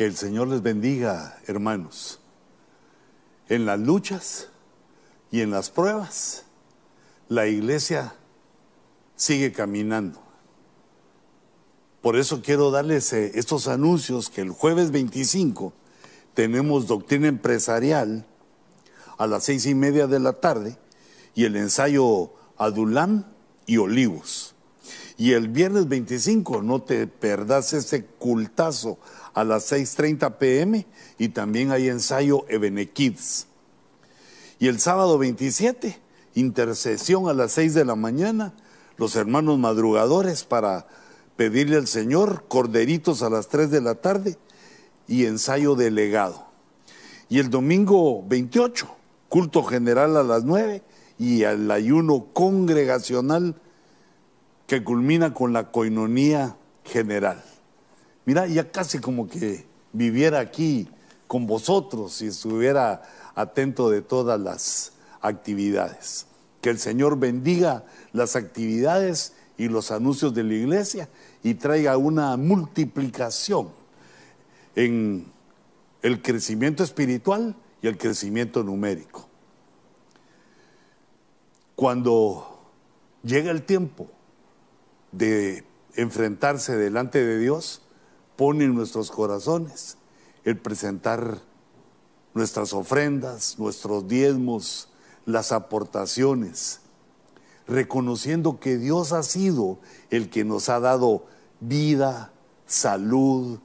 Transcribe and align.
Que 0.00 0.06
el 0.06 0.16
Señor 0.16 0.48
les 0.48 0.62
bendiga, 0.62 1.38
hermanos. 1.46 2.20
En 3.50 3.66
las 3.66 3.78
luchas 3.78 4.48
y 5.30 5.42
en 5.42 5.50
las 5.50 5.68
pruebas, 5.68 6.46
la 7.28 7.46
iglesia 7.48 8.14
sigue 9.14 9.52
caminando. 9.52 10.18
Por 12.00 12.16
eso 12.16 12.40
quiero 12.40 12.70
darles 12.70 13.12
eh, 13.12 13.32
estos 13.34 13.68
anuncios 13.68 14.30
que 14.30 14.40
el 14.40 14.52
jueves 14.52 14.90
25 14.90 15.74
tenemos 16.32 16.86
doctrina 16.86 17.28
empresarial 17.28 18.24
a 19.18 19.26
las 19.26 19.44
seis 19.44 19.66
y 19.66 19.74
media 19.74 20.06
de 20.06 20.18
la 20.18 20.32
tarde 20.32 20.78
y 21.34 21.44
el 21.44 21.56
ensayo 21.56 22.32
Adulam 22.56 23.26
y 23.66 23.76
Olivos. 23.76 24.54
Y 25.18 25.32
el 25.32 25.48
viernes 25.48 25.88
25 25.88 26.62
no 26.62 26.80
te 26.80 27.06
perdas 27.06 27.74
ese 27.74 28.06
cultazo 28.06 28.98
a 29.34 29.44
las 29.44 29.70
6.30 29.72 30.36
pm 30.38 30.86
y 31.18 31.28
también 31.28 31.70
hay 31.70 31.88
ensayo 31.88 32.44
Ebenekids. 32.48 33.46
Y 34.58 34.68
el 34.68 34.78
sábado 34.80 35.18
27, 35.18 35.98
intercesión 36.34 37.28
a 37.28 37.34
las 37.34 37.52
6 37.52 37.74
de 37.74 37.84
la 37.84 37.96
mañana, 37.96 38.54
los 38.96 39.16
hermanos 39.16 39.58
madrugadores 39.58 40.44
para 40.44 40.86
pedirle 41.36 41.76
al 41.76 41.86
Señor 41.86 42.44
corderitos 42.48 43.22
a 43.22 43.30
las 43.30 43.48
3 43.48 43.70
de 43.70 43.80
la 43.80 43.94
tarde 43.94 44.36
y 45.08 45.24
ensayo 45.24 45.74
delegado. 45.74 46.46
Y 47.30 47.38
el 47.38 47.48
domingo 47.48 48.22
28, 48.28 48.86
culto 49.28 49.62
general 49.62 50.16
a 50.16 50.22
las 50.22 50.44
9 50.44 50.82
y 51.18 51.42
el 51.42 51.70
ayuno 51.70 52.26
congregacional 52.32 53.54
que 54.66 54.84
culmina 54.84 55.32
con 55.32 55.52
la 55.52 55.70
coinonía 55.70 56.56
general. 56.84 57.42
Mira, 58.24 58.46
ya 58.46 58.70
casi 58.70 58.98
como 58.98 59.28
que 59.28 59.66
viviera 59.92 60.40
aquí 60.40 60.88
con 61.26 61.46
vosotros 61.46 62.20
y 62.22 62.26
estuviera 62.26 63.02
atento 63.34 63.90
de 63.90 64.02
todas 64.02 64.40
las 64.40 64.92
actividades. 65.20 66.26
Que 66.60 66.70
el 66.70 66.78
Señor 66.78 67.18
bendiga 67.18 67.84
las 68.12 68.36
actividades 68.36 69.34
y 69.56 69.68
los 69.68 69.90
anuncios 69.90 70.34
de 70.34 70.42
la 70.42 70.54
iglesia 70.54 71.08
y 71.42 71.54
traiga 71.54 71.96
una 71.96 72.36
multiplicación 72.36 73.68
en 74.74 75.26
el 76.02 76.22
crecimiento 76.22 76.82
espiritual 76.82 77.54
y 77.82 77.88
el 77.88 77.98
crecimiento 77.98 78.62
numérico. 78.62 79.26
Cuando 81.74 82.60
llega 83.22 83.50
el 83.50 83.62
tiempo 83.62 84.08
de 85.12 85.64
enfrentarse 85.94 86.76
delante 86.76 87.24
de 87.24 87.38
Dios, 87.38 87.82
pone 88.40 88.64
en 88.64 88.74
nuestros 88.74 89.10
corazones 89.10 89.98
el 90.44 90.56
presentar 90.56 91.42
nuestras 92.32 92.72
ofrendas, 92.72 93.58
nuestros 93.58 94.08
diezmos, 94.08 94.88
las 95.26 95.52
aportaciones, 95.52 96.80
reconociendo 97.66 98.58
que 98.58 98.78
Dios 98.78 99.12
ha 99.12 99.24
sido 99.24 99.78
el 100.08 100.30
que 100.30 100.46
nos 100.46 100.70
ha 100.70 100.80
dado 100.80 101.26
vida, 101.60 102.32
salud 102.64 103.58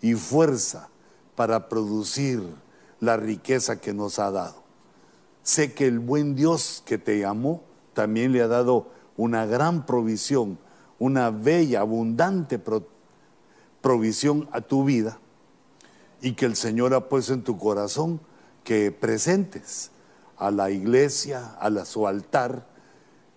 y 0.00 0.14
fuerza 0.14 0.88
para 1.36 1.68
producir 1.68 2.42
la 3.00 3.18
riqueza 3.18 3.82
que 3.82 3.92
nos 3.92 4.18
ha 4.18 4.30
dado. 4.30 4.62
Sé 5.42 5.74
que 5.74 5.86
el 5.86 5.98
buen 5.98 6.36
Dios 6.36 6.82
que 6.86 6.96
te 6.96 7.18
llamó 7.18 7.64
también 7.92 8.32
le 8.32 8.40
ha 8.40 8.48
dado 8.48 8.88
una 9.18 9.44
gran 9.44 9.84
provisión 9.84 10.58
una 11.02 11.30
bella, 11.30 11.80
abundante 11.80 12.60
provisión 13.82 14.48
a 14.52 14.62
tu 14.62 14.84
vida 14.84 15.18
y 16.22 16.32
que 16.32 16.46
el 16.46 16.56
Señor 16.56 16.94
ha 16.94 17.10
puesto 17.10 17.34
en 17.34 17.42
tu 17.42 17.58
corazón 17.58 18.20
que 18.64 18.90
presentes 18.90 19.90
a 20.38 20.50
la 20.50 20.70
iglesia, 20.70 21.54
a 21.60 21.84
su 21.84 22.06
altar, 22.06 22.66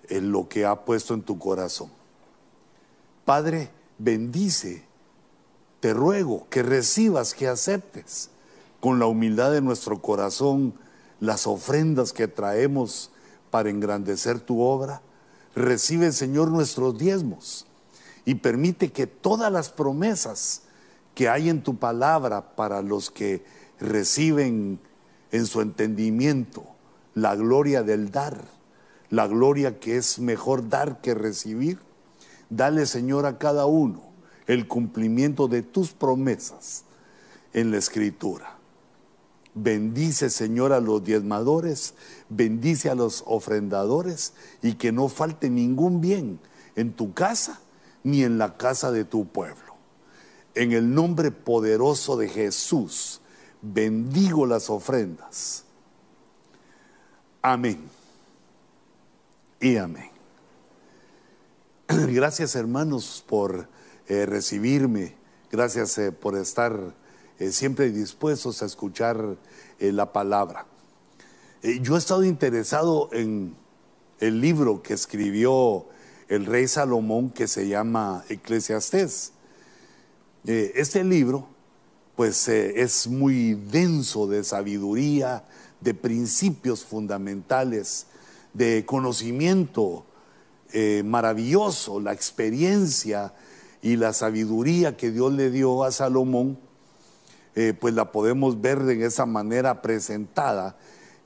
en 0.07 0.31
lo 0.31 0.47
que 0.47 0.65
ha 0.65 0.85
puesto 0.85 1.13
en 1.13 1.23
tu 1.23 1.37
corazón. 1.37 1.89
Padre, 3.25 3.71
bendice, 3.97 4.85
te 5.79 5.93
ruego 5.93 6.47
que 6.49 6.63
recibas, 6.63 7.33
que 7.33 7.47
aceptes 7.47 8.29
con 8.79 8.99
la 8.99 9.07
humildad 9.07 9.51
de 9.51 9.61
nuestro 9.61 10.01
corazón 10.01 10.75
las 11.19 11.47
ofrendas 11.47 12.13
que 12.13 12.27
traemos 12.27 13.11
para 13.49 13.69
engrandecer 13.69 14.39
tu 14.39 14.61
obra 14.61 15.01
Recibe, 15.55 16.11
Señor, 16.11 16.51
nuestros 16.51 16.97
diezmos 16.97 17.65
y 18.25 18.35
permite 18.35 18.91
que 18.91 19.07
todas 19.07 19.51
las 19.51 19.69
promesas 19.69 20.63
que 21.13 21.29
hay 21.29 21.49
en 21.49 21.63
tu 21.63 21.77
palabra 21.77 22.55
para 22.55 22.81
los 22.81 23.11
que 23.11 23.45
reciben 23.79 24.79
en 25.31 25.45
su 25.45 25.61
entendimiento 25.61 26.65
la 27.13 27.35
gloria 27.35 27.83
del 27.83 28.11
dar, 28.11 28.43
la 29.09 29.27
gloria 29.27 29.79
que 29.79 29.97
es 29.97 30.19
mejor 30.19 30.67
dar 30.67 30.99
que 31.01 31.13
recibir, 31.13 31.79
dale, 32.49 32.85
Señor, 32.85 33.25
a 33.25 33.37
cada 33.37 33.65
uno 33.65 34.01
el 34.47 34.67
cumplimiento 34.67 35.47
de 35.47 35.61
tus 35.61 35.91
promesas 35.91 36.83
en 37.53 37.71
la 37.71 37.77
escritura. 37.77 38.57
Bendice, 39.53 40.29
Señor, 40.29 40.73
a 40.73 40.81
los 40.81 41.03
diezmadores, 41.03 41.93
bendice 42.27 42.89
a 42.89 42.95
los 42.95 43.23
ofrendadores 43.25 44.33
y 44.61 44.73
que 44.73 44.91
no 44.91 45.07
falte 45.07 45.49
ningún 45.49 46.01
bien 46.01 46.39
en 46.75 46.91
tu 46.91 47.13
casa 47.13 47.61
ni 48.05 48.23
en 48.23 48.37
la 48.37 48.55
casa 48.55 48.91
de 48.91 49.03
tu 49.03 49.25
pueblo. 49.25 49.75
En 50.53 50.71
el 50.71 50.93
nombre 50.93 51.31
poderoso 51.31 52.15
de 52.15 52.29
Jesús, 52.29 53.19
bendigo 53.61 54.45
las 54.45 54.69
ofrendas. 54.69 55.65
Amén. 57.41 57.89
Y 59.59 59.77
amén. 59.77 60.11
Gracias 61.87 62.55
hermanos 62.55 63.25
por 63.27 63.67
eh, 64.07 64.27
recibirme, 64.27 65.15
gracias 65.51 65.97
eh, 65.97 66.11
por 66.11 66.37
estar 66.37 66.93
eh, 67.39 67.51
siempre 67.51 67.89
dispuestos 67.89 68.61
a 68.61 68.67
escuchar 68.67 69.37
la 69.79 70.13
palabra. 70.13 70.67
Yo 71.81 71.95
he 71.95 71.97
estado 71.97 72.23
interesado 72.23 73.09
en 73.11 73.55
el 74.19 74.39
libro 74.39 74.83
que 74.83 74.93
escribió 74.93 75.87
el 76.27 76.45
rey 76.45 76.67
Salomón 76.67 77.29
que 77.29 77.47
se 77.47 77.67
llama 77.67 78.23
Eclesiastés. 78.29 79.33
este 80.45 81.03
libro 81.03 81.47
pues 82.15 82.47
es 82.47 83.07
muy 83.07 83.55
denso 83.55 84.25
de 84.27 84.43
sabiduría, 84.43 85.43
de 85.81 85.93
principios 85.93 86.83
fundamentales, 86.85 88.07
de 88.53 88.85
conocimiento 88.85 90.05
maravilloso, 91.03 91.99
la 91.99 92.13
experiencia 92.13 93.33
y 93.81 93.97
la 93.97 94.13
sabiduría 94.13 94.95
que 94.95 95.11
Dios 95.11 95.33
le 95.33 95.51
dio 95.51 95.83
a 95.83 95.91
Salomón 95.91 96.57
eh, 97.57 97.73
pues 97.73 97.93
la 97.93 98.11
podemos 98.11 98.59
ver 98.59 98.83
de 98.83 99.05
esa 99.05 99.25
manera 99.25 99.81
presentada 99.81 100.77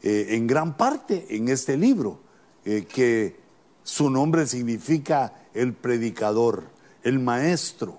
eh, 0.04 0.28
en 0.30 0.46
gran 0.46 0.78
parte 0.78 1.26
en 1.32 1.50
este 1.50 1.76
libro, 1.76 2.20
eh, 2.66 2.86
que 2.86 3.36
su 3.84 4.10
nombre 4.10 4.46
significa 4.48 5.34
el 5.54 5.74
predicador, 5.74 6.64
el 7.04 7.20
maestro. 7.20 7.98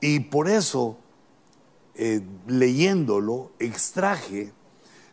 Y 0.00 0.20
por 0.20 0.48
eso, 0.48 0.98
leyéndolo, 2.46 3.50
extraje 3.58 4.52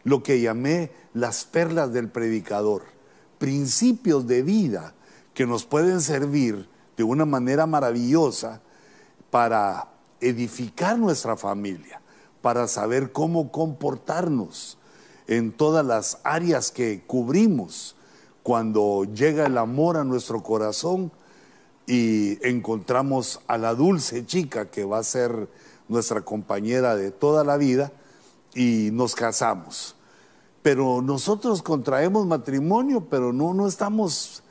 lo 0.03 0.23
que 0.23 0.39
llamé 0.39 0.91
las 1.13 1.45
perlas 1.45 1.91
del 1.91 2.09
predicador, 2.09 2.83
principios 3.39 4.27
de 4.27 4.43
vida 4.43 4.93
que 5.33 5.45
nos 5.45 5.65
pueden 5.65 5.99
servir 6.01 6.69
de 6.95 7.03
una 7.03 7.25
manera 7.25 7.65
maravillosa 7.65 8.61
para 9.29 9.89
edificar 10.21 10.97
nuestra 10.97 11.35
familia, 11.35 12.01
para 12.41 12.67
saber 12.67 13.11
cómo 13.11 13.51
comportarnos 13.51 14.77
en 15.27 15.51
todas 15.51 15.85
las 15.85 16.19
áreas 16.23 16.71
que 16.71 17.03
cubrimos 17.05 17.95
cuando 18.45 19.05
llega 19.05 19.47
el 19.47 19.57
amor 19.57 19.97
a 19.97 20.03
nuestro 20.03 20.43
corazón 20.43 21.11
y 21.87 22.37
encontramos 22.47 23.39
a 23.47 23.57
la 23.57 23.73
dulce 23.73 24.23
chica 24.23 24.69
que 24.69 24.85
va 24.85 24.99
a 24.99 25.03
ser 25.03 25.49
nuestra 25.87 26.21
compañera 26.21 26.95
de 26.95 27.09
toda 27.09 27.43
la 27.43 27.57
vida 27.57 27.91
y 28.53 28.91
nos 28.93 29.15
casamos. 29.15 29.95
Pero 30.61 31.01
nosotros 31.01 31.63
contraemos 31.63 32.27
matrimonio, 32.27 33.07
pero 33.09 33.33
no, 33.33 33.55
no 33.55 33.67
estamos, 33.67 34.43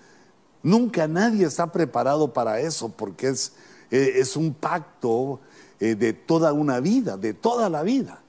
nunca 0.64 1.06
nadie 1.06 1.46
está 1.46 1.70
preparado 1.70 2.32
para 2.32 2.58
eso 2.58 2.88
porque 2.88 3.28
es, 3.28 3.52
eh, 3.92 4.14
es 4.16 4.34
un 4.34 4.54
pacto 4.54 5.38
eh, 5.78 5.94
de 5.94 6.12
toda 6.12 6.52
una 6.52 6.80
vida, 6.80 7.16
de 7.16 7.32
toda 7.32 7.70
la 7.70 7.84
vida. 7.84 8.24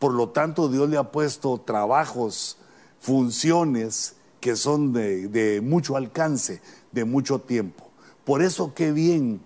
Por 0.00 0.14
lo 0.14 0.30
tanto, 0.30 0.68
Dios 0.68 0.90
le 0.90 0.96
ha 0.96 1.12
puesto 1.12 1.58
trabajos, 1.60 2.58
funciones 2.98 4.15
que 4.46 4.54
son 4.54 4.92
de, 4.92 5.60
mucho 5.60 5.96
alcance, 5.96 6.60
de 6.92 7.04
mucho 7.04 7.40
tiempo. 7.40 7.90
Por 8.24 8.42
eso 8.42 8.74
qué 8.74 8.92
bien 8.92 9.40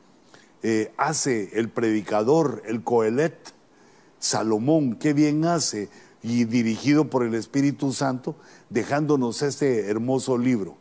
eh, 0.63 0.93
hace 0.99 1.59
el 1.59 1.71
predicador, 1.71 2.63
el 2.67 2.85
coelet, 2.85 3.55
Salomón, 4.19 4.97
qué 4.97 5.15
bien 5.15 5.47
hace, 5.47 5.89
y 6.23 6.45
dirigido 6.45 7.09
por 7.09 7.25
el 7.25 7.35
Espíritu 7.35 7.95
Santo, 7.95 8.37
dejándonos 8.69 9.41
este 9.41 9.89
hermoso 9.89 10.37
libro, 10.37 10.77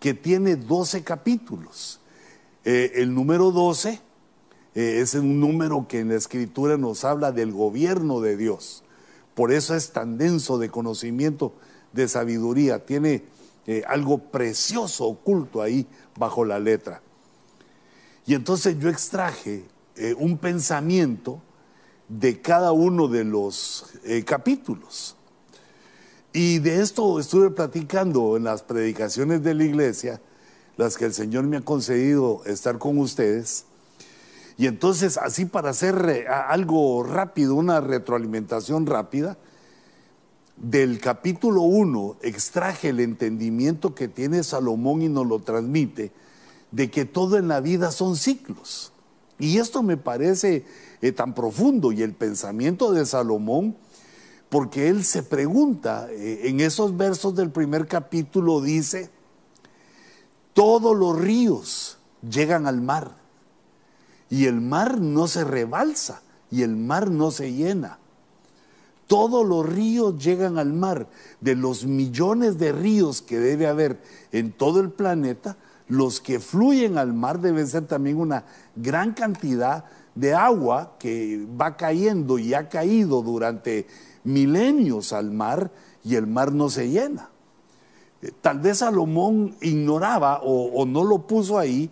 que 0.00 0.14
tiene 0.14 0.56
12 0.56 1.04
capítulos. 1.04 2.00
Eh, 2.64 2.90
el 2.96 3.14
número 3.14 3.52
12 3.52 4.00
eh, 4.74 4.98
es 5.00 5.14
un 5.14 5.38
número 5.38 5.86
que 5.86 6.00
en 6.00 6.08
la 6.08 6.16
Escritura 6.16 6.76
nos 6.76 7.04
habla 7.04 7.30
del 7.30 7.52
gobierno 7.52 8.20
de 8.20 8.36
Dios. 8.36 8.82
Por 9.36 9.52
eso 9.52 9.76
es 9.76 9.92
tan 9.92 10.18
denso 10.18 10.58
de 10.58 10.70
conocimiento, 10.70 11.52
de 11.92 12.08
sabiduría. 12.08 12.84
Tiene 12.84 13.22
eh, 13.66 13.82
algo 13.86 14.18
precioso 14.18 15.06
oculto 15.06 15.62
ahí 15.62 15.86
bajo 16.16 16.44
la 16.44 16.58
letra. 16.58 17.02
Y 18.26 18.34
entonces 18.34 18.78
yo 18.78 18.88
extraje 18.88 19.64
un 20.18 20.38
pensamiento 20.38 21.42
de 22.10 22.40
cada 22.40 22.72
uno 22.72 23.06
de 23.06 23.24
los 23.24 23.86
eh, 24.04 24.24
capítulos. 24.24 25.16
Y 26.32 26.58
de 26.58 26.82
esto 26.82 27.20
estuve 27.20 27.50
platicando 27.50 28.36
en 28.36 28.44
las 28.44 28.62
predicaciones 28.62 29.42
de 29.44 29.54
la 29.54 29.64
iglesia, 29.64 30.20
las 30.76 30.96
que 30.96 31.04
el 31.04 31.14
Señor 31.14 31.44
me 31.44 31.58
ha 31.58 31.60
concedido 31.60 32.42
estar 32.46 32.78
con 32.78 32.98
ustedes. 32.98 33.64
Y 34.56 34.66
entonces, 34.66 35.18
así 35.18 35.44
para 35.44 35.70
hacer 35.70 36.04
eh, 36.08 36.26
algo 36.28 37.04
rápido, 37.04 37.54
una 37.54 37.80
retroalimentación 37.80 38.86
rápida, 38.86 39.38
del 40.60 41.00
capítulo 41.00 41.62
1 41.62 42.18
extraje 42.20 42.90
el 42.90 43.00
entendimiento 43.00 43.94
que 43.94 44.08
tiene 44.08 44.42
Salomón 44.42 45.00
y 45.02 45.08
nos 45.08 45.26
lo 45.26 45.40
transmite, 45.40 46.12
de 46.70 46.90
que 46.90 47.06
todo 47.06 47.38
en 47.38 47.48
la 47.48 47.60
vida 47.60 47.90
son 47.90 48.16
ciclos. 48.16 48.92
Y 49.38 49.56
esto 49.56 49.82
me 49.82 49.96
parece 49.96 50.66
eh, 51.00 51.12
tan 51.12 51.34
profundo 51.34 51.92
y 51.92 52.02
el 52.02 52.12
pensamiento 52.12 52.92
de 52.92 53.06
Salomón, 53.06 53.74
porque 54.50 54.88
él 54.88 55.04
se 55.04 55.22
pregunta, 55.22 56.08
eh, 56.10 56.42
en 56.44 56.60
esos 56.60 56.96
versos 56.96 57.34
del 57.34 57.50
primer 57.50 57.86
capítulo 57.88 58.60
dice, 58.60 59.10
todos 60.52 60.94
los 60.94 61.18
ríos 61.18 61.98
llegan 62.28 62.66
al 62.66 62.82
mar 62.82 63.16
y 64.28 64.44
el 64.44 64.60
mar 64.60 65.00
no 65.00 65.26
se 65.26 65.44
rebalsa 65.44 66.22
y 66.50 66.62
el 66.62 66.76
mar 66.76 67.10
no 67.10 67.30
se 67.30 67.52
llena. 67.54 67.99
Todos 69.10 69.44
los 69.44 69.68
ríos 69.68 70.22
llegan 70.22 70.56
al 70.56 70.72
mar. 70.72 71.08
De 71.40 71.56
los 71.56 71.84
millones 71.84 72.58
de 72.58 72.70
ríos 72.70 73.22
que 73.22 73.40
debe 73.40 73.66
haber 73.66 74.00
en 74.30 74.52
todo 74.52 74.78
el 74.78 74.90
planeta, 74.90 75.56
los 75.88 76.20
que 76.20 76.38
fluyen 76.38 76.96
al 76.96 77.12
mar 77.12 77.40
deben 77.40 77.66
ser 77.66 77.88
también 77.88 78.18
una 78.18 78.44
gran 78.76 79.12
cantidad 79.12 79.84
de 80.14 80.32
agua 80.32 80.94
que 81.00 81.44
va 81.60 81.76
cayendo 81.76 82.38
y 82.38 82.54
ha 82.54 82.68
caído 82.68 83.20
durante 83.22 83.88
milenios 84.22 85.12
al 85.12 85.32
mar 85.32 85.72
y 86.04 86.14
el 86.14 86.28
mar 86.28 86.52
no 86.52 86.68
se 86.68 86.88
llena. 86.88 87.30
Eh, 88.22 88.30
tal 88.40 88.60
vez 88.60 88.78
Salomón 88.78 89.56
ignoraba 89.60 90.38
o, 90.44 90.86
no 90.86 91.02
lo 91.02 91.26
puso 91.26 91.58
ahí 91.58 91.90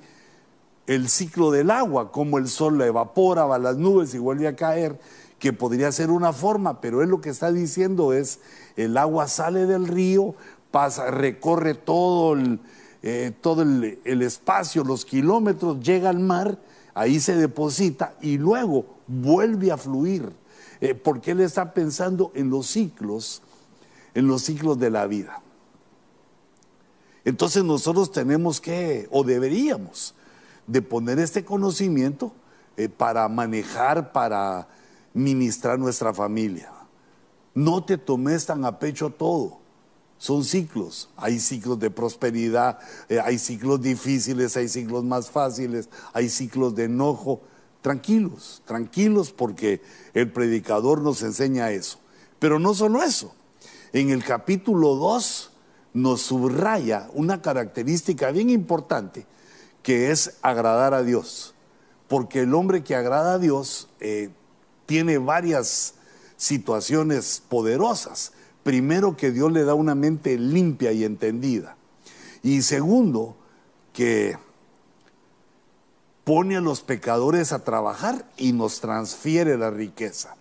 el 0.86 1.08
ciclo 1.08 1.50
del 1.50 1.72
agua, 1.72 2.12
como 2.12 2.38
el 2.38 2.46
sol 2.46 2.78
la 2.78 2.86
evapora, 2.86 3.58
las 3.58 3.76
nubes 3.76 4.14
y 4.14 4.18
vuelve 4.18 4.46
a 4.46 4.54
caer, 4.54 5.00
que 5.38 5.52
podría 5.52 5.92
ser 5.92 6.10
una 6.10 6.32
forma, 6.32 6.80
pero 6.80 7.02
él 7.02 7.10
lo 7.10 7.20
que 7.20 7.30
está 7.30 7.52
diciendo 7.52 8.12
es, 8.12 8.40
el 8.76 8.96
agua 8.96 9.28
sale 9.28 9.66
del 9.66 9.86
río, 9.86 10.34
pasa, 10.70 11.10
recorre 11.10 11.74
todo 11.74 12.34
el, 12.34 12.60
eh, 13.02 13.32
todo 13.40 13.62
el, 13.62 14.22
espacio, 14.22 14.84
los 14.84 15.04
kilómetros, 15.04 15.80
llega 15.80 16.10
al 16.10 16.18
mar 16.18 16.58
ahí 16.98 17.20
se 17.20 17.36
deposita 17.36 18.14
y 18.20 18.38
luego 18.38 18.96
vuelve 19.06 19.70
a 19.70 19.76
fluir, 19.76 20.32
eh, 20.80 20.96
porque 20.96 21.30
él 21.30 21.40
está 21.40 21.72
pensando 21.72 22.32
en 22.34 22.50
los 22.50 22.66
ciclos, 22.66 23.40
en 24.14 24.26
los 24.26 24.42
ciclos 24.42 24.80
de 24.80 24.90
la 24.90 25.06
vida. 25.06 25.40
Entonces 27.24 27.62
nosotros 27.62 28.10
tenemos 28.10 28.60
que, 28.60 29.06
o 29.12 29.22
deberíamos, 29.22 30.16
de 30.66 30.82
poner 30.82 31.20
este 31.20 31.44
conocimiento 31.44 32.32
eh, 32.76 32.88
para 32.88 33.28
manejar, 33.28 34.10
para 34.10 34.66
ministrar 35.14 35.78
nuestra 35.78 36.12
familia. 36.12 36.72
No 37.54 37.84
te 37.84 37.98
tomes 37.98 38.46
tan 38.46 38.64
a 38.64 38.78
pecho 38.78 39.10
todo. 39.10 39.58
Son 40.18 40.44
ciclos. 40.44 41.10
Hay 41.16 41.38
ciclos 41.38 41.78
de 41.78 41.90
prosperidad, 41.90 42.78
eh, 43.08 43.20
hay 43.20 43.38
ciclos 43.38 43.80
difíciles, 43.80 44.56
hay 44.56 44.68
ciclos 44.68 45.04
más 45.04 45.30
fáciles, 45.30 45.88
hay 46.12 46.28
ciclos 46.28 46.74
de 46.74 46.84
enojo. 46.84 47.40
Tranquilos, 47.80 48.62
tranquilos 48.64 49.30
porque 49.30 49.80
el 50.12 50.32
predicador 50.32 51.00
nos 51.00 51.22
enseña 51.22 51.70
eso. 51.70 51.98
Pero 52.38 52.58
no 52.58 52.74
solo 52.74 53.02
eso. 53.02 53.32
En 53.92 54.10
el 54.10 54.24
capítulo 54.24 54.96
2 54.96 55.52
nos 55.94 56.22
subraya 56.22 57.08
una 57.14 57.40
característica 57.40 58.30
bien 58.30 58.50
importante 58.50 59.26
que 59.82 60.10
es 60.10 60.38
agradar 60.42 60.94
a 60.94 61.02
Dios. 61.02 61.54
Porque 62.08 62.40
el 62.40 62.54
hombre 62.54 62.82
que 62.82 62.94
agrada 62.94 63.34
a 63.34 63.38
Dios 63.38 63.88
eh, 64.00 64.30
tiene 64.88 65.18
varias 65.18 65.94
situaciones 66.38 67.42
poderosas 67.46 68.32
primero 68.68 69.16
que 69.16 69.30
Dios 69.30 69.50
le 69.50 69.64
da 69.64 69.72
una 69.72 69.94
mente 69.94 70.36
limpia 70.36 70.92
y 70.92 71.02
entendida. 71.02 71.76
Y 72.42 72.60
segundo, 72.60 73.34
que 73.94 74.36
pone 76.22 76.58
a 76.58 76.60
los 76.60 76.82
pecadores 76.82 77.52
a 77.52 77.64
trabajar 77.64 78.26
y 78.36 78.52
nos 78.52 78.80
transfiere 78.80 79.56
la 79.56 79.70
riqueza. 79.70 80.36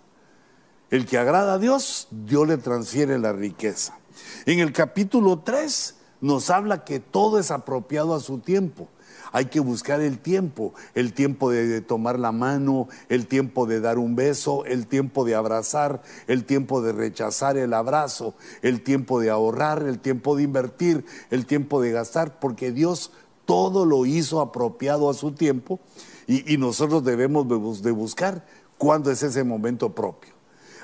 El 0.90 1.06
que 1.06 1.18
agrada 1.18 1.54
a 1.54 1.58
Dios, 1.58 2.10
Dios 2.12 2.46
le 2.50 2.58
transfiere 2.58 3.18
la 3.18 3.32
riqueza. 3.32 3.98
En 4.46 4.60
el 4.60 4.74
capítulo 4.74 5.40
3 5.40 5.96
nos 6.20 6.50
habla 6.50 6.84
que 6.84 7.00
todo 7.00 7.40
es 7.40 7.50
apropiado 7.50 8.14
a 8.14 8.20
su 8.20 8.40
tiempo. 8.40 8.90
Hay 9.32 9.46
que 9.46 9.60
buscar 9.60 10.02
el 10.02 10.20
tiempo, 10.20 10.74
el 10.94 11.14
tiempo 11.14 11.52
de 11.52 11.82
tomar 11.82 12.20
la 12.20 12.32
mano, 12.32 12.88
el 13.10 13.28
tiempo 13.28 13.66
de 13.66 13.80
dar 13.80 13.98
un 13.98 14.16
beso, 14.16 14.66
el 14.66 14.88
tiempo 14.88 15.26
de 15.26 15.36
abrazar, 15.36 16.02
el 16.28 16.46
tiempo 16.46 16.82
de 16.82 16.94
rechazar 16.94 17.58
el 17.58 17.74
abrazo, 17.74 18.36
el 18.62 18.82
tiempo 18.82 19.20
de 19.20 19.30
ahorrar, 19.30 19.84
el 19.84 20.00
tiempo 20.00 20.36
de 20.36 20.44
invertir, 20.44 21.06
el 21.30 21.46
tiempo 21.46 21.82
de 21.82 21.92
gastar, 21.92 22.40
porque 22.40 22.72
Dios 22.72 23.12
todo 23.46 23.86
lo 23.86 24.06
hizo 24.06 24.42
apropiado 24.42 25.10
a 25.10 25.14
su 25.14 25.32
tiempo 25.32 25.80
y, 26.28 26.58
nosotros 26.58 27.06
debemos 27.06 27.48
de 27.82 27.92
buscar 27.92 28.46
cuándo 28.78 29.10
es 29.12 29.24
ese 29.24 29.46
momento 29.46 29.96
propio. 29.96 30.38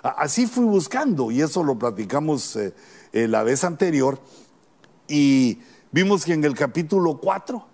Así 0.04 0.48
fui 0.48 0.66
buscando 0.66 1.32
y 1.32 1.42
eso 1.42 1.64
lo 1.64 1.80
platicamos 1.80 2.58
eh, 2.58 2.74
eh, 3.14 3.28
la 3.28 3.44
vez 3.44 3.64
anterior 3.64 4.20
y 5.08 5.60
vimos 5.92 6.26
que 6.26 6.34
en 6.34 6.44
el 6.44 6.56
capítulo 6.56 7.20
4 7.22 7.73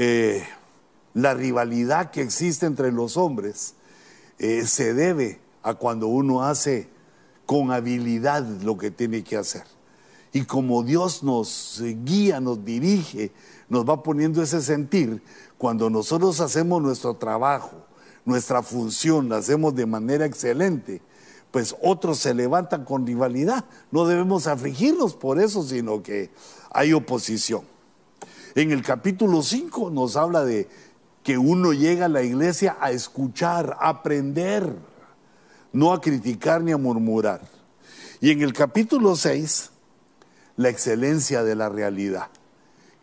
eh, 0.00 0.44
la 1.12 1.34
rivalidad 1.34 2.12
que 2.12 2.22
existe 2.22 2.66
entre 2.66 2.92
los 2.92 3.16
hombres 3.16 3.74
eh, 4.38 4.64
se 4.64 4.94
debe 4.94 5.40
a 5.64 5.74
cuando 5.74 6.06
uno 6.06 6.44
hace 6.44 6.88
con 7.46 7.72
habilidad 7.72 8.46
lo 8.62 8.78
que 8.78 8.92
tiene 8.92 9.24
que 9.24 9.36
hacer. 9.36 9.64
Y 10.32 10.44
como 10.44 10.84
Dios 10.84 11.24
nos 11.24 11.82
guía, 12.04 12.40
nos 12.40 12.64
dirige, 12.64 13.32
nos 13.68 13.88
va 13.88 14.04
poniendo 14.04 14.40
ese 14.40 14.62
sentir, 14.62 15.20
cuando 15.56 15.90
nosotros 15.90 16.40
hacemos 16.40 16.80
nuestro 16.80 17.14
trabajo, 17.14 17.84
nuestra 18.24 18.62
función, 18.62 19.28
la 19.28 19.38
hacemos 19.38 19.74
de 19.74 19.86
manera 19.86 20.26
excelente, 20.26 21.02
pues 21.50 21.74
otros 21.82 22.18
se 22.18 22.34
levantan 22.34 22.84
con 22.84 23.04
rivalidad. 23.04 23.64
No 23.90 24.06
debemos 24.06 24.46
afligirnos 24.46 25.14
por 25.14 25.40
eso, 25.40 25.64
sino 25.64 26.04
que 26.04 26.30
hay 26.70 26.92
oposición. 26.92 27.62
En 28.54 28.72
el 28.72 28.82
capítulo 28.82 29.42
5 29.42 29.90
nos 29.90 30.16
habla 30.16 30.44
de 30.44 30.68
que 31.22 31.38
uno 31.38 31.72
llega 31.72 32.06
a 32.06 32.08
la 32.08 32.22
iglesia 32.22 32.76
a 32.80 32.90
escuchar, 32.90 33.76
a 33.80 33.90
aprender, 33.90 34.74
no 35.72 35.92
a 35.92 36.00
criticar 36.00 36.62
ni 36.62 36.72
a 36.72 36.76
murmurar. 36.76 37.42
Y 38.20 38.30
en 38.30 38.42
el 38.42 38.52
capítulo 38.52 39.14
6, 39.14 39.70
la 40.56 40.68
excelencia 40.70 41.44
de 41.44 41.54
la 41.54 41.68
realidad, 41.68 42.28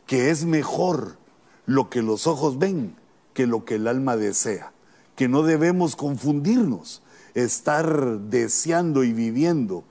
que 0.08 0.30
es 0.30 0.46
mejor 0.46 1.18
lo 1.66 1.90
que 1.90 2.02
los 2.02 2.28
ojos 2.28 2.58
ven 2.60 2.96
que 3.36 3.46
lo 3.46 3.66
que 3.66 3.76
el 3.76 3.88
alma 3.88 4.16
desea, 4.16 4.72
que 5.16 5.28
no 5.28 5.44
debemos 5.44 5.96
confundirnos, 5.96 7.04
estar 7.36 8.20
deseando 8.22 9.04
y 9.04 9.12
viviendo, 9.12 9.84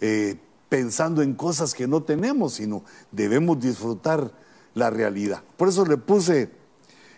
eh, 0.00 0.36
pensando 0.68 1.20
en 1.22 1.34
cosas 1.34 1.74
que 1.74 1.88
no 1.88 2.04
tenemos, 2.04 2.54
sino 2.54 2.84
debemos 3.10 3.60
disfrutar 3.60 4.32
la 4.74 4.90
realidad. 4.90 5.42
Por 5.56 5.68
eso 5.68 5.86
le 5.86 5.96
puse 5.96 6.50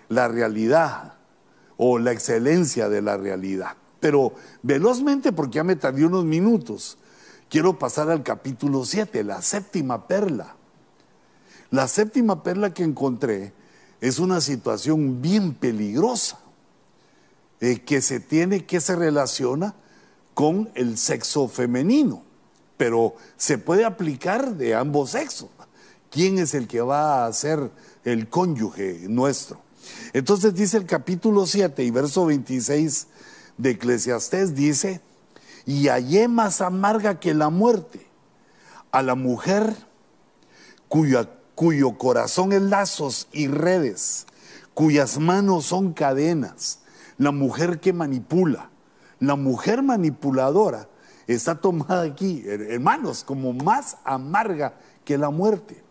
la 0.09 0.29
realidad 0.29 1.15
o 1.77 1.99
la 1.99 2.13
excelencia 2.13 2.89
de 2.89 3.03
la 3.03 3.17
realidad. 3.17 3.77
Pero 4.01 4.35
velozmente, 4.63 5.33
porque 5.33 5.57
ya 5.57 5.65
me 5.65 5.77
tardé 5.77 6.05
unos 6.05 6.25
minutos, 6.25 6.99
quiero 7.49 7.79
pasar 7.79 8.11
al 8.11 8.23
capítulo 8.23 8.85
7, 8.85 9.25
la 9.25 9.43
séptima 9.43 10.07
perla. 10.07 10.55
La 11.71 11.89
séptima 11.89 12.43
perla 12.43 12.73
que 12.73 12.85
encontré 12.85 13.53
es 14.01 14.19
una 14.19 14.41
situación 14.41 15.21
bien 15.21 15.55
peligrosa, 15.55 16.39
eh, 17.61 17.81
que 17.81 18.01
se 18.01 18.21
tiene, 18.21 18.67
que 18.67 18.81
se 18.81 18.95
relaciona 18.95 19.75
con 20.35 20.71
el 20.75 20.99
sexo 20.99 21.49
femenino, 21.49 22.23
pero 22.77 23.17
se 23.37 23.57
puede 23.57 23.85
aplicar 23.85 24.55
de 24.55 24.75
ambos 24.75 25.11
sexos. 25.11 25.49
¿Quién 26.17 26.39
es 26.39 26.55
el 26.55 26.67
que 26.67 26.81
va 26.81 27.27
a 27.27 27.33
ser 27.35 27.71
el 28.03 28.31
cónyuge 28.31 29.01
nuestro? 29.07 29.61
Entonces 30.15 30.55
dice 30.55 30.79
el 30.79 30.87
capítulo 30.87 31.45
7 31.45 31.85
y 31.85 31.91
verso 31.91 32.25
26 32.25 33.09
de 33.59 33.71
Eclesiastés, 33.73 34.55
dice, 34.55 35.03
y 35.67 35.89
hallé 35.89 36.27
más 36.29 36.63
amarga 36.63 37.21
que 37.21 37.35
la 37.35 37.51
muerte 37.51 38.07
a 38.93 39.03
la 39.03 39.15
mujer 39.15 39.77
cuyo 40.89 41.99
corazón 41.99 42.55
es 42.55 42.63
lazos 42.63 43.29
y 43.31 43.49
redes, 43.49 44.27
cuyas 44.73 45.19
manos 45.19 45.67
son 45.67 45.93
cadenas, 45.93 46.79
la 47.19 47.31
mujer 47.31 47.79
que 47.79 47.93
manipula, 47.93 48.71
la 49.21 49.37
mujer 49.37 49.83
manipuladora 49.83 50.89
está 51.27 51.61
tomada 51.61 52.05
aquí, 52.05 52.43
hermanos, 52.47 53.23
como 53.23 53.53
más 53.53 53.99
amarga 54.03 54.79
que 55.05 55.19
la 55.19 55.29
muerte. 55.29 55.85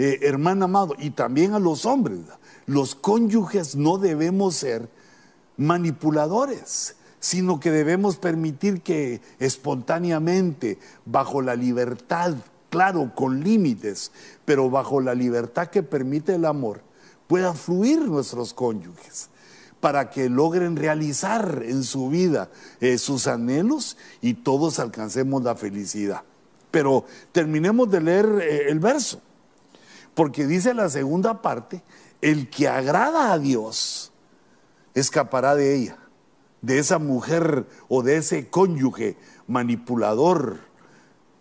Eh, 0.00 0.20
hermano 0.22 0.66
amado, 0.66 0.94
y 0.96 1.10
también 1.10 1.54
a 1.54 1.58
los 1.58 1.84
hombres, 1.84 2.20
los 2.66 2.94
cónyuges 2.94 3.74
no 3.74 3.98
debemos 3.98 4.54
ser 4.54 4.88
manipuladores, 5.56 6.94
sino 7.18 7.58
que 7.58 7.72
debemos 7.72 8.16
permitir 8.16 8.82
que 8.82 9.20
espontáneamente, 9.40 10.78
bajo 11.04 11.42
la 11.42 11.56
libertad, 11.56 12.36
claro, 12.70 13.10
con 13.12 13.42
límites, 13.42 14.12
pero 14.44 14.70
bajo 14.70 15.00
la 15.00 15.16
libertad 15.16 15.66
que 15.66 15.82
permite 15.82 16.36
el 16.36 16.44
amor, 16.44 16.80
puedan 17.26 17.56
fluir 17.56 17.98
nuestros 18.02 18.54
cónyuges 18.54 19.30
para 19.80 20.10
que 20.10 20.28
logren 20.28 20.76
realizar 20.76 21.64
en 21.66 21.82
su 21.82 22.08
vida 22.08 22.50
eh, 22.80 22.98
sus 22.98 23.26
anhelos 23.26 23.96
y 24.20 24.34
todos 24.34 24.78
alcancemos 24.78 25.42
la 25.42 25.56
felicidad. 25.56 26.22
Pero 26.70 27.04
terminemos 27.32 27.90
de 27.90 28.00
leer 28.00 28.26
eh, 28.40 28.70
el 28.70 28.78
verso, 28.78 29.22
porque 30.18 30.48
dice 30.48 30.74
la 30.74 30.88
segunda 30.88 31.42
parte, 31.42 31.80
el 32.22 32.50
que 32.50 32.66
agrada 32.66 33.32
a 33.32 33.38
Dios 33.38 34.10
escapará 34.92 35.54
de 35.54 35.76
ella, 35.76 35.98
de 36.60 36.80
esa 36.80 36.98
mujer 36.98 37.68
o 37.88 38.02
de 38.02 38.16
ese 38.16 38.48
cónyuge 38.50 39.16
manipulador, 39.46 40.58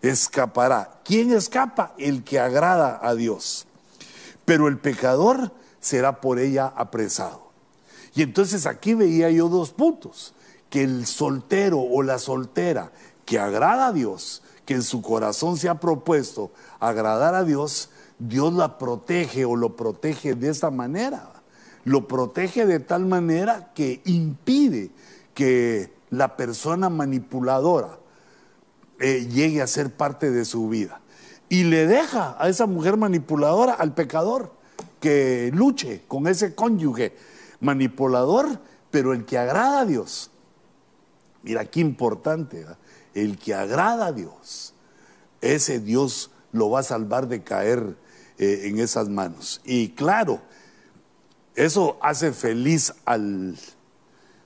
escapará. 0.03 1.01
¿Quién 1.03 1.31
escapa? 1.31 1.96
El 1.98 2.24
que 2.24 2.39
agrada 2.39 3.00
a 3.01 3.15
Dios. 3.15 3.65
Pero 4.46 4.67
el 4.67 4.77
pecador 4.77 5.51
será 5.79 6.22
por 6.22 6.38
ella 6.38 6.67
apresado. 6.67 7.50
Y 8.13 8.22
entonces 8.22 8.67
aquí 8.67 8.93
veía 8.93 9.31
yo 9.31 9.50
dos 9.50 9.72
puntos, 9.72 10.36
que 10.69 10.84
el 10.84 11.07
soltero 11.07 11.79
o 11.79 12.03
la 12.03 12.19
soltera 12.19 12.91
que 13.25 13.39
agrada 13.39 13.88
a 13.88 13.91
Dios, 13.91 14.43
que 14.67 14.75
en 14.75 14.84
su 14.84 15.01
corazón 15.01 15.57
se 15.57 15.67
ha 15.67 15.79
propuesto 15.79 16.51
agradar 16.79 17.34
a 17.34 17.43
Dios, 17.43 17.89
Dios 18.19 18.53
la 18.53 18.77
protege 18.77 19.45
o 19.45 19.55
lo 19.55 19.75
protege 19.75 20.36
de 20.36 20.50
esta 20.50 20.71
manera. 20.71 21.31
Lo 21.83 22.07
protege 22.07 22.65
de 22.65 22.79
tal 22.79 23.05
manera 23.05 23.71
que 23.74 24.01
impide 24.05 24.91
que 25.33 25.93
la 26.09 26.36
persona 26.36 26.89
manipuladora 26.89 28.00
eh, 29.00 29.27
llegue 29.31 29.62
a 29.62 29.67
ser 29.67 29.95
parte 29.95 30.31
de 30.31 30.45
su 30.45 30.67
vida. 30.69 31.01
Y 31.50 31.63
le 31.63 31.88
deja 31.88 32.36
a 32.39 32.50
esa 32.50 32.65
mujer 32.65 32.97
manipuladora, 32.97 33.74
al 33.74 33.93
pecador, 33.93 34.51
que 35.00 35.51
luche 35.53 36.03
con 36.07 36.27
ese 36.27 36.55
cónyuge 36.55 37.15
manipulador, 37.59 38.59
pero 38.91 39.13
el 39.13 39.25
que 39.25 39.38
agrada 39.38 39.81
a 39.81 39.86
Dios. 39.86 40.31
Mira 41.43 41.63
qué 41.65 41.79
importante, 41.79 42.65
el 43.13 43.38
que 43.38 43.53
agrada 43.53 44.07
a 44.07 44.12
Dios, 44.12 44.74
ese 45.39 45.79
Dios 45.79 46.31
lo 46.51 46.69
va 46.69 46.79
a 46.79 46.83
salvar 46.83 47.27
de 47.27 47.43
caer 47.43 47.95
eh, 48.38 48.62
en 48.65 48.79
esas 48.79 49.10
manos. 49.10 49.62
Y 49.63 49.89
claro, 49.89 50.41
eso 51.56 51.98
hace 52.01 52.34
feliz 52.34 52.94
al 53.06 53.58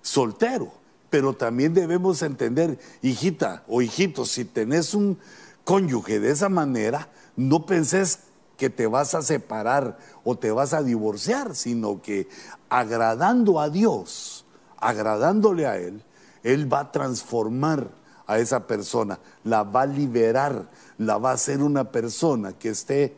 soltero, 0.01 0.71
pero 1.09 1.33
también 1.33 1.73
debemos 1.73 2.21
entender, 2.21 2.79
hijita 3.01 3.63
o 3.67 3.81
hijito, 3.81 4.25
si 4.25 4.45
tenés 4.45 4.93
un 4.93 5.19
cónyuge 5.65 6.19
de 6.19 6.31
esa 6.31 6.49
manera, 6.49 7.09
no 7.35 7.65
pensés 7.65 8.19
que 8.57 8.69
te 8.69 8.87
vas 8.87 9.15
a 9.15 9.21
separar 9.21 9.97
o 10.23 10.37
te 10.37 10.51
vas 10.51 10.73
a 10.73 10.83
divorciar, 10.83 11.55
sino 11.55 12.01
que 12.01 12.29
agradando 12.69 13.59
a 13.59 13.69
Dios, 13.69 14.45
agradándole 14.77 15.65
a 15.67 15.77
Él, 15.77 16.03
Él 16.43 16.71
va 16.71 16.79
a 16.79 16.91
transformar 16.91 17.89
a 18.27 18.39
esa 18.39 18.67
persona, 18.67 19.19
la 19.43 19.63
va 19.63 19.81
a 19.81 19.85
liberar, 19.85 20.69
la 20.97 21.17
va 21.17 21.31
a 21.31 21.33
hacer 21.33 21.61
una 21.61 21.91
persona 21.91 22.53
que 22.53 22.69
esté 22.69 23.17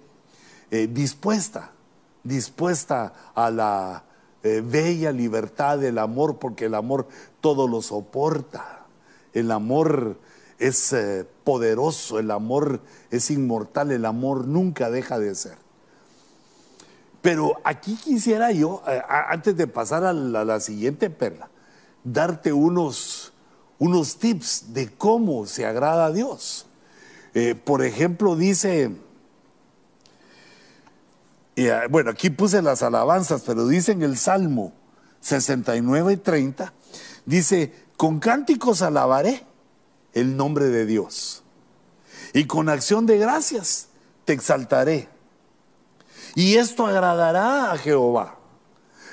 eh, 0.73 0.87
dispuesta, 0.87 1.69
dispuesta 2.23 3.13
a 3.35 3.51
la 3.51 4.05
eh, 4.41 4.63
bella 4.65 5.11
libertad 5.11 5.77
del 5.77 5.99
amor, 5.99 6.39
porque 6.39 6.65
el 6.65 6.73
amor 6.73 7.07
todo 7.41 7.67
lo 7.67 7.83
soporta. 7.83 8.83
El 9.33 9.51
amor 9.51 10.17
es 10.57 10.91
eh, 10.93 11.27
poderoso, 11.43 12.17
el 12.17 12.31
amor 12.31 12.81
es 13.11 13.29
inmortal, 13.29 13.91
el 13.91 14.03
amor 14.03 14.47
nunca 14.47 14.89
deja 14.89 15.19
de 15.19 15.35
ser. 15.35 15.59
Pero 17.21 17.61
aquí 17.63 17.95
quisiera 17.95 18.51
yo, 18.51 18.81
antes 19.29 19.55
de 19.55 19.67
pasar 19.67 20.03
a 20.03 20.11
la, 20.11 20.59
siguiente 20.59 21.11
perla, 21.11 21.51
darte 22.03 22.51
unos, 22.51 23.31
unos 23.77 24.17
tips 24.17 24.73
de 24.73 24.89
cómo 24.89 25.45
se 25.45 25.67
agrada 25.67 26.07
a 26.07 26.11
Dios. 26.11 26.65
por 27.63 27.85
ejemplo, 27.85 28.35
dice 28.35 28.91
Ah, 31.57 31.83
bueno, 31.89 32.09
aquí 32.09 32.29
puse 32.29 32.61
las 32.61 32.81
alabanzas, 32.81 33.43
pero 33.45 33.67
dice 33.67 33.91
en 33.91 34.01
el 34.01 34.17
Salmo 34.17 34.73
69 35.21 36.13
y 36.13 36.17
30, 36.17 36.73
dice, 37.25 37.73
con 37.95 38.19
cánticos 38.19 38.81
alabaré 38.81 39.45
el 40.13 40.35
nombre 40.35 40.65
de 40.65 40.85
Dios 40.85 41.43
y 42.33 42.45
con 42.45 42.69
acción 42.69 43.05
de 43.05 43.17
gracias 43.17 43.89
te 44.25 44.33
exaltaré. 44.33 45.09
Y 46.35 46.55
esto 46.55 46.87
agradará 46.87 47.71
a 47.71 47.77
Jehová. 47.77 48.39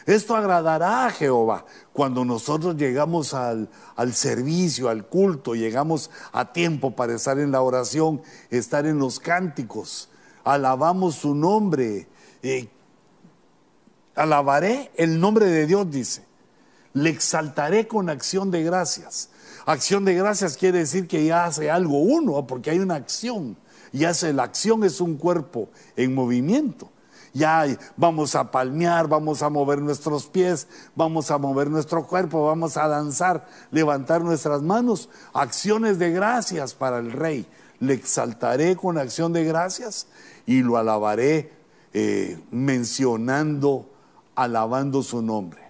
Esto 0.07 0.35
agradará 0.35 1.07
a 1.07 1.11
Jehová 1.11 1.67
cuando 1.93 2.25
nosotros 2.25 2.77
llegamos 2.77 3.35
al, 3.35 3.69
al, 3.97 4.15
servicio, 4.15 4.89
al 4.89 5.07
culto, 5.07 5.55
llegamos 5.55 6.11
a 6.33 6.53
tiempo 6.53 6.97
para 6.97 7.15
estar 7.15 7.39
en 7.39 7.53
la 7.53 7.61
oración, 7.61 8.23
estar 8.49 8.87
en 8.87 8.99
los 8.99 9.21
cánticos, 9.21 10.09
alabamos 10.43 11.17
su 11.17 11.35
nombre, 11.35 12.09
alabaré 14.15 14.91
el 14.97 15.21
nombre 15.21 15.47
de 15.47 15.67
Dios, 15.67 15.91
dice. 15.91 16.25
Le 16.93 17.11
exaltaré 17.11 17.87
con 17.87 18.11
acción 18.11 18.51
de 18.51 18.63
gracias. 18.63 19.31
Acción 19.67 20.05
de 20.05 20.15
gracias 20.15 20.57
quiere 20.57 20.79
decir 20.79 21.07
que 21.07 21.25
ya 21.25 21.45
hace 21.45 21.71
algo 21.71 22.01
uno, 22.01 22.47
porque 22.47 22.71
hay 22.71 22.79
una 22.79 22.97
acción. 22.97 23.57
Y 23.93 24.05
hace 24.05 24.33
la 24.33 24.45
acción 24.45 24.85
es 24.85 25.01
un 25.01 25.17
cuerpo 25.17 25.69
en 25.97 26.15
movimiento. 26.15 26.91
Ya 27.33 27.65
vamos 27.97 28.35
a 28.35 28.51
palmear, 28.51 29.07
vamos 29.07 29.43
a 29.43 29.51
mover 29.51 29.81
nuestros 29.81 30.27
pies, 30.27 30.67
vamos 30.97 31.31
a 31.31 31.39
mover 31.39 31.71
nuestro 31.71 32.05
cuerpo, 32.07 32.47
vamos 32.47 32.77
a 32.77 32.89
danzar, 32.89 33.47
levantar 33.71 34.23
nuestras 34.23 34.63
manos. 34.63 35.09
Acciones 35.33 35.99
de 36.01 36.11
gracias 36.11 36.75
para 36.75 36.99
el 36.99 37.13
rey. 37.13 37.47
Le 37.79 37.95
exaltaré 37.95 38.77
con 38.77 38.99
acción 38.99 39.33
de 39.33 39.45
gracias 39.45 40.09
y 40.45 40.63
lo 40.63 40.77
alabaré 40.77 41.60
eh, 41.93 42.39
mencionando, 42.51 43.89
alabando 44.35 45.03
su 45.03 45.23
nombre. 45.23 45.61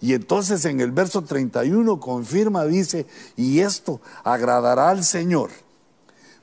Y 0.00 0.14
entonces 0.14 0.64
en 0.64 0.80
el 0.80 0.90
verso 0.90 1.22
31 1.22 2.00
confirma, 2.00 2.64
dice, 2.64 3.06
y 3.36 3.60
esto 3.60 4.00
agradará 4.24 4.90
al 4.90 5.04
Señor 5.04 5.50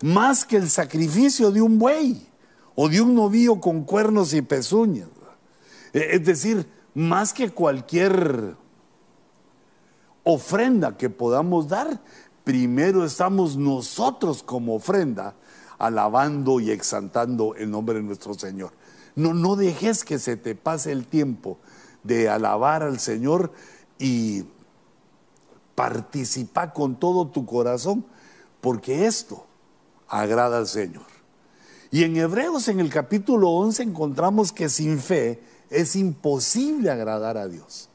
más 0.01 0.45
que 0.45 0.57
el 0.57 0.69
sacrificio 0.69 1.51
de 1.51 1.61
un 1.61 1.77
buey 1.77 2.25
o 2.75 2.87
de 2.87 3.01
un 3.01 3.15
novillo 3.15 3.59
con 3.59 3.83
cuernos 3.83 4.33
y 4.33 4.41
pezuñas. 4.41 5.09
Eh, 5.93 6.09
es 6.13 6.25
decir, 6.25 6.67
más 6.93 7.33
que 7.33 7.49
cualquier 7.49 8.55
ofrenda 10.23 10.95
que 10.97 11.09
podamos 11.09 11.67
dar, 11.67 11.99
primero 12.43 13.03
estamos 13.03 13.57
nosotros 13.57 14.43
como 14.43 14.75
ofrenda 14.75 15.35
alabando 15.77 16.59
y 16.59 16.71
exaltando 16.71 17.55
el 17.55 17.71
nombre 17.71 17.95
de 17.95 18.03
nuestro 18.03 18.33
Señor. 18.33 18.71
No, 19.15 19.33
no 19.33 19.55
dejes 19.55 20.03
que 20.03 20.19
se 20.19 20.37
te 20.37 20.55
pase 20.55 20.91
el 20.91 21.05
tiempo 21.05 21.57
de 22.03 22.29
alabar 22.29 22.83
al 22.83 22.99
Señor 22.99 23.51
y 23.97 24.45
participa 25.75 26.73
con 26.73 26.99
todo 26.99 27.27
tu 27.27 27.45
corazón, 27.45 28.05
porque 28.61 29.05
esto 29.05 29.45
agrada 30.07 30.57
al 30.57 30.67
Señor. 30.67 31.05
Y 31.91 32.03
en 32.03 32.17
Hebreos 32.17 32.67
en 32.67 32.79
el 32.79 32.89
capítulo 32.89 33.49
11 33.51 33.83
encontramos 33.83 34.51
que 34.51 34.69
sin 34.69 34.99
fe 34.99 35.41
es 35.69 35.95
imposible 35.95 36.91
agradar 36.91 37.37
a 37.37 37.47
Dios. 37.47 37.89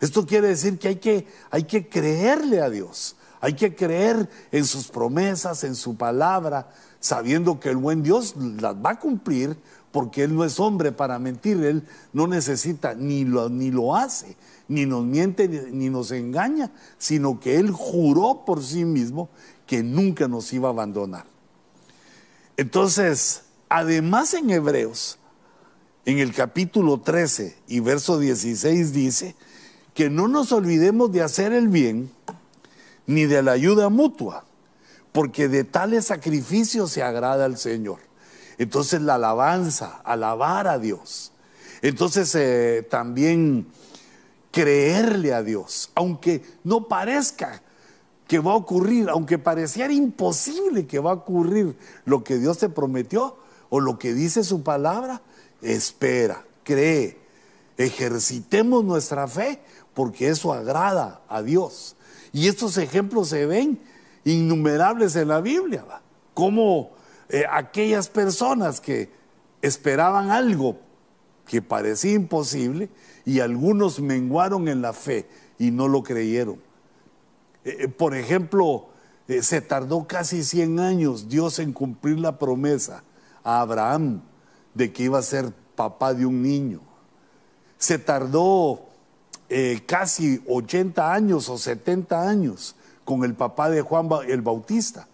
Esto 0.00 0.26
quiere 0.26 0.48
decir 0.48 0.78
que 0.78 0.88
hay 0.88 0.96
que, 0.96 1.26
hay 1.50 1.64
que 1.64 1.88
creerle 1.88 2.60
a 2.60 2.70
Dios, 2.70 3.16
Hay 3.40 3.52
que 3.52 3.74
creer 3.74 4.28
en 4.50 4.64
sus 4.64 4.88
promesas, 4.88 5.62
en 5.62 5.74
su 5.74 5.96
palabra, 5.96 6.70
sabiendo 7.00 7.60
que 7.60 7.68
el 7.68 7.76
buen 7.76 8.02
Dios 8.02 8.34
las 8.36 8.74
va 8.74 8.92
a 8.92 8.98
cumplir, 8.98 9.56
porque 9.96 10.24
Él 10.24 10.34
no 10.34 10.44
es 10.44 10.60
hombre 10.60 10.92
para 10.92 11.18
mentir, 11.18 11.64
Él 11.64 11.82
no 12.12 12.26
necesita 12.26 12.94
ni 12.94 13.24
lo, 13.24 13.48
ni 13.48 13.70
lo 13.70 13.96
hace, 13.96 14.36
ni 14.68 14.84
nos 14.84 15.06
miente, 15.06 15.48
ni 15.48 15.88
nos 15.88 16.10
engaña, 16.10 16.70
sino 16.98 17.40
que 17.40 17.56
Él 17.56 17.70
juró 17.70 18.42
por 18.44 18.62
sí 18.62 18.84
mismo 18.84 19.30
que 19.66 19.82
nunca 19.82 20.28
nos 20.28 20.52
iba 20.52 20.68
a 20.68 20.72
abandonar. 20.72 21.24
Entonces, 22.58 23.44
además 23.70 24.34
en 24.34 24.50
Hebreos, 24.50 25.18
en 26.04 26.18
el 26.18 26.34
capítulo 26.34 27.00
13 27.00 27.56
y 27.66 27.80
verso 27.80 28.18
16 28.18 28.92
dice 28.92 29.34
que 29.94 30.10
no 30.10 30.28
nos 30.28 30.52
olvidemos 30.52 31.10
de 31.10 31.22
hacer 31.22 31.54
el 31.54 31.68
bien 31.68 32.10
ni 33.06 33.24
de 33.24 33.42
la 33.42 33.52
ayuda 33.52 33.88
mutua, 33.88 34.44
porque 35.12 35.48
de 35.48 35.64
tales 35.64 36.04
sacrificios 36.04 36.90
se 36.90 37.02
agrada 37.02 37.46
al 37.46 37.56
Señor. 37.56 38.00
Entonces 38.58 39.02
la 39.02 39.16
alabanza, 39.16 40.00
alabar 40.04 40.68
a 40.68 40.78
Dios. 40.78 41.32
Entonces 41.82 42.34
eh, 42.34 42.86
también 42.90 43.66
creerle 44.50 45.34
a 45.34 45.42
Dios, 45.42 45.90
aunque 45.94 46.42
no 46.64 46.88
parezca 46.88 47.62
que 48.26 48.38
va 48.38 48.52
a 48.52 48.56
ocurrir, 48.56 49.08
aunque 49.08 49.38
pareciera 49.38 49.92
imposible 49.92 50.86
que 50.86 50.98
va 50.98 51.10
a 51.10 51.14
ocurrir 51.14 51.76
lo 52.04 52.24
que 52.24 52.38
Dios 52.38 52.58
te 52.58 52.68
prometió 52.68 53.36
o 53.68 53.80
lo 53.80 53.98
que 53.98 54.14
dice 54.14 54.42
su 54.42 54.62
palabra, 54.62 55.22
espera, 55.62 56.44
cree, 56.64 57.18
ejercitemos 57.76 58.84
nuestra 58.84 59.28
fe 59.28 59.60
porque 59.94 60.28
eso 60.28 60.52
agrada 60.52 61.20
a 61.28 61.42
Dios. 61.42 61.96
Y 62.32 62.48
estos 62.48 62.78
ejemplos 62.78 63.28
se 63.28 63.46
ven 63.46 63.78
innumerables 64.24 65.14
en 65.16 65.28
la 65.28 65.40
Biblia, 65.40 65.84
como 66.34 66.95
eh, 67.28 67.44
aquellas 67.50 68.08
personas 68.08 68.80
que 68.80 69.10
esperaban 69.60 70.30
algo 70.30 70.78
que 71.44 71.60
parecía 71.60 72.12
imposible 72.12 72.88
y 73.24 73.40
algunos 73.40 74.00
menguaron 74.00 74.68
en 74.68 74.80
la 74.82 74.92
fe 74.92 75.28
y 75.58 75.70
no 75.70 75.88
lo 75.88 76.02
creyeron. 76.02 76.56
Eh, 77.64 77.76
eh, 77.80 77.88
por 77.88 78.14
ejemplo, 78.14 78.88
se 79.40 79.60
tardó 79.60 80.06
casi 80.06 80.44
100 80.44 80.78
años 80.78 81.28
Dios 81.28 81.58
en 81.58 81.72
cumplir 81.72 82.20
la 82.20 82.38
promesa 82.38 83.02
a 83.42 83.60
Abraham 83.60 84.22
de 84.74 84.92
que 84.92 85.04
iba 85.04 85.18
a 85.18 85.22
ser 85.22 85.52
papá 85.74 86.14
de 86.14 86.26
un 86.26 86.42
niño. 86.42 86.80
Se 87.76 87.98
tardó 87.98 88.86
casi 89.86 90.42
80 90.48 91.12
años 91.12 91.48
o 91.48 91.58
70 91.58 92.28
años 92.28 92.76
con 93.04 93.24
el 93.24 93.34
papá 93.34 93.68
de 93.68 93.82
Juan 93.82 94.08
el 94.28 94.42
Bautista 94.42 95.08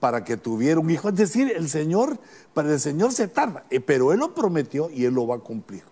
para 0.00 0.24
que 0.24 0.36
tuviera 0.36 0.80
un 0.80 0.90
hijo. 0.90 1.08
Es 1.08 1.16
decir, 1.16 1.52
el 1.54 1.68
Señor, 1.68 2.18
para 2.54 2.72
el 2.72 2.80
Señor 2.80 3.12
se 3.12 3.28
tarda, 3.28 3.64
eh, 3.70 3.80
pero 3.80 4.12
Él 4.12 4.20
lo 4.20 4.34
prometió 4.34 4.90
y 4.90 5.04
Él 5.04 5.14
lo 5.14 5.26
va 5.26 5.36
a 5.36 5.40
cumplir. 5.40 5.82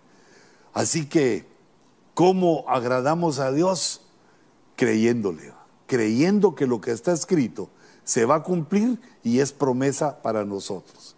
Así 0.73 1.07
que, 1.07 1.45
¿cómo 2.13 2.65
agradamos 2.67 3.39
a 3.39 3.51
Dios? 3.51 4.01
Creyéndole, 4.75 5.53
creyendo 5.87 6.55
que 6.55 6.67
lo 6.67 6.81
que 6.81 6.91
está 6.91 7.11
escrito 7.11 7.69
se 8.03 8.25
va 8.25 8.35
a 8.35 8.43
cumplir 8.43 8.99
y 9.23 9.39
es 9.39 9.51
promesa 9.51 10.21
para 10.21 10.45
nosotros. 10.45 11.15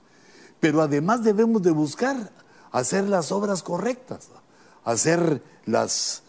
Pero 0.59 0.81
además 0.81 1.23
debemos 1.23 1.61
de 1.61 1.71
buscar 1.71 2.31
hacer 2.71 3.05
las 3.05 3.31
obras 3.31 3.63
correctas, 3.63 4.29
hacer 4.83 5.43
las 5.65 6.23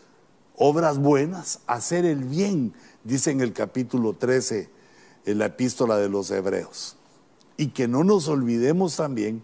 obras 0.57 0.99
buenas, 0.99 1.61
hacer 1.67 2.05
el 2.05 2.25
bien, 2.25 2.75
dice 3.05 3.31
en 3.31 3.41
el 3.41 3.53
capítulo 3.53 4.13
13 4.13 4.80
en 5.25 5.39
la 5.39 5.47
epístola 5.47 5.97
de 5.97 6.09
los 6.09 6.31
hebreos. 6.31 6.97
Y 7.57 7.69
que 7.69 7.89
no 7.89 8.05
nos 8.05 8.29
olvidemos 8.29 8.97
también, 8.97 9.43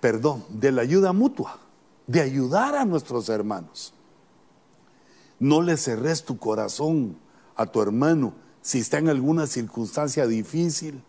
perdón, 0.00 0.44
de 0.48 0.72
la 0.72 0.82
ayuda 0.82 1.12
mutua, 1.12 1.58
de 2.06 2.20
ayudar 2.20 2.74
a 2.74 2.84
nuestros 2.84 3.28
hermanos. 3.28 3.92
No 5.38 5.62
le 5.62 5.76
cerres 5.76 6.24
tu 6.24 6.38
corazón 6.38 7.16
a 7.54 7.66
tu 7.66 7.82
hermano 7.82 8.34
si 8.62 8.80
está 8.80 8.98
en 8.98 9.08
alguna 9.08 9.46
circunstancia 9.46 10.26
difícil. 10.26 11.02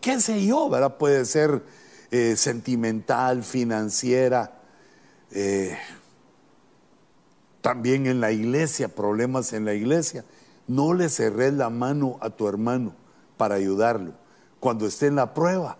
¿Qué 0.00 0.20
sé 0.20 0.44
yo? 0.44 0.68
¿verdad? 0.68 0.96
Puede 0.96 1.24
ser 1.24 1.62
eh, 2.10 2.36
sentimental, 2.36 3.42
financiera, 3.42 4.60
eh, 5.30 5.76
también 7.62 8.06
en 8.06 8.20
la 8.20 8.32
iglesia, 8.32 8.88
problemas 8.88 9.54
en 9.54 9.64
la 9.64 9.72
iglesia. 9.72 10.24
No 10.68 10.92
le 10.92 11.08
cerres 11.08 11.54
la 11.54 11.70
mano 11.70 12.18
a 12.20 12.28
tu 12.28 12.46
hermano 12.46 12.94
para 13.38 13.54
ayudarlo. 13.54 14.12
Cuando 14.60 14.86
esté 14.86 15.06
en 15.06 15.16
la 15.16 15.32
prueba, 15.32 15.78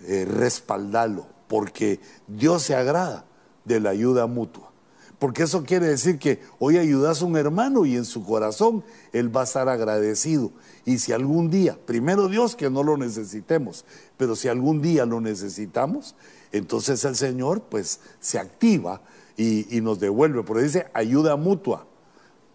eh, 0.00 0.26
respaldalo, 0.28 1.26
porque 1.46 2.00
Dios 2.26 2.62
se 2.62 2.74
agrada 2.74 3.24
de 3.64 3.80
la 3.80 3.90
ayuda 3.90 4.26
mutua. 4.26 4.72
Porque 5.18 5.44
eso 5.44 5.64
quiere 5.64 5.86
decir 5.86 6.18
que 6.18 6.42
hoy 6.58 6.76
ayudas 6.76 7.22
a 7.22 7.24
un 7.24 7.36
hermano 7.36 7.86
y 7.86 7.96
en 7.96 8.04
su 8.04 8.24
corazón 8.24 8.84
él 9.12 9.34
va 9.34 9.42
a 9.42 9.44
estar 9.44 9.68
agradecido. 9.68 10.50
Y 10.84 10.98
si 10.98 11.12
algún 11.12 11.50
día, 11.50 11.78
primero 11.86 12.28
Dios 12.28 12.56
que 12.56 12.68
no 12.68 12.82
lo 12.82 12.96
necesitemos, 12.96 13.84
pero 14.16 14.36
si 14.36 14.48
algún 14.48 14.82
día 14.82 15.06
lo 15.06 15.20
necesitamos, 15.20 16.14
entonces 16.52 17.04
el 17.04 17.16
Señor 17.16 17.62
pues 17.62 18.00
se 18.20 18.38
activa 18.38 19.00
y, 19.36 19.80
nos 19.80 20.00
devuelve. 20.00 20.42
Pero 20.42 20.60
dice 20.60 20.86
ayuda 20.94 21.36
mutua. 21.36 21.86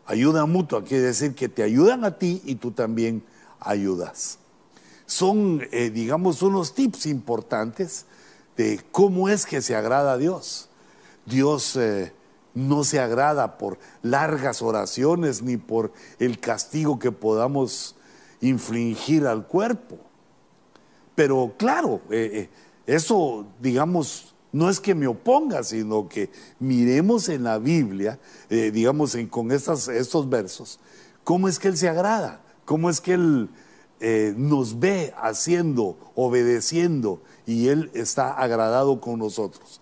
Ayuda 0.05 0.45
mutua 0.45 0.83
quiere 0.83 1.05
decir 1.05 1.35
que 1.35 1.49
te 1.49 1.63
ayudan 1.63 2.03
a 2.03 2.17
ti 2.17 2.41
y 2.45 2.55
tú 2.55 2.71
también 2.71 3.23
ayudas. 3.59 4.39
Son, 5.05 5.61
eh, 5.71 5.89
digamos, 5.89 6.41
unos 6.41 6.73
tips 6.73 7.05
importantes 7.05 8.05
de 8.57 8.79
cómo 8.91 9.29
es 9.29 9.45
que 9.45 9.61
se 9.61 9.75
agrada 9.75 10.13
a 10.13 10.17
Dios. 10.17 10.69
Dios 11.25 11.75
eh, 11.75 12.13
no 12.53 12.83
se 12.83 12.99
agrada 12.99 13.57
por 13.57 13.77
largas 14.01 14.61
oraciones 14.61 15.41
ni 15.41 15.57
por 15.57 15.93
el 16.19 16.39
castigo 16.39 16.99
que 16.99 17.11
podamos 17.11 17.95
infligir 18.41 19.27
al 19.27 19.45
cuerpo. 19.47 19.97
Pero 21.15 21.53
claro, 21.57 22.01
eh, 22.09 22.49
eso, 22.85 23.45
digamos, 23.59 24.33
no 24.51 24.69
es 24.69 24.79
que 24.79 24.95
me 24.95 25.07
oponga, 25.07 25.63
sino 25.63 26.09
que 26.09 26.29
miremos 26.59 27.29
en 27.29 27.43
la 27.43 27.59
Biblia, 27.59 28.19
eh, 28.49 28.71
digamos, 28.71 29.15
con 29.29 29.51
estos 29.51 30.29
versos, 30.29 30.79
cómo 31.23 31.47
es 31.47 31.59
que 31.59 31.67
Él 31.67 31.77
se 31.77 31.87
agrada, 31.87 32.41
cómo 32.65 32.89
es 32.89 32.99
que 32.99 33.13
Él 33.13 33.49
eh, 33.99 34.33
nos 34.35 34.79
ve 34.79 35.13
haciendo, 35.21 35.97
obedeciendo, 36.15 37.21
y 37.45 37.67
Él 37.67 37.91
está 37.93 38.33
agradado 38.33 38.99
con 38.99 39.19
nosotros. 39.19 39.81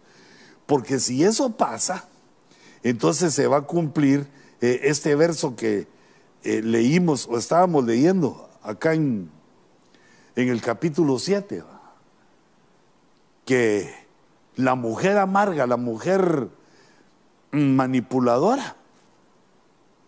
Porque 0.65 0.99
si 0.99 1.23
eso 1.23 1.51
pasa, 1.51 2.09
entonces 2.83 3.33
se 3.33 3.47
va 3.47 3.57
a 3.57 3.61
cumplir 3.61 4.27
eh, 4.59 4.81
este 4.83 5.15
verso 5.15 5.55
que 5.55 5.87
leímos 6.43 7.27
o 7.29 7.37
estábamos 7.37 7.83
leyendo 7.83 8.49
acá 8.61 8.93
en, 8.93 9.29
en 10.37 10.47
el 10.47 10.61
capítulo 10.61 11.19
7, 11.19 11.61
que 13.43 14.06
la 14.57 14.75
mujer 14.75 15.17
amarga, 15.17 15.65
la 15.67 15.77
mujer 15.77 16.49
manipuladora, 17.51 18.75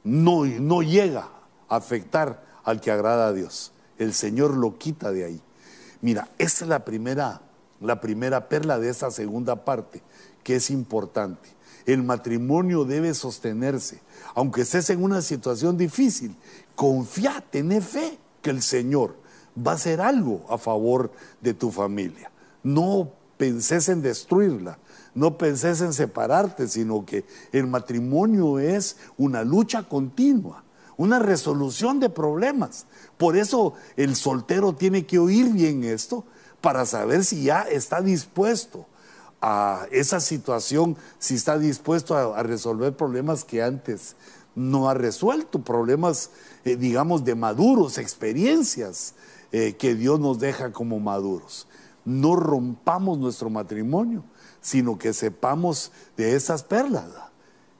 no, 0.03 0.45
no 0.45 0.81
llega 0.81 1.29
a 1.69 1.75
afectar 1.75 2.43
al 2.63 2.81
que 2.81 2.91
agrada 2.91 3.27
a 3.27 3.33
Dios. 3.33 3.71
El 3.97 4.13
Señor 4.13 4.57
lo 4.57 4.77
quita 4.77 5.11
de 5.11 5.23
ahí. 5.23 5.41
Mira, 6.01 6.29
esa 6.37 6.65
es 6.65 6.69
la 6.69 6.83
primera, 6.83 7.41
la 7.79 8.01
primera 8.01 8.49
perla 8.49 8.79
de 8.79 8.89
esa 8.89 9.11
segunda 9.11 9.65
parte, 9.65 10.01
que 10.43 10.55
es 10.55 10.71
importante. 10.71 11.49
El 11.85 12.03
matrimonio 12.03 12.85
debe 12.85 13.13
sostenerse, 13.13 14.01
aunque 14.35 14.61
estés 14.61 14.89
en 14.89 15.03
una 15.03 15.21
situación 15.21 15.77
difícil. 15.77 16.35
Confía, 16.75 17.43
ten 17.49 17.81
fe 17.81 18.17
que 18.41 18.49
el 18.49 18.61
Señor 18.63 19.15
va 19.55 19.73
a 19.73 19.75
hacer 19.75 20.01
algo 20.01 20.45
a 20.49 20.57
favor 20.57 21.11
de 21.41 21.53
tu 21.53 21.71
familia. 21.71 22.31
No 22.63 23.11
pensés 23.39 23.87
en 23.87 24.01
destruirla, 24.01 24.77
no 25.15 25.37
pensés 25.37 25.79
en 25.79 25.93
separarte, 25.93 26.67
sino 26.67 27.05
que 27.05 27.23
el 27.53 27.67
matrimonio 27.67 28.59
es 28.59 28.97
una 29.17 29.45
lucha 29.45 29.83
continua, 29.83 30.65
una 30.97 31.19
resolución 31.19 32.01
de 32.01 32.09
problemas. 32.09 32.85
Por 33.17 33.37
eso 33.37 33.75
el 33.95 34.17
soltero 34.17 34.73
tiene 34.73 35.05
que 35.05 35.19
oír 35.19 35.53
bien 35.53 35.85
esto 35.85 36.25
para 36.59 36.85
saber 36.85 37.23
si 37.23 37.43
ya 37.43 37.61
está 37.61 38.01
dispuesto 38.01 38.85
a 39.41 39.87
esa 39.89 40.19
situación, 40.19 40.97
si 41.17 41.35
está 41.35 41.57
dispuesto 41.57 42.17
a, 42.17 42.43
resolver 42.43 42.93
problemas 42.93 43.45
que 43.45 43.63
antes 43.63 44.17
no 44.53 44.89
ha 44.89 44.93
resuelto, 44.93 45.61
problemas, 45.61 46.31
eh, 46.65 46.75
digamos, 46.75 47.23
de 47.23 47.35
maduros, 47.35 47.99
experiencias 47.99 49.13
eh, 49.53 49.77
que 49.77 49.95
Dios 49.95 50.19
nos 50.19 50.39
deja 50.39 50.73
como 50.73 50.99
maduros 50.99 51.67
no 52.09 52.35
rompamos 52.35 53.17
nuestro 53.17 53.49
matrimonio, 53.49 54.23
sino 54.61 54.97
que 54.97 55.13
sepamos 55.13 55.91
de 56.17 56.35
esas 56.35 56.63
perlas, 56.63 57.05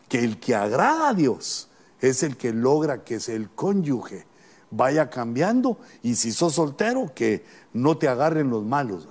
que 0.08 0.24
el 0.24 0.40
que 0.40 0.56
agrada 0.56 1.10
a 1.10 1.14
Dios 1.14 1.70
es 2.00 2.24
el 2.24 2.38
que 2.38 2.54
logra 2.54 3.04
que 3.04 3.16
el 3.28 3.50
cónyuge 3.50 4.26
vaya 4.72 5.10
cambiando 5.10 5.80
y 6.04 6.16
si 6.16 6.32
sos 6.32 6.54
soltero, 6.54 7.12
que 7.14 7.44
no 7.74 7.98
te 7.98 8.08
agarren 8.08 8.50
los 8.50 8.64
malos. 8.64 9.08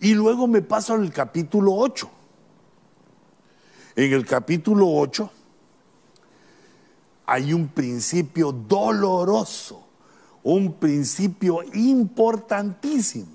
Y 0.00 0.14
luego 0.14 0.46
me 0.46 0.62
paso 0.62 0.94
al 0.94 1.12
capítulo 1.12 1.74
8. 1.74 2.10
En 3.96 4.12
el 4.12 4.26
capítulo 4.26 4.88
8 4.88 5.30
hay 7.26 7.52
un 7.52 7.68
principio 7.68 8.52
doloroso, 8.52 9.83
un 10.44 10.74
principio 10.74 11.60
importantísimo. 11.72 13.26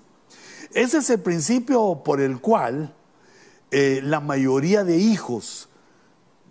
Ese 0.73 0.99
es 0.99 1.09
el 1.09 1.19
principio 1.19 2.01
por 2.05 2.21
el 2.21 2.39
cual 2.39 2.93
eh, 3.71 3.99
la 4.03 4.19
mayoría 4.19 4.83
de 4.83 4.97
hijos 4.97 5.67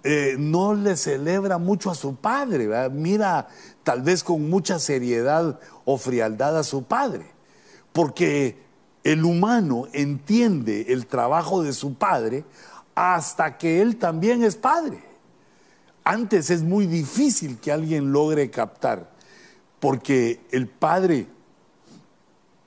eh, 0.05 0.37
no 0.39 0.75
le 0.75 0.97
celebra 0.97 1.59
mucho 1.59 1.91
a 1.91 1.95
su 1.95 2.17
padre, 2.17 2.69
mira 2.91 3.49
tal 3.83 4.03
vez 4.03 4.23
con 4.23 4.49
mucha 4.51 4.79
seriedad 4.79 5.59
o 5.85 5.97
frialdad 5.97 6.59
a 6.59 6.63
su 6.63 6.85
padre, 6.85 7.27
porque 7.93 8.59
el 9.05 9.25
humano 9.25 9.87
entiende 9.93 10.87
el 10.89 11.07
trabajo 11.07 11.63
de 11.63 11.73
su 11.73 11.95
padre 11.95 12.45
hasta 12.95 13.59
que 13.59 13.81
él 13.81 13.97
también 13.97 14.43
es 14.43 14.57
padre. 14.57 15.03
Antes 16.05 16.51
es 16.51 16.63
muy 16.63 16.87
difícil 16.87 17.59
que 17.59 17.71
alguien 17.71 18.13
logre 18.13 18.51
captar, 18.51 19.11
porque 19.81 20.41
el 20.51 20.69
padre 20.69 21.27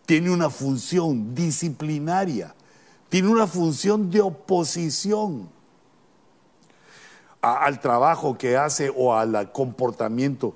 tiene 0.05 0.31
una 0.31 0.49
función 0.49 1.33
disciplinaria, 1.33 2.55
tiene 3.09 3.29
una 3.29 3.47
función 3.47 4.09
de 4.09 4.21
oposición 4.21 5.49
al 7.41 7.79
trabajo 7.79 8.37
que 8.37 8.57
hace 8.57 8.91
o 8.95 9.15
al 9.15 9.51
comportamiento 9.51 10.55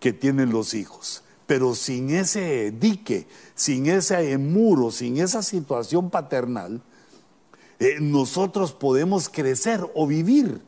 que 0.00 0.12
tienen 0.12 0.50
los 0.50 0.74
hijos. 0.74 1.22
Pero 1.46 1.74
sin 1.74 2.10
ese 2.10 2.70
dique, 2.72 3.26
sin 3.54 3.86
ese 3.86 4.36
muro, 4.38 4.90
sin 4.90 5.18
esa 5.18 5.42
situación 5.42 6.10
paternal, 6.10 6.82
eh, 7.78 7.98
nosotros 8.00 8.72
podemos 8.72 9.28
crecer 9.28 9.84
o 9.94 10.06
vivir 10.06 10.62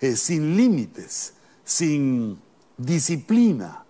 eh, 0.00 0.16
sin 0.16 0.56
límites, 0.56 1.34
sin 1.64 2.40
disciplina. 2.76 3.84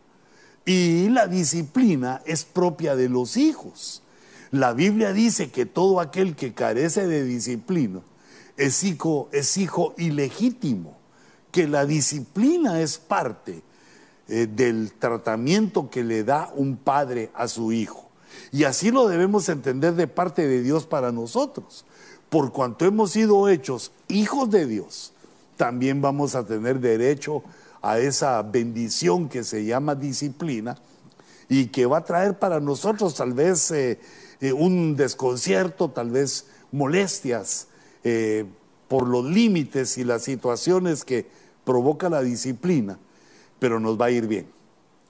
Y 0.64 1.08
la 1.08 1.26
disciplina 1.26 2.22
es 2.26 2.44
propia 2.44 2.94
de 2.96 3.08
los 3.08 3.36
hijos. 3.36 4.02
La 4.50 4.72
Biblia 4.72 5.12
dice 5.12 5.50
que 5.50 5.66
todo 5.66 6.00
aquel 6.00 6.34
que 6.34 6.54
carece 6.54 7.06
de 7.06 7.24
disciplina 7.24 8.00
es 8.56 8.84
hijo, 8.84 9.94
ilegítimo, 9.96 10.98
que 11.50 11.66
la 11.66 11.86
disciplina 11.86 12.80
es 12.80 12.98
parte 12.98 13.62
eh, 14.28 14.46
del 14.46 14.92
tratamiento 14.92 15.88
que 15.88 16.04
le 16.04 16.24
da 16.24 16.52
un 16.54 16.76
padre 16.76 17.30
a 17.34 17.48
su 17.48 17.72
hijo. 17.72 18.08
Y 18.52 18.64
así 18.64 18.90
lo 18.90 19.08
debemos 19.08 19.48
entender 19.48 19.94
de 19.94 20.06
parte 20.06 20.46
de 20.46 20.62
Dios 20.62 20.86
para 20.86 21.10
nosotros. 21.12 21.84
Por 22.28 22.52
cuanto 22.52 22.84
hemos 22.84 23.12
sido 23.12 23.48
hechos 23.48 23.92
hijos 24.08 24.50
de 24.50 24.66
Dios, 24.66 25.12
también 25.56 26.00
vamos 26.00 26.34
a 26.34 26.44
tener 26.44 26.80
derecho 26.80 27.38
a 27.38 27.42
esa 27.82 28.42
bendición 28.42 29.28
que 29.28 29.44
se 29.44 29.64
llama 29.64 29.94
disciplina 29.94 30.76
y 31.48 31.66
que 31.66 31.86
va 31.86 31.98
a 31.98 32.04
traer 32.04 32.38
para 32.38 32.60
nosotros 32.60 33.14
tal 33.14 33.32
vez 33.32 33.70
eh, 33.70 33.98
eh, 34.40 34.52
un 34.52 34.96
desconcierto, 34.96 35.90
tal 35.90 36.10
vez 36.10 36.46
molestias 36.72 37.68
eh, 38.04 38.44
por 38.88 39.06
los 39.06 39.24
límites 39.24 39.98
y 39.98 40.04
las 40.04 40.22
situaciones 40.22 41.04
que 41.04 41.26
provoca 41.64 42.08
la 42.08 42.22
disciplina, 42.22 42.98
pero 43.58 43.80
nos 43.80 44.00
va 44.00 44.06
a 44.06 44.10
ir 44.10 44.26
bien. 44.26 44.46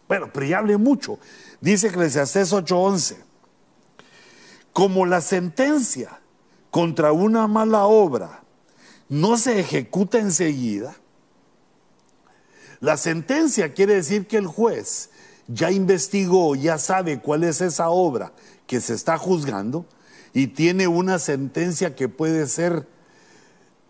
Bueno, 0.09 0.31
pero 0.33 0.47
ya 0.47 0.59
hablé 0.59 0.77
mucho. 0.77 1.19
Dice 1.61 1.89
Eclesiastés 1.89 2.53
8:11, 2.53 3.17
como 4.73 5.07
la 5.07 5.21
sentencia 5.21 6.21
contra 6.71 7.13
una 7.13 7.47
mala 7.47 7.85
obra 7.85 8.41
no 9.09 9.37
se 9.37 9.59
ejecuta 9.59 10.19
enseguida, 10.19 10.95
la 12.81 12.97
sentencia 12.97 13.75
quiere 13.75 13.95
decir 13.95 14.27
que 14.27 14.39
el 14.39 14.47
juez 14.47 15.11
ya 15.49 15.71
investigó, 15.71 16.55
ya 16.55 16.79
sabe 16.79 17.21
cuál 17.21 17.45
es 17.45 17.61
esa 17.61 17.91
obra 17.91 18.33
que 18.67 18.81
se 18.81 18.95
está 18.95 19.19
juzgando 19.19 19.85
y 20.33 20.49
tiene 20.49 20.89
una 20.89 21.19
sentencia 21.19 21.95
que 21.95 22.09
puede 22.09 22.47
ser 22.47 22.89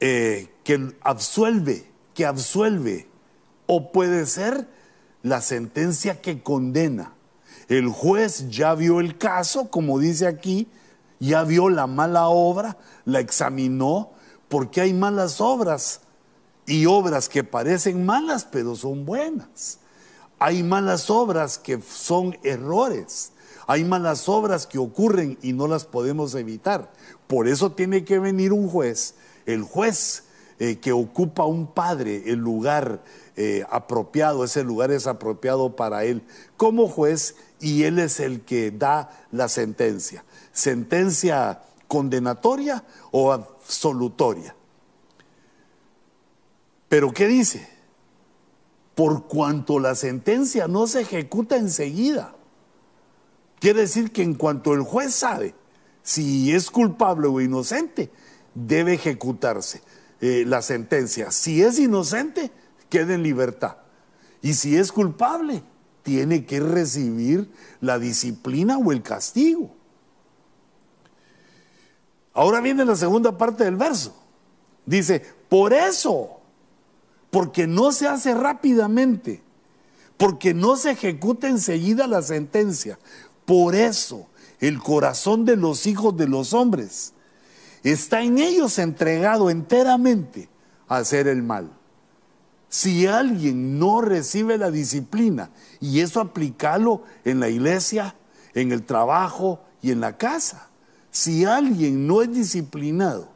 eh, 0.00 0.48
que 0.64 0.94
absuelve, 1.02 1.90
que 2.14 2.26
absuelve, 2.26 3.08
o 3.66 3.92
puede 3.92 4.26
ser 4.26 4.66
la 5.22 5.40
sentencia 5.42 6.20
que 6.20 6.42
condena. 6.42 7.12
El 7.68 7.88
juez 7.88 8.48
ya 8.48 8.74
vio 8.74 8.98
el 8.98 9.18
caso, 9.18 9.70
como 9.70 9.98
dice 9.98 10.26
aquí, 10.26 10.68
ya 11.20 11.44
vio 11.44 11.68
la 11.68 11.86
mala 11.86 12.28
obra, 12.28 12.78
la 13.04 13.20
examinó, 13.20 14.10
porque 14.48 14.80
hay 14.80 14.94
malas 14.94 15.40
obras 15.40 16.00
y 16.70 16.86
obras 16.86 17.28
que 17.28 17.42
parecen 17.42 18.06
malas, 18.06 18.44
pero 18.44 18.76
son 18.76 19.04
buenas. 19.04 19.78
Hay 20.38 20.62
malas 20.62 21.10
obras 21.10 21.58
que 21.58 21.80
son 21.82 22.38
errores. 22.44 23.32
Hay 23.66 23.82
malas 23.82 24.28
obras 24.28 24.68
que 24.68 24.78
ocurren 24.78 25.36
y 25.42 25.52
no 25.52 25.66
las 25.66 25.84
podemos 25.84 26.32
evitar. 26.36 26.92
Por 27.26 27.48
eso 27.48 27.72
tiene 27.72 28.04
que 28.04 28.20
venir 28.20 28.52
un 28.52 28.68
juez, 28.68 29.14
el 29.46 29.62
juez 29.64 30.24
eh, 30.60 30.78
que 30.78 30.92
ocupa 30.92 31.44
un 31.44 31.66
padre 31.66 32.22
el 32.26 32.38
lugar 32.38 33.02
eh, 33.34 33.64
apropiado, 33.68 34.44
ese 34.44 34.62
lugar 34.62 34.92
es 34.92 35.08
apropiado 35.08 35.74
para 35.74 36.04
él 36.04 36.22
como 36.56 36.86
juez 36.86 37.34
y 37.58 37.82
él 37.82 37.98
es 37.98 38.20
el 38.20 38.42
que 38.42 38.70
da 38.70 39.10
la 39.32 39.48
sentencia. 39.48 40.24
Sentencia 40.52 41.62
condenatoria 41.88 42.84
o 43.10 43.32
absolutoria. 43.32 44.54
Pero 46.90 47.12
¿qué 47.12 47.28
dice? 47.28 47.68
Por 48.96 49.28
cuanto 49.28 49.78
la 49.78 49.94
sentencia 49.94 50.66
no 50.66 50.88
se 50.88 51.02
ejecuta 51.02 51.56
enseguida. 51.56 52.34
Quiere 53.60 53.82
decir 53.82 54.10
que 54.10 54.24
en 54.24 54.34
cuanto 54.34 54.74
el 54.74 54.82
juez 54.82 55.14
sabe 55.14 55.54
si 56.02 56.52
es 56.52 56.68
culpable 56.68 57.28
o 57.28 57.40
inocente, 57.40 58.10
debe 58.56 58.94
ejecutarse 58.94 59.82
eh, 60.20 60.42
la 60.44 60.62
sentencia. 60.62 61.30
Si 61.30 61.62
es 61.62 61.78
inocente, 61.78 62.50
queda 62.88 63.14
en 63.14 63.22
libertad. 63.22 63.76
Y 64.42 64.54
si 64.54 64.76
es 64.76 64.90
culpable, 64.90 65.62
tiene 66.02 66.44
que 66.44 66.58
recibir 66.58 67.52
la 67.80 68.00
disciplina 68.00 68.78
o 68.78 68.90
el 68.90 69.02
castigo. 69.02 69.70
Ahora 72.32 72.60
viene 72.60 72.84
la 72.84 72.96
segunda 72.96 73.38
parte 73.38 73.62
del 73.62 73.76
verso. 73.76 74.20
Dice, 74.86 75.24
por 75.48 75.72
eso, 75.72 76.39
porque 77.30 77.66
no 77.66 77.92
se 77.92 78.08
hace 78.08 78.34
rápidamente, 78.34 79.42
porque 80.16 80.52
no 80.52 80.76
se 80.76 80.90
ejecuta 80.90 81.48
enseguida 81.48 82.06
la 82.06 82.22
sentencia, 82.22 82.98
por 83.44 83.74
eso 83.74 84.26
el 84.60 84.78
corazón 84.80 85.44
de 85.44 85.56
los 85.56 85.86
hijos 85.86 86.16
de 86.16 86.28
los 86.28 86.52
hombres 86.52 87.14
está 87.82 88.22
en 88.22 88.38
ellos 88.38 88.78
entregado 88.78 89.48
enteramente 89.50 90.48
a 90.88 90.98
hacer 90.98 91.28
el 91.28 91.42
mal. 91.42 91.70
Si 92.68 93.06
alguien 93.06 93.78
no 93.78 94.00
recibe 94.00 94.58
la 94.58 94.70
disciplina, 94.70 95.50
y 95.80 96.00
eso 96.00 96.20
aplicarlo 96.20 97.02
en 97.24 97.40
la 97.40 97.48
iglesia, 97.48 98.14
en 98.54 98.70
el 98.70 98.84
trabajo 98.84 99.60
y 99.82 99.90
en 99.90 100.00
la 100.00 100.16
casa, 100.18 100.68
si 101.10 101.44
alguien 101.44 102.06
no 102.06 102.22
es 102.22 102.32
disciplinado, 102.32 103.28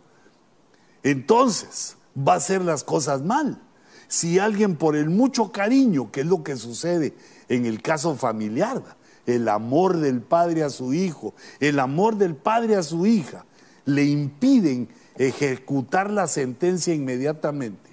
entonces 1.03 1.97
va 2.17 2.35
a 2.35 2.37
hacer 2.37 2.63
las 2.63 2.85
cosas 2.85 3.23
mal. 3.23 3.61
Si 4.09 4.39
alguien 4.39 4.77
por 4.77 4.97
el 4.97 5.11
mucho 5.11 5.53
cariño, 5.53 6.11
que 6.13 6.21
es 6.21 6.27
lo 6.27 6.43
que 6.43 6.57
sucede 6.57 7.15
en 7.49 7.67
el 7.67 7.83
caso 7.83 8.15
familiar, 8.17 8.83
el 9.27 9.49
amor 9.49 9.99
del 9.99 10.21
padre 10.21 10.63
a 10.63 10.71
su 10.71 10.93
hijo, 10.93 11.35
el 11.61 11.81
amor 11.81 12.17
del 12.17 12.37
padre 12.37 12.77
a 12.77 12.83
su 12.83 13.07
hija, 13.07 13.45
le 13.87 14.05
impiden 14.05 14.89
ejecutar 15.17 16.11
la 16.11 16.27
sentencia 16.27 16.95
inmediatamente. 16.95 17.91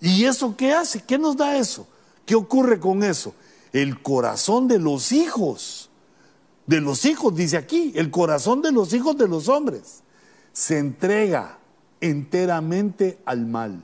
¿Y 0.00 0.24
eso 0.24 0.56
qué 0.56 0.72
hace? 0.72 1.02
¿Qué 1.02 1.18
nos 1.18 1.36
da 1.36 1.56
eso? 1.56 1.86
¿Qué 2.24 2.34
ocurre 2.34 2.78
con 2.78 3.02
eso? 3.02 3.34
El 3.72 4.02
corazón 4.02 4.68
de 4.68 4.78
los 4.78 5.12
hijos, 5.12 5.90
de 6.66 6.80
los 6.80 7.04
hijos, 7.04 7.34
dice 7.34 7.56
aquí, 7.56 7.92
el 7.96 8.10
corazón 8.10 8.62
de 8.62 8.72
los 8.72 8.92
hijos 8.92 9.16
de 9.16 9.28
los 9.28 9.48
hombres, 9.48 10.02
se 10.52 10.78
entrega 10.78 11.58
enteramente 12.00 13.18
al 13.24 13.46
mal. 13.46 13.82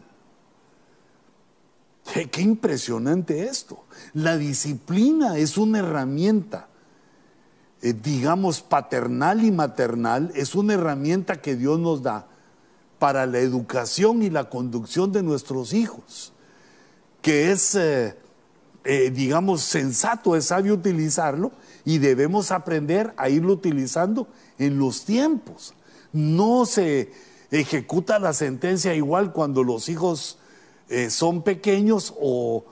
Qué 2.04 2.42
impresionante 2.42 3.44
esto. 3.44 3.84
La 4.12 4.36
disciplina 4.36 5.38
es 5.38 5.56
una 5.56 5.78
herramienta, 5.78 6.68
eh, 7.80 7.94
digamos, 7.94 8.60
paternal 8.60 9.44
y 9.44 9.50
maternal, 9.50 10.30
es 10.34 10.54
una 10.54 10.74
herramienta 10.74 11.40
que 11.40 11.56
Dios 11.56 11.78
nos 11.78 12.02
da 12.02 12.26
para 12.98 13.26
la 13.26 13.38
educación 13.38 14.22
y 14.22 14.30
la 14.30 14.48
conducción 14.50 15.10
de 15.12 15.22
nuestros 15.22 15.72
hijos, 15.72 16.32
que 17.20 17.50
es, 17.50 17.74
eh, 17.76 18.16
eh, 18.84 19.10
digamos, 19.10 19.62
sensato, 19.62 20.36
es 20.36 20.46
sabio 20.46 20.74
utilizarlo 20.74 21.52
y 21.84 21.98
debemos 21.98 22.50
aprender 22.50 23.14
a 23.16 23.28
irlo 23.28 23.54
utilizando 23.54 24.28
en 24.58 24.78
los 24.78 25.04
tiempos. 25.04 25.74
No 26.12 26.66
se 26.66 27.12
ejecuta 27.50 28.18
la 28.18 28.32
sentencia 28.32 28.94
igual 28.94 29.32
cuando 29.32 29.62
los 29.64 29.88
hijos 29.88 30.38
eh, 30.88 31.10
son 31.10 31.42
pequeños 31.42 32.14
o 32.20 32.64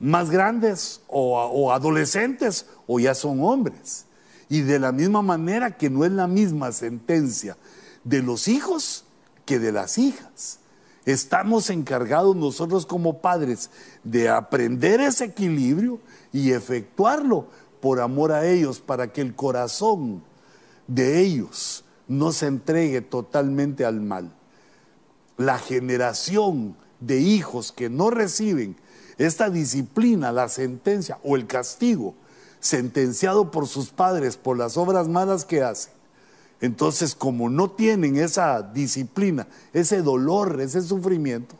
más 0.00 0.30
grandes 0.30 1.02
o, 1.06 1.70
adolescentes 1.72 2.66
o 2.86 2.98
ya 2.98 3.14
son 3.14 3.42
hombres. 3.44 4.06
Y 4.48 4.62
de 4.62 4.78
la 4.80 4.90
misma 4.90 5.22
manera 5.22 5.76
que 5.76 5.90
no 5.90 6.04
es 6.04 6.10
la 6.10 6.26
misma 6.26 6.72
sentencia 6.72 7.56
de 8.02 8.22
los 8.22 8.48
hijos 8.48 9.04
que 9.44 9.58
de 9.58 9.70
las 9.70 9.98
hijas. 9.98 10.58
Estamos 11.04 11.70
encargados 11.70 12.34
nosotros 12.34 12.84
como 12.84 13.20
padres 13.20 13.70
de 14.02 14.28
aprender 14.28 15.00
ese 15.00 15.26
equilibrio 15.26 16.00
y 16.32 16.52
efectuarlo 16.52 17.46
por 17.80 18.00
amor 18.00 18.32
a 18.32 18.46
ellos, 18.46 18.80
para 18.80 19.12
que 19.12 19.22
el 19.22 19.34
corazón 19.34 20.22
de 20.86 21.20
ellos 21.20 21.84
no 22.08 22.32
se 22.32 22.46
entregue 22.46 23.00
totalmente 23.00 23.84
al 23.84 24.00
mal. 24.00 24.32
La 25.36 25.58
generación 25.58 26.76
de 27.00 27.20
hijos 27.20 27.72
que 27.72 27.88
no 27.88 28.10
reciben 28.10 28.76
esta 29.18 29.50
disciplina, 29.50 30.32
la 30.32 30.48
sentencia 30.48 31.18
o 31.22 31.36
el 31.36 31.46
castigo 31.46 32.14
sentenciado 32.60 33.50
por 33.50 33.66
sus 33.66 33.88
padres 33.88 34.36
por 34.36 34.56
las 34.56 34.76
obras 34.76 35.08
malas 35.08 35.44
que 35.44 35.62
hacen, 35.62 35.92
entonces 36.60 37.14
como 37.14 37.48
no 37.48 37.70
tienen 37.70 38.16
esa 38.16 38.62
disciplina, 38.62 39.48
ese 39.72 40.02
dolor, 40.02 40.60
ese 40.60 40.82
sufrimiento, 40.82 41.56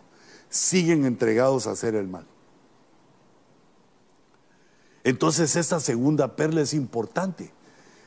siguen 0.51 1.07
entregados 1.07 1.67
a 1.67 1.71
hacer 1.73 1.95
el 1.95 2.07
mal. 2.07 2.27
Entonces 5.03 5.57
esta 5.57 5.81
segunda 5.81 6.37
perla 6.37 6.61
es 6.61 6.75
importante. 6.75 7.51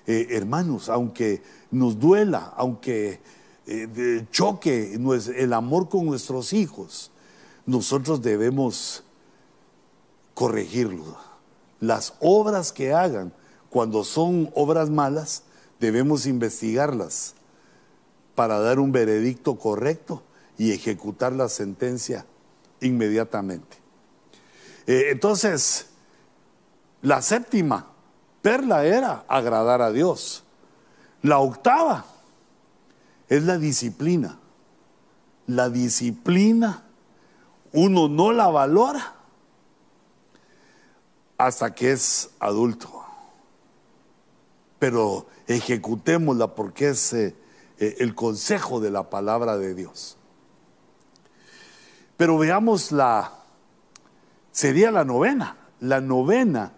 Eh, 0.06 0.28
hermanos, 0.32 0.90
aunque 0.90 1.42
nos 1.72 2.00
duela, 2.00 2.54
aunque 2.56 3.20
eh, 3.66 4.26
choque 4.32 4.94
el 4.94 5.54
amor 5.54 5.90
con 5.90 6.06
nuestros 6.06 6.54
hijos, 6.54 7.12
nosotros 7.66 8.22
debemos 8.22 9.04
corregirlo. 10.34 11.18
Las 11.80 12.14
obras 12.20 12.72
que 12.72 12.94
hagan 12.94 13.34
cuando 13.70 14.04
son 14.04 14.52
obras 14.54 14.90
malas, 14.90 15.44
debemos 15.80 16.26
investigarlas 16.26 17.36
para 18.36 18.60
dar 18.60 18.80
un 18.80 18.92
veredicto 18.92 19.58
correcto 19.58 20.24
y 20.58 20.72
ejecutar 20.72 21.34
la 21.34 21.50
sentencia 21.50 22.26
inmediatamente. 22.82 23.78
Eh, 24.86 25.08
entonces, 25.10 25.88
la 27.02 27.22
séptima 27.22 27.88
perla 28.42 28.86
era 28.86 29.26
agradar 29.28 29.82
a 29.82 29.92
Dios. 29.92 30.44
La 31.22 31.40
octava 31.40 32.06
es 33.28 33.44
la 33.44 33.58
disciplina. 33.58 34.40
La 35.48 35.70
disciplina 35.70 36.83
uno 37.74 38.08
no 38.08 38.32
la 38.32 38.48
valora 38.48 39.16
hasta 41.38 41.74
que 41.74 41.92
es 41.92 42.30
adulto. 42.40 43.04
Pero 44.80 45.28
ejecutémosla 45.48 46.56
porque 46.56 46.90
es 46.90 47.14
eh, 47.14 47.36
eh, 47.80 47.96
el 48.00 48.16
consejo 48.16 48.80
de 48.80 48.92
la 48.92 49.10
palabra 49.10 49.58
de 49.58 49.74
Dios. 49.74 50.18
Pero 52.16 52.38
veamos 52.38 52.92
la, 52.92 53.34
sería 54.52 54.92
la 54.92 55.04
novena, 55.04 55.58
la 55.80 56.00
novena 56.00 56.74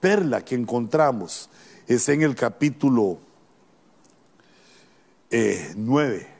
perla 0.00 0.44
que 0.44 0.54
encontramos 0.54 1.50
es 1.88 2.08
en 2.08 2.22
el 2.22 2.34
capítulo 2.34 3.18
9. 5.30 6.16
Eh, 6.16 6.34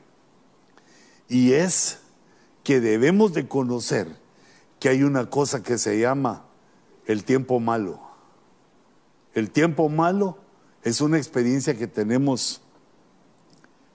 y 1.28 1.52
es 1.52 1.98
que 2.68 2.82
debemos 2.82 3.32
de 3.32 3.48
conocer 3.48 4.14
que 4.78 4.90
hay 4.90 5.02
una 5.02 5.30
cosa 5.30 5.62
que 5.62 5.78
se 5.78 5.98
llama 5.98 6.44
el 7.06 7.24
tiempo 7.24 7.60
malo. 7.60 7.98
El 9.32 9.50
tiempo 9.50 9.88
malo 9.88 10.36
es 10.82 11.00
una 11.00 11.16
experiencia 11.16 11.78
que 11.78 11.86
tenemos 11.86 12.60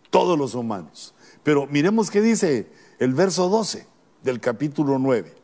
todos 0.10 0.40
los 0.40 0.56
humanos. 0.56 1.14
Pero 1.44 1.68
miremos 1.68 2.10
qué 2.10 2.20
dice 2.20 2.68
el 2.98 3.14
verso 3.14 3.48
12 3.48 3.86
del 4.24 4.40
capítulo 4.40 4.98
9. 4.98 5.36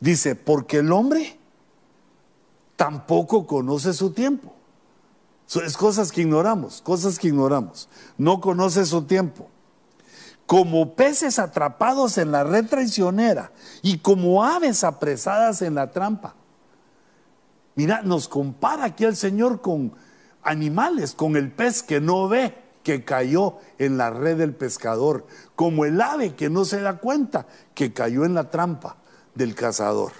Dice, 0.00 0.34
porque 0.34 0.78
el 0.78 0.90
hombre 0.90 1.38
tampoco 2.74 3.46
conoce 3.46 3.92
su 3.92 4.10
tiempo. 4.10 4.52
Es 5.64 5.76
cosas 5.76 6.10
que 6.10 6.22
ignoramos, 6.22 6.82
cosas 6.82 7.20
que 7.20 7.28
ignoramos. 7.28 7.88
No 8.18 8.40
conoce 8.40 8.84
su 8.84 9.02
tiempo. 9.04 9.48
Como 10.50 10.96
peces 10.96 11.38
atrapados 11.38 12.18
en 12.18 12.32
la 12.32 12.42
red 12.42 12.66
traicionera 12.66 13.52
y 13.82 13.98
como 13.98 14.44
aves 14.44 14.82
apresadas 14.82 15.62
en 15.62 15.76
la 15.76 15.92
trampa. 15.92 16.34
Mira, 17.76 18.02
nos 18.02 18.26
compara 18.26 18.86
aquí 18.86 19.04
el 19.04 19.14
Señor 19.14 19.60
con 19.60 19.94
animales, 20.42 21.14
con 21.14 21.36
el 21.36 21.52
pez 21.52 21.84
que 21.84 22.00
no 22.00 22.28
ve, 22.28 22.56
que 22.82 23.04
cayó 23.04 23.58
en 23.78 23.96
la 23.96 24.10
red 24.10 24.38
del 24.38 24.56
pescador, 24.56 25.24
como 25.54 25.84
el 25.84 26.00
ave 26.00 26.34
que 26.34 26.50
no 26.50 26.64
se 26.64 26.80
da 26.80 26.98
cuenta, 26.98 27.46
que 27.74 27.92
cayó 27.92 28.24
en 28.24 28.34
la 28.34 28.50
trampa 28.50 28.96
del 29.36 29.54
cazador 29.54 30.10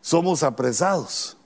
somos 0.00 0.42
apresados 0.42 1.36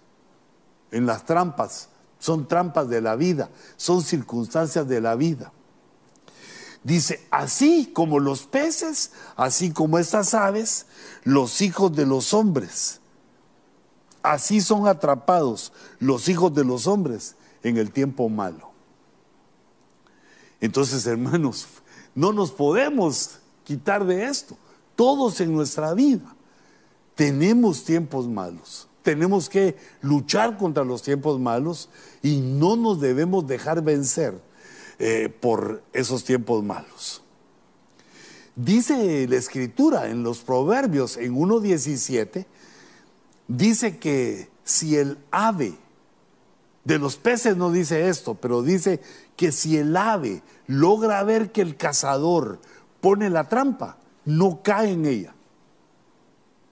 en 0.90 1.06
las 1.06 1.24
trampas. 1.24 1.88
Son 2.18 2.48
trampas 2.48 2.88
de 2.88 3.02
la 3.02 3.16
vida, 3.16 3.50
son 3.76 4.00
circunstancias 4.00 4.88
de 4.88 5.00
la 5.00 5.14
vida. 5.14 5.52
Dice, 6.84 7.26
así 7.30 7.90
como 7.94 8.20
los 8.20 8.42
peces, 8.42 9.12
así 9.36 9.72
como 9.72 9.98
estas 9.98 10.34
aves, 10.34 10.84
los 11.24 11.62
hijos 11.62 11.96
de 11.96 12.04
los 12.04 12.34
hombres. 12.34 13.00
Así 14.22 14.60
son 14.60 14.86
atrapados 14.86 15.72
los 15.98 16.28
hijos 16.28 16.54
de 16.54 16.62
los 16.62 16.86
hombres 16.86 17.36
en 17.62 17.78
el 17.78 17.90
tiempo 17.90 18.28
malo. 18.28 18.70
Entonces, 20.60 21.06
hermanos, 21.08 21.66
no 22.14 22.34
nos 22.34 22.52
podemos 22.52 23.38
quitar 23.64 24.04
de 24.04 24.26
esto. 24.26 24.54
Todos 24.94 25.40
en 25.40 25.54
nuestra 25.54 25.94
vida 25.94 26.36
tenemos 27.14 27.84
tiempos 27.84 28.28
malos. 28.28 28.88
Tenemos 29.02 29.48
que 29.48 29.76
luchar 30.02 30.58
contra 30.58 30.84
los 30.84 31.00
tiempos 31.00 31.40
malos 31.40 31.88
y 32.22 32.40
no 32.40 32.76
nos 32.76 33.00
debemos 33.00 33.46
dejar 33.46 33.82
vencer 33.82 34.38
eh, 34.98 35.28
por 35.40 35.82
esos 35.92 36.24
tiempos 36.24 36.62
malos. 36.62 37.22
Dice 38.56 39.26
la 39.28 39.36
escritura 39.36 40.08
en 40.08 40.22
los 40.22 40.38
proverbios 40.38 41.16
en 41.16 41.34
1.17, 41.34 42.46
dice 43.48 43.98
que 43.98 44.48
si 44.62 44.96
el 44.96 45.18
ave, 45.30 45.74
de 46.84 46.98
los 46.98 47.16
peces 47.16 47.56
no 47.56 47.72
dice 47.72 48.08
esto, 48.08 48.34
pero 48.34 48.62
dice 48.62 49.00
que 49.36 49.52
si 49.52 49.78
el 49.78 49.96
ave 49.96 50.42
logra 50.66 51.22
ver 51.24 51.50
que 51.50 51.62
el 51.62 51.76
cazador 51.76 52.60
pone 53.00 53.30
la 53.30 53.48
trampa, 53.48 53.98
no 54.24 54.62
cae 54.62 54.92
en 54.92 55.06
ella. 55.06 55.34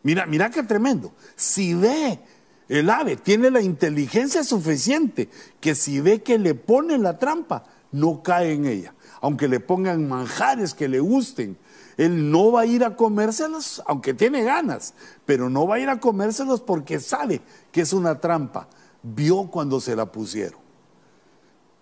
Mira, 0.02 0.26
mira 0.26 0.50
qué 0.50 0.62
tremendo. 0.62 1.12
Si 1.36 1.74
ve 1.74 2.20
el 2.68 2.90
ave, 2.90 3.16
tiene 3.16 3.50
la 3.50 3.60
inteligencia 3.60 4.44
suficiente 4.44 5.28
que 5.60 5.74
si 5.74 6.00
ve 6.00 6.22
que 6.22 6.38
le 6.38 6.54
pone 6.54 6.98
la 6.98 7.18
trampa, 7.18 7.64
no 7.92 8.22
cae 8.22 8.52
en 8.52 8.66
ella. 8.66 8.94
Aunque 9.20 9.46
le 9.46 9.60
pongan 9.60 10.08
manjares 10.08 10.74
que 10.74 10.88
le 10.88 10.98
gusten, 10.98 11.56
él 11.96 12.30
no 12.30 12.50
va 12.50 12.62
a 12.62 12.66
ir 12.66 12.84
a 12.84 12.96
comérselos, 12.96 13.82
aunque 13.86 14.14
tiene 14.14 14.42
ganas, 14.42 14.94
pero 15.24 15.48
no 15.48 15.66
va 15.66 15.76
a 15.76 15.78
ir 15.78 15.88
a 15.88 16.00
comérselos 16.00 16.60
porque 16.60 16.98
sabe 16.98 17.42
que 17.70 17.82
es 17.82 17.92
una 17.92 18.18
trampa. 18.18 18.68
Vio 19.02 19.48
cuando 19.50 19.80
se 19.80 19.94
la 19.94 20.10
pusieron. 20.10 20.60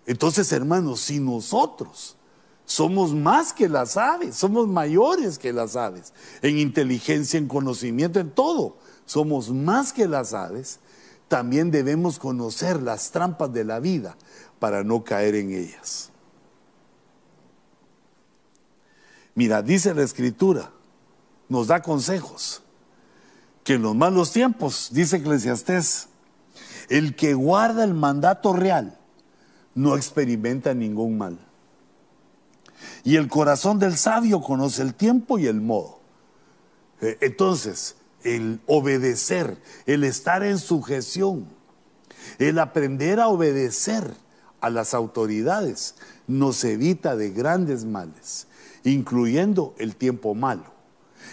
Entonces, 0.05 0.51
hermanos, 0.51 0.99
si 1.01 1.19
nosotros 1.19 2.17
somos 2.65 3.13
más 3.13 3.53
que 3.53 3.69
las 3.69 3.97
aves, 3.97 4.35
somos 4.35 4.67
mayores 4.67 5.37
que 5.37 5.53
las 5.53 5.75
aves, 5.75 6.13
en 6.41 6.57
inteligencia, 6.57 7.37
en 7.37 7.47
conocimiento, 7.47 8.19
en 8.19 8.31
todo. 8.31 8.77
Somos 9.05 9.49
más 9.49 9.93
que 9.93 10.07
las 10.07 10.33
aves. 10.33 10.79
También 11.27 11.71
debemos 11.71 12.19
conocer 12.19 12.81
las 12.81 13.11
trampas 13.11 13.53
de 13.53 13.63
la 13.63 13.79
vida 13.79 14.17
para 14.61 14.83
no 14.83 15.03
caer 15.03 15.33
en 15.33 15.49
ellas. 15.49 16.11
Mira, 19.33 19.63
dice 19.63 19.91
la 19.95 20.03
escritura, 20.03 20.69
nos 21.49 21.65
da 21.65 21.81
consejos, 21.81 22.61
que 23.63 23.73
en 23.73 23.81
los 23.81 23.95
malos 23.95 24.31
tiempos, 24.31 24.89
dice 24.91 25.17
Eclesiastés, 25.17 26.09
el 26.89 27.15
que 27.15 27.33
guarda 27.33 27.83
el 27.83 27.95
mandato 27.95 28.53
real 28.53 28.99
no 29.73 29.97
experimenta 29.97 30.75
ningún 30.75 31.17
mal. 31.17 31.39
Y 33.03 33.15
el 33.15 33.29
corazón 33.29 33.79
del 33.79 33.97
sabio 33.97 34.41
conoce 34.41 34.83
el 34.83 34.93
tiempo 34.93 35.39
y 35.39 35.47
el 35.47 35.59
modo. 35.59 36.01
Eh, 37.01 37.17
entonces, 37.21 37.95
el 38.23 38.61
obedecer, 38.67 39.57
el 39.87 40.03
estar 40.03 40.43
en 40.43 40.59
sujeción, 40.59 41.47
el 42.37 42.59
aprender 42.59 43.19
a 43.19 43.27
obedecer 43.27 44.13
a 44.61 44.69
las 44.69 44.93
autoridades 44.93 45.95
nos 46.27 46.63
evita 46.63 47.15
de 47.15 47.31
grandes 47.31 47.83
males, 47.83 48.47
incluyendo 48.83 49.75
el 49.77 49.95
tiempo 49.95 50.33
malo. 50.35 50.63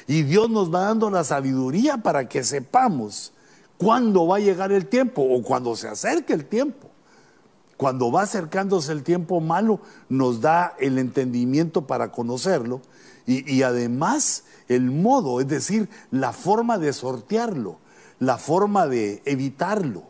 Y 0.06 0.22
Dios 0.22 0.50
nos 0.50 0.74
va 0.74 0.80
dando 0.80 1.10
la 1.10 1.24
sabiduría 1.24 1.98
para 1.98 2.28
que 2.28 2.42
sepamos 2.42 3.32
cuándo 3.76 4.26
va 4.26 4.36
a 4.36 4.40
llegar 4.40 4.72
el 4.72 4.86
tiempo 4.86 5.22
o 5.22 5.42
cuando 5.42 5.76
se 5.76 5.88
acerque 5.88 6.32
el 6.32 6.46
tiempo. 6.46 6.90
Cuando 7.76 8.10
va 8.10 8.22
acercándose 8.22 8.90
el 8.90 9.04
tiempo 9.04 9.40
malo, 9.40 9.80
nos 10.08 10.40
da 10.40 10.74
el 10.80 10.98
entendimiento 10.98 11.86
para 11.86 12.10
conocerlo 12.10 12.80
y, 13.24 13.48
y 13.54 13.62
además 13.62 14.44
el 14.66 14.90
modo, 14.90 15.40
es 15.40 15.46
decir, 15.46 15.88
la 16.10 16.32
forma 16.32 16.78
de 16.78 16.92
sortearlo, 16.92 17.78
la 18.18 18.36
forma 18.36 18.86
de 18.88 19.22
evitarlo. 19.24 20.04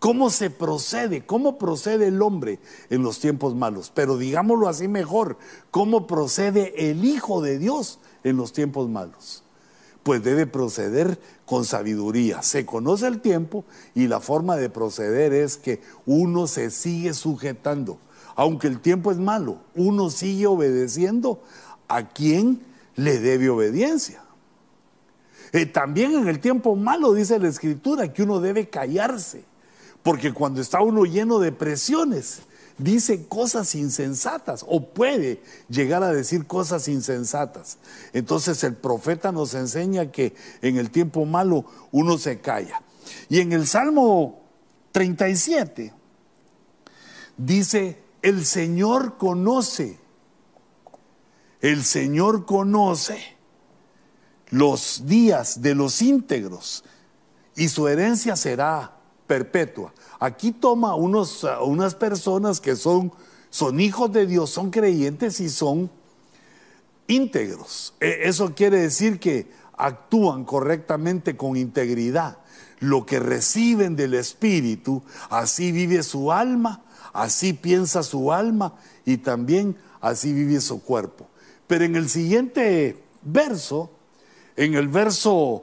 ¿Cómo 0.00 0.30
se 0.30 0.48
procede? 0.48 1.26
¿Cómo 1.26 1.58
procede 1.58 2.06
el 2.06 2.22
hombre 2.22 2.58
en 2.88 3.02
los 3.02 3.20
tiempos 3.20 3.54
malos? 3.54 3.92
Pero 3.94 4.16
digámoslo 4.16 4.66
así 4.66 4.88
mejor, 4.88 5.36
¿cómo 5.70 6.06
procede 6.06 6.90
el 6.90 7.04
Hijo 7.04 7.42
de 7.42 7.58
Dios 7.58 7.98
en 8.24 8.38
los 8.38 8.54
tiempos 8.54 8.88
malos? 8.88 9.44
Pues 10.02 10.24
debe 10.24 10.46
proceder 10.46 11.20
con 11.44 11.66
sabiduría. 11.66 12.40
Se 12.40 12.64
conoce 12.64 13.08
el 13.08 13.20
tiempo 13.20 13.66
y 13.94 14.06
la 14.06 14.20
forma 14.20 14.56
de 14.56 14.70
proceder 14.70 15.34
es 15.34 15.58
que 15.58 15.82
uno 16.06 16.46
se 16.46 16.70
sigue 16.70 17.12
sujetando. 17.12 17.98
Aunque 18.36 18.68
el 18.68 18.80
tiempo 18.80 19.12
es 19.12 19.18
malo, 19.18 19.58
uno 19.74 20.08
sigue 20.08 20.46
obedeciendo 20.46 21.42
a 21.88 22.08
quien 22.08 22.62
le 22.96 23.18
debe 23.18 23.50
obediencia. 23.50 24.24
Eh, 25.52 25.66
también 25.66 26.14
en 26.14 26.26
el 26.26 26.40
tiempo 26.40 26.74
malo 26.74 27.12
dice 27.12 27.38
la 27.38 27.48
escritura 27.48 28.10
que 28.14 28.22
uno 28.22 28.40
debe 28.40 28.70
callarse 28.70 29.49
porque 30.02 30.32
cuando 30.32 30.60
está 30.60 30.80
uno 30.80 31.04
lleno 31.04 31.38
de 31.38 31.52
presiones, 31.52 32.42
dice 32.78 33.26
cosas 33.26 33.74
insensatas 33.74 34.64
o 34.66 34.86
puede 34.86 35.42
llegar 35.68 36.02
a 36.02 36.12
decir 36.12 36.46
cosas 36.46 36.88
insensatas. 36.88 37.78
Entonces 38.12 38.64
el 38.64 38.74
profeta 38.74 39.32
nos 39.32 39.54
enseña 39.54 40.10
que 40.10 40.34
en 40.62 40.78
el 40.78 40.90
tiempo 40.90 41.24
malo 41.26 41.64
uno 41.92 42.18
se 42.18 42.40
calla. 42.40 42.82
Y 43.28 43.40
en 43.40 43.52
el 43.52 43.66
Salmo 43.66 44.40
37 44.92 45.92
dice, 47.36 48.02
el 48.22 48.44
Señor 48.44 49.18
conoce, 49.18 49.98
el 51.60 51.84
Señor 51.84 52.46
conoce 52.46 53.36
los 54.50 55.02
días 55.06 55.62
de 55.62 55.74
los 55.74 56.02
íntegros 56.02 56.84
y 57.54 57.68
su 57.68 57.88
herencia 57.88 58.36
será 58.36 58.99
perpetua. 59.30 59.92
Aquí 60.18 60.50
toma 60.50 60.96
unos, 60.96 61.46
unas 61.62 61.94
personas 61.94 62.60
que 62.60 62.74
son, 62.74 63.12
son 63.48 63.78
hijos 63.78 64.10
de 64.10 64.26
Dios, 64.26 64.50
son 64.50 64.72
creyentes 64.72 65.38
y 65.38 65.48
son 65.48 65.88
íntegros. 67.06 67.94
E, 68.00 68.22
eso 68.24 68.52
quiere 68.56 68.80
decir 68.80 69.20
que 69.20 69.46
actúan 69.78 70.44
correctamente 70.44 71.36
con 71.36 71.56
integridad. 71.56 72.38
Lo 72.80 73.06
que 73.06 73.20
reciben 73.20 73.94
del 73.94 74.14
Espíritu, 74.14 75.04
así 75.28 75.70
vive 75.70 76.02
su 76.02 76.32
alma, 76.32 76.82
así 77.12 77.52
piensa 77.52 78.02
su 78.02 78.32
alma 78.32 78.74
y 79.04 79.18
también 79.18 79.76
así 80.00 80.32
vive 80.32 80.60
su 80.60 80.82
cuerpo. 80.82 81.28
Pero 81.68 81.84
en 81.84 81.94
el 81.94 82.08
siguiente 82.08 83.00
verso, 83.22 83.92
en 84.56 84.74
el 84.74 84.88
verso 84.88 85.62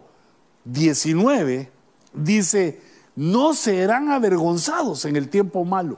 19, 0.63 1.69
dice, 2.13 2.86
no 3.17 3.55
serán 3.55 4.11
avergonzados 4.11 5.03
en 5.05 5.15
el 5.15 5.27
tiempo 5.27 5.65
malo. 5.65 5.97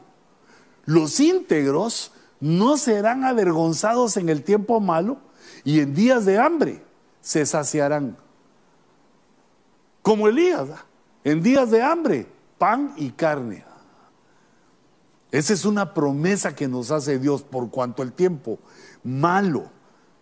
Los 0.86 1.20
íntegros 1.20 2.14
no 2.40 2.78
serán 2.78 3.26
avergonzados 3.26 4.16
en 4.16 4.30
el 4.30 4.42
tiempo 4.42 4.80
malo 4.80 5.18
y 5.66 5.82
en 5.82 5.94
días 5.94 6.24
de 6.24 6.40
hambre 6.40 6.82
se 7.20 7.46
saciarán. 7.46 8.16
Como 10.02 10.30
Elías, 10.30 10.70
en 11.26 11.44
días 11.44 11.70
de 11.72 11.84
hambre, 11.84 12.26
pan 12.58 12.94
y 12.96 13.10
carne. 13.10 13.66
Esa 15.30 15.52
es 15.52 15.66
una 15.66 15.94
promesa 15.94 16.56
que 16.56 16.70
nos 16.70 16.90
hace 16.90 17.20
Dios 17.20 17.44
por 17.44 17.70
cuanto 17.70 18.02
el 18.02 18.14
tiempo 18.14 18.60
malo 19.04 19.70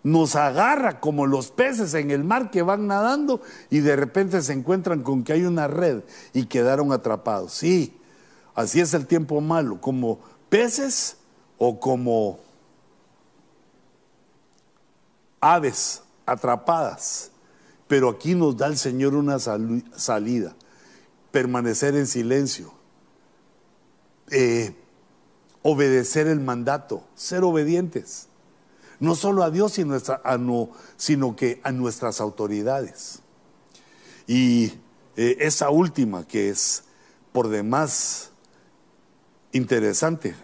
nos 0.08 0.38
agarra 0.38 1.02
como 1.02 1.28
los 1.28 1.52
peces 1.52 1.94
en 1.94 2.12
el 2.12 2.24
mar 2.24 2.50
que 2.50 2.62
van 2.62 2.88
nadando 2.88 3.42
y 3.70 3.80
de 3.80 3.98
repente 3.98 4.42
se 4.42 4.54
encuentran 4.54 5.04
con 5.04 5.26
que 5.26 5.34
hay 5.34 5.44
una 5.44 5.68
red 5.68 6.02
y 6.34 6.46
quedaron 6.46 6.94
atrapados. 6.94 7.52
Sí, 7.52 8.00
así 8.56 8.80
es 8.80 8.94
el 8.94 9.06
tiempo 9.06 9.42
malo, 9.42 9.82
como 9.82 10.20
peces 10.48 11.18
o 11.58 11.78
como 11.82 12.40
aves 15.42 16.04
atrapadas. 16.26 17.32
Pero 17.90 18.10
aquí 18.10 18.34
nos 18.34 18.56
da 18.56 18.68
el 18.68 18.78
Señor 18.78 19.14
una 19.14 19.40
salida, 19.40 20.56
permanecer 21.32 21.98
en 21.98 22.08
silencio, 22.08 22.74
eh, 24.32 24.74
obedecer 25.64 26.28
el 26.28 26.40
mandato, 26.40 27.04
ser 27.14 27.44
obedientes 27.44 28.27
no 29.00 29.16
solo 29.16 29.44
a 29.44 29.52
Dios, 29.52 29.74
sino, 29.74 29.98
sino 30.98 31.36
que 31.36 31.60
a 31.64 31.72
nuestras 31.72 32.20
autoridades. 32.22 33.20
Y 34.26 34.74
eh, 35.16 35.38
esa 35.40 35.70
última, 35.70 36.28
que 36.28 36.50
es 36.50 36.84
por 37.32 37.50
demás 37.50 38.32
interesante, 39.52 40.36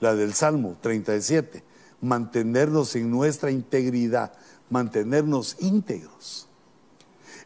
la 0.00 0.14
del 0.14 0.34
Salmo 0.34 0.76
37, 0.80 1.62
mantenernos 2.00 2.94
en 2.96 3.10
nuestra 3.10 3.50
integridad, 3.50 4.32
mantenernos 4.70 5.56
íntegros. 5.60 6.48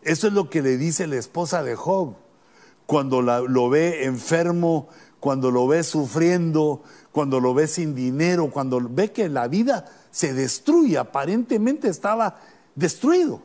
Eso 0.03 0.29
es 0.29 0.33
lo 0.33 0.49
que 0.51 0.63
le 0.63 0.77
dice 0.77 1.07
la 1.07 1.17
esposa 1.17 1.63
de 1.63 1.75
Job 1.75 2.15
cuando 2.87 3.21
lo 3.21 3.69
ve 3.69 4.05
enfermo, 4.07 4.89
cuando 5.21 5.51
lo 5.51 5.67
ve 5.67 5.83
sufriendo, 5.83 6.83
cuando 7.13 7.39
lo 7.39 7.53
ve 7.53 7.67
sin 7.67 7.95
dinero, 7.95 8.51
cuando 8.51 8.81
ve 8.81 9.13
que 9.13 9.29
la 9.29 9.47
vida 9.47 9.85
se 10.11 10.33
destruye, 10.33 10.99
aparentemente 10.99 11.89
estaba 11.89 12.41
destruido. 12.75 13.43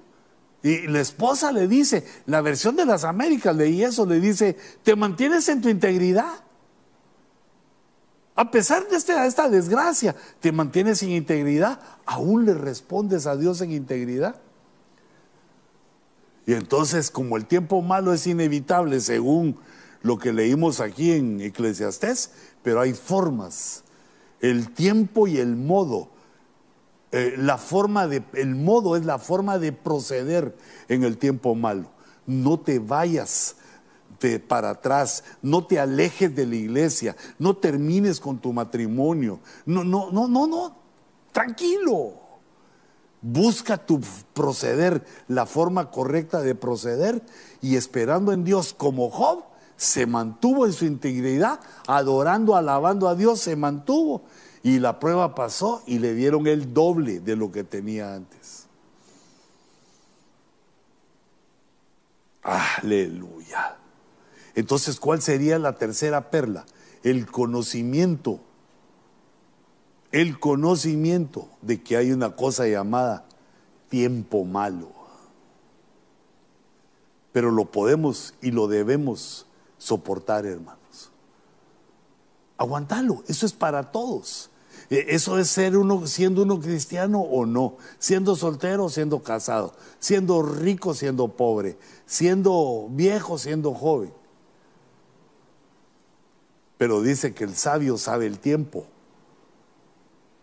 Y 0.61 0.87
la 0.87 1.01
esposa 1.01 1.51
le 1.51 1.67
dice, 1.67 2.05
la 2.25 2.41
versión 2.41 2.75
de 2.77 2.85
las 2.85 3.03
Américas 3.03 3.55
leí 3.55 3.83
eso, 3.83 4.05
le 4.05 4.21
dice, 4.21 4.57
¿te 4.81 4.95
mantienes 4.95 5.49
en 5.49 5.61
tu 5.61 5.67
integridad? 5.67 6.41
A 8.35 8.49
pesar 8.49 8.87
de 8.87 8.95
esta, 8.95 9.25
esta 9.25 9.49
desgracia, 9.49 10.15
¿te 10.39 10.51
mantienes 10.51 11.03
en 11.03 11.11
integridad? 11.11 11.79
¿Aún 12.05 12.45
le 12.45 12.53
respondes 12.53 13.27
a 13.27 13.35
Dios 13.35 13.61
en 13.61 13.71
integridad? 13.71 14.37
Y 16.45 16.53
entonces, 16.53 17.11
como 17.11 17.37
el 17.37 17.45
tiempo 17.45 17.81
malo 17.81 18.13
es 18.13 18.25
inevitable, 18.25 19.01
según 19.01 19.57
lo 20.01 20.17
que 20.17 20.33
leímos 20.33 20.79
aquí 20.79 21.11
en 21.11 21.41
Eclesiastés, 21.41 22.31
pero 22.63 22.81
hay 22.81 22.93
formas, 22.93 23.83
el 24.39 24.71
tiempo 24.73 25.27
y 25.27 25.37
el 25.37 25.55
modo 25.55 26.09
eh, 27.15 27.35
la 27.37 27.59
forma 27.59 28.07
de, 28.07 28.23
el 28.33 28.55
modo 28.55 28.95
es 28.95 29.05
la 29.05 29.19
forma 29.19 29.59
de 29.59 29.71
proceder 29.71 30.57
en 30.87 31.03
el 31.03 31.19
tiempo 31.19 31.53
malo. 31.53 31.91
No 32.25 32.59
te 32.59 32.79
vayas 32.79 33.57
de 34.19 34.39
para 34.39 34.71
atrás, 34.71 35.23
no 35.43 35.67
te 35.67 35.79
alejes 35.79 36.35
de 36.35 36.47
la 36.47 36.55
iglesia, 36.55 37.15
no 37.37 37.55
termines 37.55 38.19
con 38.19 38.39
tu 38.39 38.51
matrimonio. 38.51 39.41
No, 39.67 39.83
no, 39.83 40.09
no, 40.09 40.27
no, 40.27 40.47
no, 40.47 40.75
tranquilo. 41.31 42.13
Busca 43.21 43.77
tu 43.77 44.01
proceder, 44.33 45.05
la 45.27 45.45
forma 45.45 45.91
correcta 45.91 46.41
de 46.41 46.55
proceder 46.55 47.21
y 47.61 47.75
esperando 47.75 48.33
en 48.33 48.43
Dios 48.43 48.73
como 48.73 49.11
Job 49.11 49.43
se 49.77 50.07
mantuvo 50.07 50.65
en 50.65 50.73
su 50.73 50.85
integridad, 50.85 51.59
adorando, 51.85 52.55
alabando 52.55 53.07
a 53.07 53.13
Dios, 53.13 53.39
se 53.39 53.55
mantuvo 53.55 54.23
y 54.63 54.79
la 54.79 54.97
prueba 54.97 55.35
pasó 55.35 55.83
y 55.85 55.99
le 55.99 56.13
dieron 56.13 56.47
el 56.47 56.73
doble 56.73 57.19
de 57.19 57.35
lo 57.35 57.51
que 57.51 57.65
tenía 57.65 58.15
antes. 58.15 58.65
Aleluya. 62.41 63.77
Entonces, 64.55 64.99
¿cuál 65.01 65.21
sería 65.21 65.59
la 65.59 65.73
tercera 65.73 66.29
perla? 66.29 66.65
El 67.03 67.29
conocimiento. 67.29 68.39
El 70.13 70.39
conocimiento 70.39 71.49
de 71.61 71.83
que 71.83 71.97
hay 71.97 72.13
una 72.13 72.35
cosa 72.35 72.65
llamada 72.65 73.25
tiempo 73.89 74.45
malo. 74.45 74.91
Pero 77.33 77.51
lo 77.51 77.65
podemos 77.65 78.33
y 78.41 78.51
lo 78.51 78.67
debemos 78.67 79.45
soportar, 79.77 80.45
hermanos. 80.45 81.11
Aguantalo, 82.57 83.23
eso 83.27 83.45
es 83.45 83.51
para 83.51 83.91
todos. 83.91 84.51
E, 84.93 85.15
eso 85.15 85.39
es 85.39 85.47
ser 85.47 85.75
uno, 85.75 86.05
siendo 86.05 86.43
uno 86.43 86.59
cristiano 86.59 87.19
o 87.21 87.47
no, 87.47 87.77
siendo 87.97 88.35
soltero 88.35 88.89
siendo 88.89 89.23
casado, 89.23 89.73
siendo 89.97 90.43
rico, 90.43 90.93
siendo 90.93 91.29
pobre, 91.29 91.77
siendo 92.05 92.87
viejo, 92.91 93.39
siendo 93.39 93.73
joven. 93.73 94.13
Pero 96.77 97.01
dice 97.01 97.33
que 97.33 97.43
el 97.43 97.55
sabio 97.55 97.97
sabe 97.97 98.27
el 98.27 98.37
tiempo. 98.37 98.85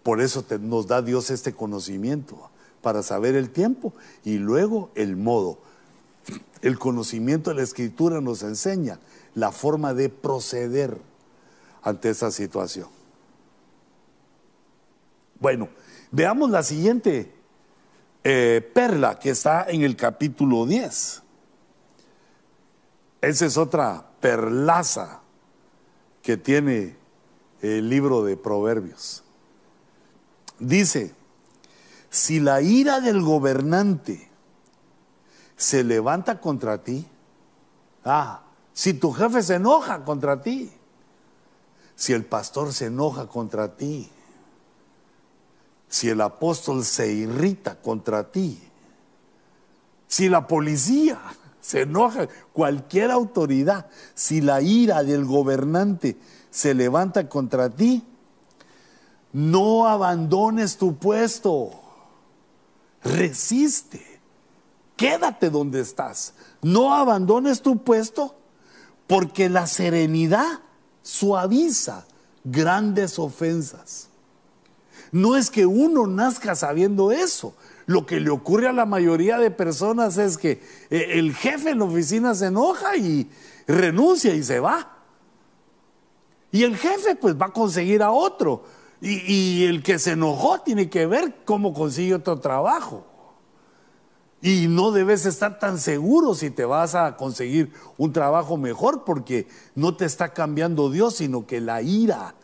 Por 0.03 0.21
eso 0.21 0.45
nos 0.61 0.89
da 0.89 1.01
Dios 1.01 1.31
este 1.31 1.53
conocimiento, 1.53 2.51
para 2.83 3.05
saber 3.05 3.37
el 3.37 3.51
tiempo 3.51 3.93
y 4.25 4.39
luego 4.39 4.91
el 4.97 5.15
modo. 5.17 5.59
El 6.61 6.77
conocimiento 6.77 7.51
de 7.51 7.57
la 7.57 7.63
escritura 7.63 8.21
nos 8.21 8.43
enseña 8.43 8.99
la 9.35 9.53
forma 9.53 9.95
de 9.95 10.09
proceder 10.09 10.99
ante 11.83 12.11
esa 12.11 12.33
situación. 12.33 13.00
Bueno, 15.41 15.71
veamos 16.11 16.51
la 16.51 16.63
siguiente 16.63 17.33
eh, 18.23 18.71
perla 18.75 19.19
que 19.19 19.31
está 19.31 19.65
en 19.69 19.81
el 19.83 19.97
capítulo 19.97 20.67
10. 20.67 21.23
Esa 23.23 23.47
es 23.47 23.57
otra 23.57 24.07
perlaza 24.21 25.23
que 26.23 26.37
tiene 26.37 26.97
el 27.63 27.89
libro 27.89 28.23
de 28.23 28.37
Proverbios. 28.37 29.25
Dice, 30.59 31.15
si 32.11 32.39
la 32.39 32.61
ira 32.61 33.01
del 33.01 33.23
gobernante 33.23 34.29
se 35.57 35.85
levanta 35.85 36.39
contra 36.39 36.85
ti, 36.85 37.07
ah, 38.05 38.43
si 38.75 38.93
tu 38.93 39.11
jefe 39.13 39.43
se 39.43 39.55
enoja 39.55 40.05
contra 40.05 40.43
ti, 40.43 40.71
si 41.95 42.13
el 42.13 42.27
pastor 42.27 42.75
se 42.75 42.87
enoja 42.87 43.27
contra 43.27 43.75
ti, 43.75 44.11
si 45.91 46.09
el 46.09 46.21
apóstol 46.21 46.85
se 46.85 47.13
irrita 47.13 47.75
contra 47.75 48.31
ti, 48.31 48.59
si 50.07 50.29
la 50.29 50.47
policía 50.47 51.21
se 51.61 51.83
enoja, 51.83 52.29
cualquier 52.53 53.11
autoridad, 53.11 53.87
si 54.15 54.41
la 54.41 54.63
ira 54.63 55.03
del 55.03 55.25
gobernante 55.25 56.17
se 56.51 56.75
levanta 56.75 57.29
contra 57.29 57.69
ti, 57.69 58.05
no 59.33 59.89
abandones 59.89 60.77
tu 60.77 60.97
puesto, 60.97 61.73
resiste, 63.03 64.21
quédate 64.97 65.51
donde 65.51 65.81
estás, 65.81 66.35
no 66.63 66.95
abandones 66.95 67.63
tu 67.63 67.83
puesto 67.83 68.37
porque 69.09 69.49
la 69.49 69.67
serenidad 69.67 70.61
suaviza 71.03 72.07
grandes 72.45 73.19
ofensas. 73.19 74.10
No 75.13 75.37
es 75.37 75.51
que 75.51 75.67
uno 75.67 76.07
nazca 76.07 76.55
sabiendo 76.55 77.11
eso. 77.11 77.55
Lo 77.87 78.07
que 78.07 78.21
le 78.21 78.31
ocurre 78.31 78.69
a 78.69 78.73
la 78.73 78.87
mayoría 78.87 79.39
de 79.39 79.51
personas 79.51 80.17
es 80.17 80.39
que 80.39 80.63
eh, 80.91 81.07
el 81.15 81.35
jefe 81.35 81.71
en 81.71 81.81
la 81.81 81.87
oficina 81.87 82.35
se 82.35 82.47
enoja 82.47 82.97
y 82.97 83.29
renuncia 83.67 84.35
y 84.35 84.43
se 84.43 84.61
va. 84.61 84.97
Y 86.53 86.65
el 86.65 86.77
jefe 86.77 87.17
pues 87.17 87.37
va 87.37 87.47
a 87.47 87.53
conseguir 87.53 88.03
a 88.03 88.11
otro. 88.11 88.65
Y, 89.01 89.65
el 89.65 89.83
que 89.83 89.99
se 89.99 90.13
enojó 90.13 90.61
tiene 90.61 90.91
que 90.91 91.07
ver 91.07 91.37
cómo 91.45 91.73
consigue 91.73 92.15
otro 92.15 92.39
trabajo. 92.39 93.07
Y 94.43 94.69
no 94.69 94.91
debes 94.91 95.27
estar 95.27 95.59
tan 95.59 95.79
seguro 95.79 96.35
si 96.35 96.51
te 96.51 96.65
vas 96.65 96.95
a 96.95 97.17
conseguir 97.17 97.73
un 97.97 98.13
trabajo 98.13 98.57
mejor 98.57 99.05
porque 99.05 99.49
no 99.75 99.97
te 99.97 100.05
está 100.05 100.33
cambiando 100.33 100.91
Dios, 100.91 101.17
sino 101.17 101.47
que 101.47 101.61
la 101.61 101.83
ira, 101.83 102.35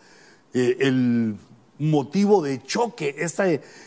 eh, 0.54 0.76
el 0.80 1.36
motivo 1.78 2.42
de 2.42 2.62
choque, 2.62 3.14
esta, 3.18 3.46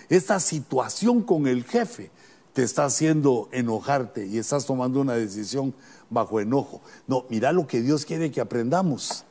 esta 0.10 0.40
situación 0.40 1.24
con 1.24 1.48
el 1.48 1.64
jefe 1.64 2.12
te 2.54 2.64
está 2.64 2.86
haciendo 2.86 3.50
enojarte 3.52 4.26
y 4.26 4.38
estás 4.38 4.66
tomando 4.66 5.02
una 5.02 5.14
decisión 5.14 5.74
bajo 6.10 6.40
enojo. 6.40 6.82
No, 7.08 7.26
mira 7.30 7.52
lo 7.52 7.68
que 7.68 7.82
Dios 7.82 8.06
quiere 8.06 8.32
que 8.32 8.42
aprendamos. 8.42 9.26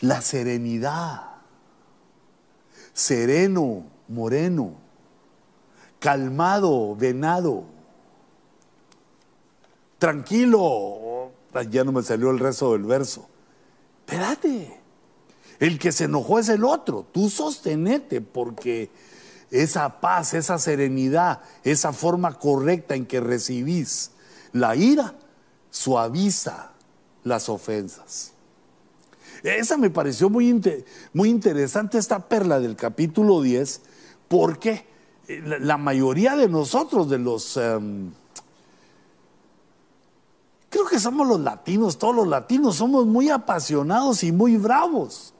La 0.00 0.20
serenidad. 0.20 1.22
Sereno, 2.92 3.84
moreno 4.08 4.82
calmado, 6.02 6.96
venado, 6.96 7.64
tranquilo. 9.98 11.30
Ya 11.70 11.84
no 11.84 11.92
me 11.92 12.02
salió 12.02 12.30
el 12.30 12.40
resto 12.40 12.72
del 12.72 12.82
verso. 12.82 13.28
Espérate, 14.00 14.81
el 15.62 15.78
que 15.78 15.92
se 15.92 16.04
enojó 16.04 16.40
es 16.40 16.48
el 16.48 16.64
otro. 16.64 17.06
Tú 17.12 17.30
sostenete 17.30 18.20
porque 18.20 18.90
esa 19.52 20.00
paz, 20.00 20.34
esa 20.34 20.58
serenidad, 20.58 21.40
esa 21.62 21.92
forma 21.92 22.36
correcta 22.36 22.96
en 22.96 23.06
que 23.06 23.20
recibís 23.20 24.10
la 24.52 24.74
ira 24.74 25.14
suaviza 25.70 26.72
las 27.22 27.48
ofensas. 27.48 28.32
Esa 29.44 29.76
me 29.76 29.88
pareció 29.88 30.28
muy, 30.28 30.60
muy 31.12 31.30
interesante 31.30 31.96
esta 31.96 32.28
perla 32.28 32.58
del 32.58 32.74
capítulo 32.74 33.40
10. 33.40 33.82
¿Por 34.26 34.58
qué? 34.58 34.90
la 35.28 35.76
mayoría 35.76 36.34
de 36.34 36.48
nosotros, 36.48 37.08
de 37.08 37.18
los... 37.18 37.56
Em, 37.56 38.10
creo 40.68 40.86
que 40.86 40.98
somos 40.98 41.28
los 41.28 41.40
latinos, 41.40 41.98
todos 41.98 42.16
los 42.16 42.26
latinos, 42.26 42.74
somos 42.74 43.06
muy 43.06 43.30
apasionados 43.30 44.24
y 44.24 44.32
muy 44.32 44.56
bravos. 44.56 45.32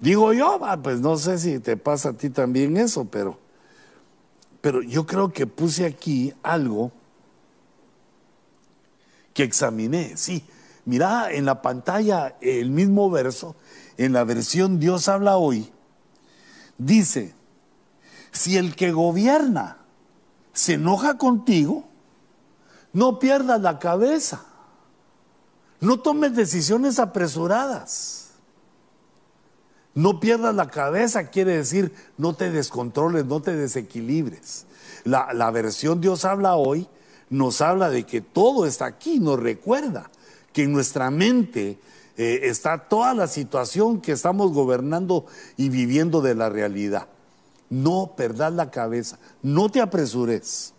Digo 0.00 0.32
yo, 0.32 0.58
pues 0.82 1.00
no 1.00 1.16
sé 1.16 1.38
si 1.38 1.58
te 1.58 1.76
pasa 1.76 2.10
a 2.10 2.12
ti 2.14 2.30
también 2.30 2.76
eso, 2.76 3.04
pero, 3.04 3.38
pero 4.60 4.82
yo 4.82 5.06
creo 5.06 5.32
que 5.32 5.46
puse 5.46 5.84
aquí 5.84 6.32
algo 6.42 6.90
que 9.34 9.42
examiné. 9.42 10.16
Sí, 10.16 10.44
mira 10.86 11.30
en 11.32 11.44
la 11.44 11.60
pantalla 11.62 12.36
el 12.40 12.70
mismo 12.70 13.10
verso, 13.10 13.56
en 13.98 14.14
la 14.14 14.24
versión 14.24 14.80
Dios 14.80 15.08
habla 15.08 15.36
hoy 15.36 15.70
dice, 16.80 17.34
si 18.32 18.56
el 18.56 18.74
que 18.74 18.92
gobierna 18.92 19.78
se 20.52 20.74
enoja 20.74 21.18
contigo, 21.18 21.84
no 22.92 23.18
pierdas 23.18 23.60
la 23.60 23.78
cabeza, 23.78 24.44
no 25.80 26.00
tomes 26.00 26.34
decisiones 26.34 26.98
apresuradas. 26.98 28.29
No 29.94 30.20
pierdas 30.20 30.54
la 30.54 30.68
cabeza 30.68 31.28
quiere 31.28 31.56
decir 31.56 31.92
no 32.16 32.34
te 32.34 32.50
descontroles, 32.50 33.24
no 33.24 33.42
te 33.42 33.56
desequilibres. 33.56 34.66
La, 35.04 35.32
la, 35.32 35.50
versión 35.50 36.00
Dios 36.00 36.24
habla 36.24 36.56
hoy 36.56 36.88
nos 37.30 37.60
habla 37.60 37.88
de 37.88 38.04
que 38.04 38.20
todo 38.20 38.66
está 38.66 38.86
aquí, 38.86 39.20
nos 39.20 39.40
recuerda 39.40 40.10
que 40.52 40.64
en 40.64 40.72
nuestra 40.72 41.10
mente 41.10 41.78
eh, 42.16 42.40
está 42.42 42.88
toda 42.88 43.14
la 43.14 43.28
situación 43.28 44.00
que 44.00 44.12
estamos 44.12 44.52
gobernando 44.52 45.26
y 45.56 45.68
viviendo 45.68 46.20
de 46.20 46.34
la 46.34 46.50
realidad. 46.50 47.06
No 47.70 48.14
perdas 48.16 48.52
la 48.52 48.70
cabeza, 48.70 49.18
no 49.42 49.70
te 49.70 49.80
apresures. 49.80 50.74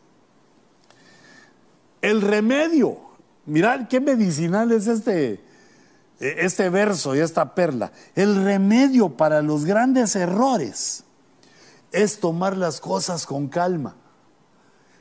El 2.01 2.21
remedio, 2.21 2.97
mirad 3.45 3.87
qué 3.87 4.01
medicinal 4.01 4.71
es 4.71 4.87
este, 4.87 5.41
este 6.21 6.69
verso 6.69 7.15
y 7.15 7.19
esta 7.19 7.55
perla. 7.55 7.91
El 8.15 8.43
remedio 8.43 9.09
para 9.09 9.41
los 9.41 9.65
grandes 9.65 10.15
errores 10.15 11.03
es 11.91 12.19
tomar 12.19 12.55
las 12.55 12.79
cosas 12.79 13.25
con 13.25 13.47
calma. 13.47 13.95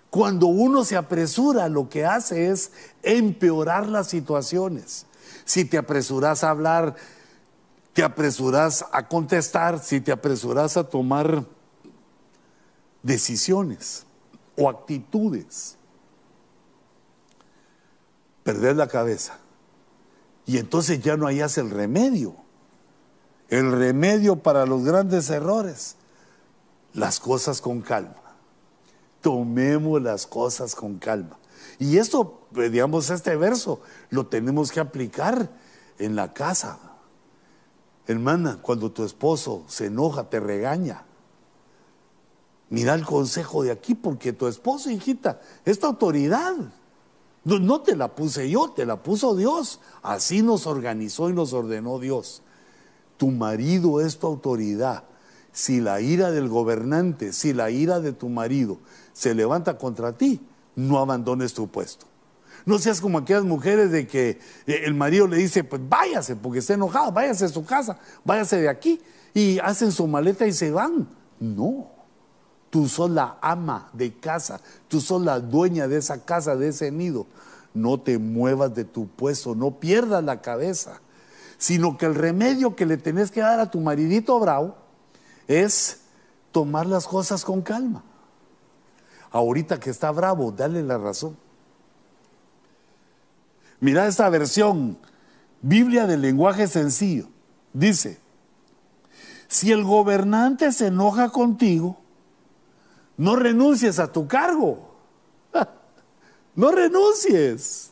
Cuando 0.09 0.47
uno 0.47 0.85
se 0.85 0.97
apresura, 0.97 1.69
lo 1.69 1.89
que 1.89 2.05
hace 2.05 2.51
es 2.51 2.73
empeorar 3.03 3.87
las 3.87 4.09
situaciones 4.09 5.07
si 5.51 5.65
te 5.65 5.79
apresuras 5.79 6.45
a 6.45 6.51
hablar, 6.51 6.95
te 7.93 8.05
apresuras 8.05 8.85
a 8.93 9.09
contestar, 9.09 9.81
si 9.81 10.01
te 10.01 10.13
apresuras 10.13 10.77
a 10.77 10.85
tomar 10.85 11.45
decisiones 13.03 14.07
o 14.57 14.69
actitudes. 14.69 15.77
Perder 18.45 18.77
la 18.77 18.87
cabeza. 18.87 19.39
Y 20.51 20.59
entonces 20.59 21.01
ya 21.01 21.17
no 21.17 21.29
hayas 21.29 21.59
el 21.59 21.71
remedio. 21.71 22.35
El 23.51 23.71
remedio 23.71 24.35
para 24.35 24.67
los 24.67 24.83
grandes 24.83 25.31
errores. 25.31 25.95
Las 26.93 27.21
cosas 27.21 27.61
con 27.61 27.83
calma. 27.83 28.17
Tomemos 29.21 30.03
las 30.03 30.27
cosas 30.27 30.75
con 30.75 30.99
calma. 30.99 31.39
Y 31.79 31.99
esto, 31.99 32.49
eh, 32.57 32.69
digamos, 32.69 33.11
este 33.11 33.37
verso 33.37 33.81
lo 34.09 34.27
tenemos 34.27 34.73
que 34.73 34.81
aplicar 34.81 35.49
en 36.01 36.17
la 36.17 36.33
casa. 36.33 36.81
Hermana, 38.09 38.59
cuando 38.61 38.91
tu 38.91 39.05
esposo 39.05 39.63
se 39.69 39.87
enoja, 39.87 40.31
te 40.31 40.41
regaña. 40.41 41.05
Mira 42.71 42.95
el 42.95 43.07
consejo 43.07 43.63
de 43.63 43.71
aquí, 43.71 43.95
porque 43.95 44.33
tu 44.33 44.49
esposo, 44.49 44.91
hijita, 44.91 45.41
es 45.65 45.79
tu 45.79 45.87
autoridad. 45.87 46.57
No, 47.45 47.81
te 47.81 47.97
la 47.97 48.15
puse 48.15 48.51
yo, 48.51 48.71
te 48.71 48.85
la 48.85 49.03
puso 49.03 49.35
Dios. 49.35 49.81
Así 50.03 50.43
nos 50.43 50.67
organizó 50.67 51.31
y 51.31 51.33
nos 51.33 51.53
ordenó 51.53 51.99
Dios. 51.99 52.43
tu 53.17 53.31
marido 53.31 54.01
es 54.01 54.19
tu 54.19 54.27
autoridad, 54.27 55.05
si 55.53 55.81
la 55.83 56.01
ira 56.01 56.31
del 56.31 56.49
gobernante, 56.49 57.35
si 57.35 57.53
la 57.53 57.71
ira 57.71 58.01
de 58.01 58.13
tu 58.13 58.31
marido 58.31 58.79
se 59.13 59.35
levanta 59.35 59.77
contra 59.77 60.17
ti, 60.17 60.41
no 60.75 60.99
abandones 60.99 61.53
tu 61.53 61.69
puesto. 61.69 62.07
No 62.65 62.79
seas 62.79 63.01
como 63.01 63.19
aquellas 63.19 63.45
mujeres 63.45 63.91
de 63.91 64.07
que 64.07 64.39
eh, 64.67 64.83
el 64.85 64.95
marido 64.95 65.27
le 65.27 65.37
dice, 65.37 65.65
pues 65.65 65.83
váyase, 65.87 66.37
porque 66.37 66.61
está 66.61 66.75
enojado, 66.75 67.13
váyase 67.13 67.47
a 67.47 67.49
su 67.49 67.65
casa, 67.65 67.99
váyase 68.25 68.61
de 68.61 68.69
aquí. 68.69 69.01
Y 69.33 69.59
hacen 69.61 69.93
su 69.93 70.07
maleta 70.07 70.47
y 70.47 70.53
se 70.53 70.71
van. 70.71 71.09
No, 71.39 71.91
tú 72.71 72.89
sos 72.89 73.11
la 73.11 73.37
ama 73.43 73.91
de 73.93 74.15
casa, 74.15 74.61
tú 74.89 75.01
sos 75.01 75.21
la 75.23 75.41
dueña 75.41 75.89
de 75.89 75.99
esa 75.99 76.25
casa, 76.25 76.57
de 76.57 76.69
ese 76.69 76.91
nido. 76.91 77.27
No 77.75 78.01
te 78.01 78.19
muevas 78.19 78.75
de 78.75 78.85
tu 78.85 79.09
puesto, 79.09 79.55
no 79.55 79.79
pierdas 79.79 80.25
la 80.25 80.41
cabeza, 80.41 81.01
sino 81.59 81.99
que 81.99 82.07
el 82.07 82.15
remedio 82.15 82.75
que 82.75 82.87
le 82.87 82.97
tenés 82.97 83.31
que 83.31 83.41
dar 83.41 83.61
a 83.61 83.71
tu 83.71 83.81
maridito 83.81 84.39
bravo 84.41 84.77
es 85.47 86.01
tomar 86.53 86.87
las 86.87 87.07
cosas 87.07 87.45
con 87.45 87.63
calma. 87.63 88.03
Ahorita 89.31 89.79
que 89.79 89.91
está 89.91 90.11
bravo, 90.11 90.51
dale 90.51 90.83
la 90.83 90.99
razón. 90.99 91.37
Mira 93.81 94.07
esta 94.07 94.29
versión, 94.29 94.99
Biblia 95.63 96.07
del 96.07 96.23
lenguaje 96.23 96.67
sencillo. 96.67 97.29
Dice, 97.73 98.19
si 99.49 99.73
el 99.73 99.85
gobernante 99.85 100.73
se 100.73 100.89
enoja 100.89 101.31
contigo, 101.31 101.99
no 103.21 103.37
renuncies 103.37 103.99
a 103.99 104.11
tu 104.11 104.27
cargo. 104.27 104.89
No 106.57 106.73
renuncies. 106.73 107.91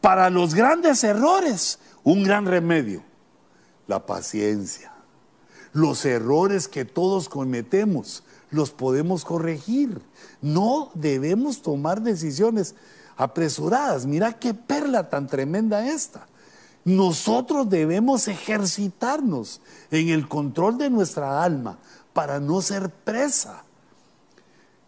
Para 0.00 0.28
los 0.30 0.54
grandes 0.54 1.02
errores, 1.04 1.78
un 2.04 2.22
gran 2.22 2.44
remedio, 2.44 3.02
la 3.86 4.04
paciencia. 4.04 4.92
Los 5.72 6.04
errores 6.04 6.68
que 6.68 6.84
todos 6.84 7.28
cometemos 7.28 8.24
los 8.50 8.72
podemos 8.72 9.24
corregir. 9.24 10.02
No 10.42 10.90
debemos 10.94 11.62
tomar 11.62 12.02
decisiones 12.02 12.74
apresuradas. 13.16 14.06
Mira 14.06 14.38
qué 14.38 14.54
perla 14.54 15.08
tan 15.08 15.28
tremenda 15.28 15.88
esta. 15.88 16.26
Nosotros 16.84 17.70
debemos 17.70 18.26
ejercitarnos 18.26 19.60
en 19.90 20.08
el 20.08 20.28
control 20.28 20.78
de 20.78 20.90
nuestra 20.90 21.42
alma 21.42 21.78
para 22.12 22.40
no 22.40 22.60
ser 22.60 22.90
presa 22.90 23.64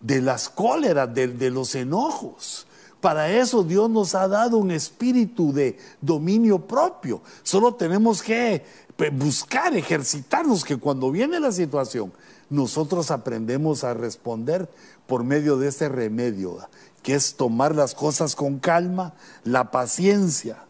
de 0.00 0.20
las 0.20 0.48
cóleras, 0.48 1.12
de, 1.14 1.50
los 1.50 1.74
enojos. 1.74 2.66
Para 3.00 3.30
eso 3.30 3.62
Dios 3.62 3.88
nos 3.90 4.14
ha 4.14 4.28
dado 4.28 4.58
un 4.58 4.70
espíritu 4.70 5.52
de 5.52 5.78
dominio 6.00 6.66
propio. 6.66 7.22
Solo 7.42 7.74
tenemos 7.74 8.22
que 8.22 8.64
buscar, 9.12 9.76
ejercitarnos, 9.76 10.64
que 10.64 10.76
cuando 10.76 11.10
viene 11.10 11.40
la 11.40 11.52
situación, 11.52 12.12
nosotros 12.50 13.10
aprendemos 13.10 13.82
a 13.82 13.94
responder 13.94 14.68
por 15.06 15.24
medio 15.24 15.56
de 15.56 15.68
ese 15.68 15.88
remedio 15.88 16.58
que 17.02 17.14
es 17.14 17.34
tomar 17.34 17.74
las 17.74 17.94
cosas 17.94 18.36
con 18.36 18.58
calma, 18.58 19.14
la 19.44 19.70
paciencia, 19.70 20.64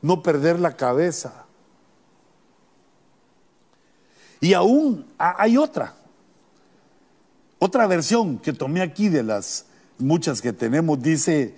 no 0.00 0.22
perder 0.22 0.60
la 0.60 0.76
cabeza. 0.76 1.46
Y 4.42 4.54
aún 4.54 5.06
hay 5.18 5.56
otra, 5.56 5.94
otra 7.60 7.86
versión 7.86 8.38
que 8.38 8.52
tomé 8.52 8.82
aquí 8.82 9.08
de 9.08 9.22
las 9.22 9.66
muchas 9.98 10.42
que 10.42 10.52
tenemos, 10.52 11.00
dice, 11.00 11.54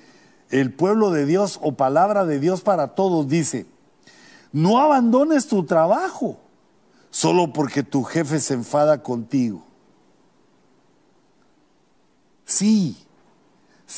el 0.50 0.70
pueblo 0.70 1.10
de 1.10 1.24
Dios 1.24 1.58
o 1.62 1.72
palabra 1.72 2.26
de 2.26 2.38
Dios 2.38 2.60
para 2.60 2.88
todos, 2.94 3.26
dice, 3.26 3.64
no 4.52 4.78
abandones 4.82 5.48
tu 5.48 5.64
trabajo 5.64 6.38
solo 7.08 7.54
porque 7.54 7.82
tu 7.82 8.04
jefe 8.04 8.38
se 8.38 8.52
enfada 8.52 9.02
contigo. 9.02 9.64
Sí, 12.44 12.98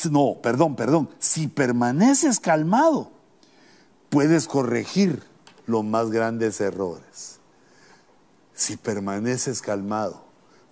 no, 0.09 0.37
perdón, 0.41 0.76
perdón, 0.76 1.11
si 1.18 1.49
permaneces 1.49 2.39
calmado, 2.39 3.11
puedes 4.11 4.47
corregir 4.47 5.24
los 5.66 5.84
más 5.84 6.12
grandes 6.12 6.61
errores. 6.61 7.36
Si 8.57 8.78
permaneces 8.78 9.61
calmado, 9.61 10.24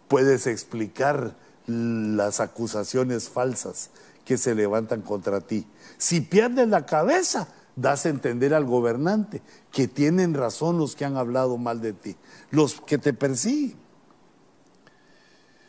puedes 0.08 0.46
explicar 0.46 1.36
las 1.66 2.40
acusaciones 2.40 3.28
falsas 3.28 3.90
que 4.24 4.38
se 4.38 4.54
levantan 4.54 5.02
contra 5.02 5.42
ti. 5.42 5.66
Si 5.98 6.22
pierdes 6.22 6.66
la 6.68 6.86
cabeza, 6.86 7.46
das 7.76 8.06
a 8.06 8.08
entender 8.08 8.54
al 8.54 8.64
gobernante 8.64 9.42
que 9.70 9.86
tienen 9.86 10.32
razón 10.32 10.78
los 10.78 10.96
que 10.96 11.04
han 11.04 11.18
hablado 11.18 11.58
mal 11.58 11.82
de 11.82 11.92
ti, 11.92 12.16
los 12.50 12.80
que 12.80 12.96
te 12.96 13.12
persiguen. 13.12 13.76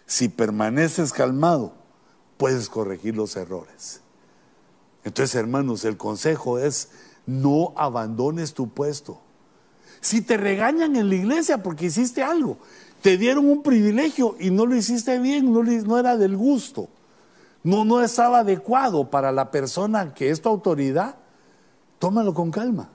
Si 0.06 0.30
permaneces 0.30 1.12
calmado, 1.12 1.74
puedes 2.38 2.70
corregir 2.70 3.18
los 3.18 3.36
errores. 3.36 4.00
Entonces, 5.04 5.36
hermanos, 5.36 5.84
el 5.84 5.98
consejo 5.98 6.60
es 6.60 6.92
no 7.26 7.74
abandones 7.76 8.54
tu 8.54 8.70
puesto. 8.70 9.20
Si 10.06 10.22
te 10.22 10.38
regañan 10.38 10.96
en 10.96 11.10
la 11.10 11.16
iglesia 11.16 11.64
porque 11.64 11.88
hiciste 11.88 12.22
algo, 12.22 12.60
te 13.02 13.18
dieron 13.18 13.50
un 13.50 13.64
privilegio 13.64 14.36
y 14.40 14.52
no 14.52 14.68
lo 14.68 14.76
hiciste 14.76 15.18
bien, 15.18 15.52
no, 15.52 15.98
era 15.98 16.16
del 16.16 16.38
gusto, 16.38 16.90
no, 17.64 17.86
no 17.86 18.04
estaba 18.04 18.42
adecuado 18.42 19.10
para 19.10 19.32
la 19.32 19.50
persona 19.50 20.14
que 20.14 20.30
es 20.30 20.44
tu 20.44 20.50
autoridad, 20.50 21.16
tómalo 21.98 22.36
con 22.36 22.52
calma. 22.52 22.88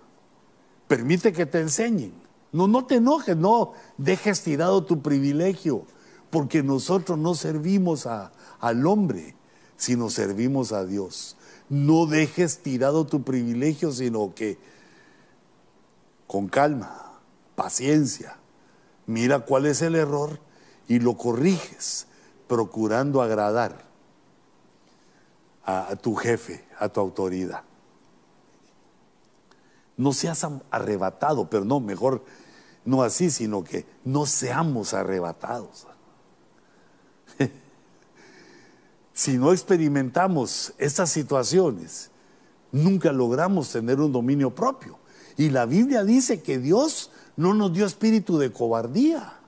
Permite 0.86 1.32
que 1.32 1.46
te 1.46 1.58
enseñen. 1.58 2.12
No, 2.52 2.68
no 2.68 2.86
te 2.86 2.94
enojes, 2.94 3.36
no 3.36 3.72
dejes 3.98 4.42
tirado 4.42 4.84
tu 4.84 5.02
privilegio, 5.02 5.86
porque 6.30 6.62
nosotros 6.62 7.18
no 7.18 7.34
servimos 7.34 8.06
al 8.06 8.86
hombre, 8.86 9.34
sino 9.76 10.10
servimos 10.10 10.70
a 10.70 10.84
Dios. 10.84 11.36
No 11.68 12.06
dejes 12.06 12.58
tirado 12.58 13.04
tu 13.04 13.24
privilegio, 13.24 13.90
sino 13.90 14.32
que 14.32 14.58
con 16.30 16.46
calma, 16.46 17.18
paciencia, 17.56 18.36
mira 19.06 19.40
cuál 19.40 19.66
es 19.66 19.82
el 19.82 19.96
error 19.96 20.38
y 20.86 21.00
lo 21.00 21.16
corriges, 21.16 22.06
procurando 22.46 23.20
agradar 23.20 23.84
a, 25.64 25.96
tu 25.96 26.14
jefe, 26.14 26.64
a 26.78 26.88
tu 26.88 27.00
autoridad. 27.00 27.64
No 29.96 30.12
seas 30.12 30.46
arrebatado, 30.70 31.50
pero 31.50 31.64
no, 31.64 31.80
mejor 31.80 32.24
no 32.84 33.02
así, 33.02 33.28
sino 33.32 33.64
que 33.64 33.84
no 34.04 34.24
seamos 34.24 34.94
arrebatados. 34.94 35.88
si 39.12 39.36
no 39.36 39.50
experimentamos 39.50 40.74
estas 40.78 41.10
situaciones, 41.10 42.12
nunca 42.70 43.10
logramos 43.10 43.72
tener 43.72 43.98
un 43.98 44.12
dominio 44.12 44.54
propio. 44.54 44.99
Y 45.40 45.48
la 45.48 45.64
Biblia 45.64 46.04
dice 46.04 46.42
que 46.42 46.58
Dios 46.58 47.10
no 47.34 47.54
nos 47.54 47.72
dio 47.72 47.86
espíritu 47.86 48.36
de 48.36 48.52
cobardía, 48.52 49.38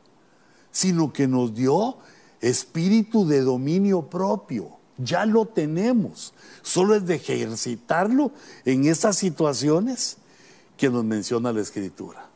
sino 0.70 1.12
que 1.12 1.28
nos 1.28 1.55
dio 1.55 1.99
espíritu 2.40 3.28
de 3.28 3.43
dominio 3.43 4.09
propio. 4.09 4.78
Ya 4.97 5.26
lo 5.26 5.45
tenemos. 5.45 6.32
Solo 6.62 6.95
es 6.95 7.05
de 7.05 7.16
ejercitarlo 7.16 8.32
en 8.64 8.86
estas 8.86 9.18
situaciones 9.18 10.16
que 10.78 10.88
nos 10.88 11.05
menciona 11.05 11.53
la 11.53 11.61
Escritura. 11.61 12.26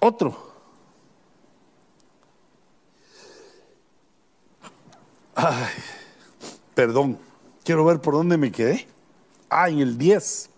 Otro 0.00 0.48
Ay, 5.34 5.74
perdón, 6.74 7.18
quiero 7.62 7.84
ver 7.84 8.00
por 8.00 8.14
dónde 8.14 8.38
me 8.38 8.50
quedé. 8.50 8.88
Ah, 9.48 9.68
en 9.68 9.80
el 9.80 9.96
10. 9.96 10.50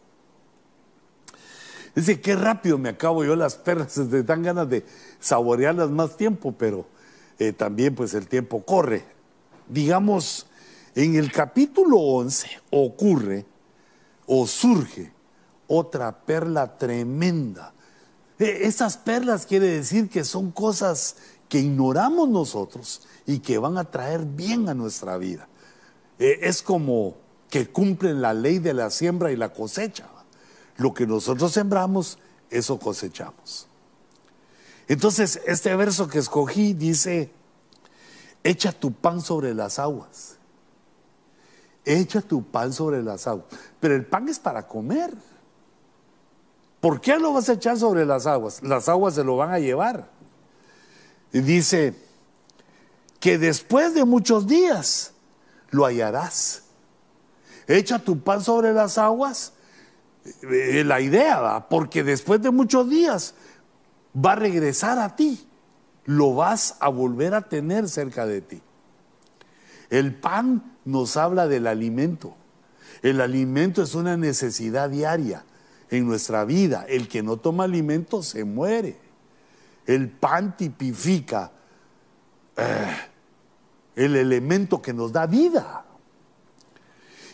Dice, 1.95 2.21
qué 2.21 2.37
rápido 2.37 2.79
me 2.79 2.89
acabo 2.89 3.25
yo 3.25 3.35
las 3.37 3.57
perlas, 3.57 3.95
te 3.95 4.23
dan 4.25 4.43
ganas 4.43 4.69
de 4.69 4.85
saborearlas 5.19 5.91
más 5.91 6.17
tiempo, 6.17 6.53
pero 6.53 6.87
eh, 7.39 7.53
también 7.53 7.95
pues 7.95 8.15
el 8.15 8.29
tiempo 8.29 8.65
corre. 8.65 9.05
Digamos, 9.69 10.47
en 10.95 11.17
el 11.17 11.31
capítulo 11.33 11.99
11 11.99 12.49
ocurre 12.71 13.47
o 14.27 14.47
surge 14.47 15.13
otra 15.67 16.25
perla 16.25 16.79
tremenda. 16.79 17.73
E, 18.39 18.67
esas 18.67 18.97
perlas 18.97 19.47
quiere 19.47 19.67
decir 19.67 20.09
que 20.09 20.25
son 20.25 20.51
cosas 20.51 21.17
que 21.49 21.59
ignoramos 21.59 22.29
nosotros 22.29 23.07
y 23.27 23.41
que 23.41 23.59
van 23.59 23.77
a 23.79 23.85
traer 23.85 24.25
bien 24.25 24.69
a 24.69 24.75
nuestra 24.75 25.17
vida. 25.19 25.49
Eh, 26.19 26.39
es 26.43 26.63
como 26.63 27.17
que 27.51 27.69
cumplen 27.69 28.23
la 28.23 28.33
ley 28.33 28.61
de 28.61 28.73
la 28.73 28.91
siembra 28.91 29.33
y 29.33 29.37
la 29.37 29.53
cosecha. 29.53 30.07
Lo 30.77 30.95
que 30.95 31.07
nosotros 31.07 31.53
sembramos, 31.53 32.19
eso 32.49 32.79
cosechamos. 32.79 33.67
Entonces, 34.89 35.41
este 35.47 35.75
verso 35.77 36.09
que 36.09 36.19
escogí 36.19 36.73
dice, 36.73 37.31
echa 38.43 38.73
tu 38.73 38.93
pan 38.93 39.21
sobre 39.21 39.53
las 39.53 39.79
aguas. 39.79 40.37
Echa 41.85 42.23
tu 42.23 42.45
pan 42.45 42.73
sobre 42.73 43.03
las 43.03 43.27
aguas. 43.27 43.47
Pero 43.81 43.95
el 43.95 44.07
pan 44.07 44.29
es 44.29 44.39
para 44.39 44.67
comer. 44.67 45.13
¿Por 46.81 47.01
qué 47.01 47.19
lo 47.19 47.33
vas 47.33 47.49
a 47.49 47.55
echar 47.55 47.77
sobre 47.79 48.07
las 48.07 48.27
aguas? 48.27 48.63
Las 48.63 48.89
aguas 48.89 49.15
se 49.15 49.25
lo 49.25 49.37
van 49.37 49.53
a 49.53 49.59
llevar. 49.59 50.09
Y 51.33 51.41
dice 51.41 51.95
que 53.19 53.39
después 53.39 53.95
de 53.95 54.05
muchos 54.05 54.47
días 54.47 55.13
lo 55.71 55.85
hallarás. 55.85 56.63
Echa 57.71 58.01
tu 58.01 58.19
pan 58.19 58.43
sobre 58.43 58.73
las 58.73 58.99
aguas. 58.99 59.53
Eh, 60.43 60.83
la 60.85 61.01
idea, 61.01 61.39
¿va? 61.39 61.69
porque 61.69 62.03
después 62.03 62.43
de 62.43 62.51
muchos 62.51 62.91
días 62.91 63.35
va 64.15 64.33
a 64.33 64.37
regresar 64.37 64.99
a 64.99 65.15
ti. 65.15 65.47
Lo 66.05 66.35
vas 66.35 66.77
a 66.81 66.89
volver 66.89 67.33
a 67.33 67.43
tener 67.43 67.89
cerca 67.89 68.27
de 68.27 68.41
ti. 68.41 68.61
El 69.89 70.17
pan 70.17 70.79
nos 70.85 71.17
habla 71.17 71.47
del 71.47 71.69
alimento. 71.69 72.35
El 73.03 73.21
alimento 73.21 73.83
es 73.85 73.95
una 73.95 74.17
necesidad 74.17 74.91
diaria 74.91 75.45
en 75.91 76.09
nuestra 76.09 76.45
vida. 76.45 76.85
El 76.89 77.07
que 77.07 77.23
no 77.23 77.37
toma 77.37 77.65
alimento 77.65 78.25
se 78.25 78.43
muere. 78.43 78.99
El 79.87 80.09
pan 80.09 80.57
tipifica 80.57 81.53
eh, 82.57 82.97
el 83.95 84.17
elemento 84.17 84.83
que 84.83 84.93
nos 84.93 85.13
da 85.13 85.27
vida. 85.27 85.85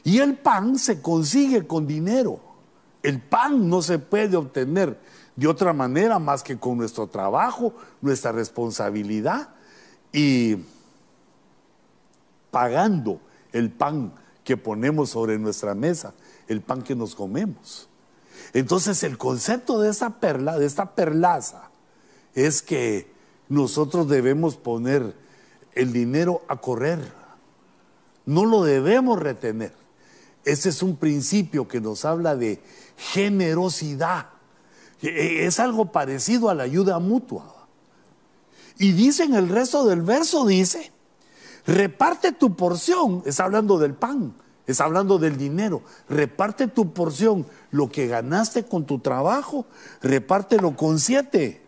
Y 0.06 0.20
el 0.20 0.38
pan 0.38 0.78
se 0.78 1.02
consigue 1.02 1.66
con 1.66 1.84
dinero. 1.84 2.38
El 3.02 3.20
pan 3.20 3.68
no 3.68 3.82
se 3.82 3.98
puede 3.98 4.36
obtener 4.36 5.00
de 5.34 5.48
otra 5.48 5.72
manera 5.72 6.20
más 6.20 6.44
que 6.44 6.56
con 6.56 6.78
nuestro 6.78 7.08
trabajo, 7.08 7.74
nuestra 8.00 8.30
responsabilidad 8.30 9.48
y 10.12 10.58
pagando 12.52 13.20
el 13.50 13.72
pan 13.72 14.12
que 14.44 14.56
ponemos 14.56 15.10
sobre 15.10 15.40
nuestra 15.40 15.74
mesa, 15.74 16.14
el 16.46 16.60
pan 16.60 16.82
que 16.82 16.94
nos 16.94 17.16
comemos. 17.16 17.88
Entonces 18.52 19.02
el 19.02 19.18
concepto 19.18 19.80
de 19.80 19.90
esta 19.90 20.20
perla, 20.20 20.56
de 20.56 20.66
esta 20.66 20.94
perlaza, 20.94 21.68
es 22.32 22.62
que 22.62 23.10
nosotros 23.48 24.08
debemos 24.08 24.56
poner 24.56 25.16
el 25.72 25.92
dinero 25.92 26.42
a 26.46 26.58
correr. 26.58 27.00
No 28.24 28.44
lo 28.44 28.62
debemos 28.62 29.18
retener. 29.18 29.85
Ese 30.46 30.68
es 30.68 30.80
un 30.80 30.94
principio 30.94 31.66
que 31.66 31.80
nos 31.80 32.04
habla 32.04 32.36
de 32.36 32.62
generosidad. 32.96 34.28
E, 35.02 35.44
es 35.44 35.58
algo 35.58 35.90
parecido 35.90 36.48
a 36.48 36.54
la 36.54 36.62
ayuda 36.62 37.00
mutua. 37.00 37.66
Y 38.78 38.92
dice 38.92 39.24
en 39.24 39.34
el 39.34 39.48
resto 39.48 39.84
del 39.84 40.02
verso, 40.02 40.46
dice, 40.46 40.92
reparte 41.66 42.30
tu 42.30 42.54
porción, 42.54 43.24
está 43.26 43.44
hablando 43.44 43.76
del 43.76 43.94
pan, 43.94 44.34
está 44.68 44.84
hablando 44.84 45.18
del 45.18 45.36
dinero, 45.36 45.82
reparte 46.08 46.68
tu 46.68 46.92
porción, 46.92 47.44
lo 47.72 47.90
que 47.90 48.06
ganaste 48.06 48.64
con 48.64 48.86
tu 48.86 49.00
trabajo, 49.00 49.66
repártelo 50.00 50.76
con 50.76 51.00
siete 51.00 51.60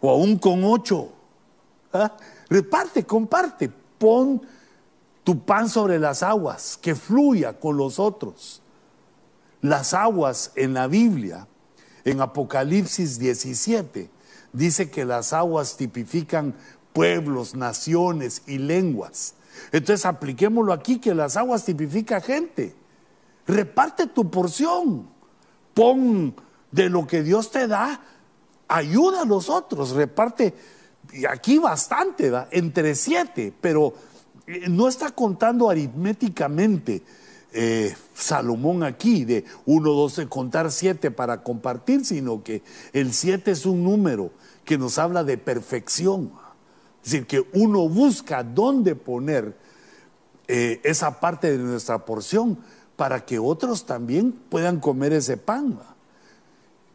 o 0.00 0.10
aún 0.10 0.38
con 0.38 0.62
ocho. 0.62 1.08
¿Ah? 1.92 2.16
Reparte, 2.48 3.04
comparte, 3.04 3.68
pon 3.98 4.40
tu 5.28 5.44
pan 5.44 5.68
sobre 5.68 5.98
las 5.98 6.22
aguas, 6.22 6.78
que 6.80 6.94
fluya 6.94 7.52
con 7.52 7.76
los 7.76 7.98
otros. 7.98 8.62
Las 9.60 9.92
aguas 9.92 10.52
en 10.54 10.72
la 10.72 10.86
Biblia, 10.86 11.46
en 12.06 12.22
Apocalipsis 12.22 13.18
17, 13.18 14.08
dice 14.54 14.90
que 14.90 15.04
las 15.04 15.34
aguas 15.34 15.76
tipifican 15.76 16.54
pueblos, 16.94 17.54
naciones 17.54 18.40
y 18.46 18.56
lenguas. 18.56 19.34
Entonces 19.70 20.06
apliquémoslo 20.06 20.72
aquí, 20.72 20.98
que 20.98 21.14
las 21.14 21.36
aguas 21.36 21.62
tipifican 21.62 22.22
gente. 22.22 22.74
Reparte 23.46 24.06
tu 24.06 24.30
porción, 24.30 25.10
pon 25.74 26.34
de 26.72 26.88
lo 26.88 27.06
que 27.06 27.22
Dios 27.22 27.50
te 27.50 27.68
da 27.68 28.00
ayuda 28.66 29.20
a 29.20 29.26
los 29.26 29.50
otros, 29.50 29.90
reparte, 29.90 30.54
aquí 31.28 31.58
bastante, 31.58 32.32
entre 32.50 32.94
siete, 32.94 33.52
pero 33.60 33.92
no 34.68 34.88
está 34.88 35.10
contando 35.10 35.68
aritméticamente 35.68 37.02
eh, 37.52 37.94
Salomón 38.14 38.82
aquí 38.82 39.24
de 39.24 39.44
uno, 39.64 39.92
doce, 39.92 40.28
contar 40.28 40.70
siete 40.70 41.10
para 41.10 41.42
compartir, 41.42 42.04
sino 42.04 42.42
que 42.42 42.62
el 42.92 43.12
siete 43.12 43.52
es 43.52 43.66
un 43.66 43.84
número 43.84 44.30
que 44.64 44.78
nos 44.78 44.98
habla 44.98 45.24
de 45.24 45.38
perfección. 45.38 46.32
Es 47.02 47.12
decir, 47.12 47.26
que 47.26 47.46
uno 47.54 47.88
busca 47.88 48.42
dónde 48.42 48.94
poner 48.94 49.56
eh, 50.46 50.80
esa 50.84 51.20
parte 51.20 51.50
de 51.50 51.58
nuestra 51.58 52.04
porción 52.04 52.58
para 52.96 53.24
que 53.24 53.38
otros 53.38 53.86
también 53.86 54.32
puedan 54.32 54.80
comer 54.80 55.12
ese 55.12 55.36
pan. 55.36 55.78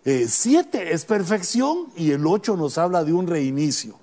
Eh, 0.06 0.26
siete 0.28 0.93
es 0.93 1.06
perfección 1.06 1.88
y 1.95 2.12
el 2.12 2.28
ocho 2.28 2.58
nos 2.58 2.78
habla 2.78 3.04
de 3.04 3.14
un 3.14 3.26
reinicio. 3.26 3.97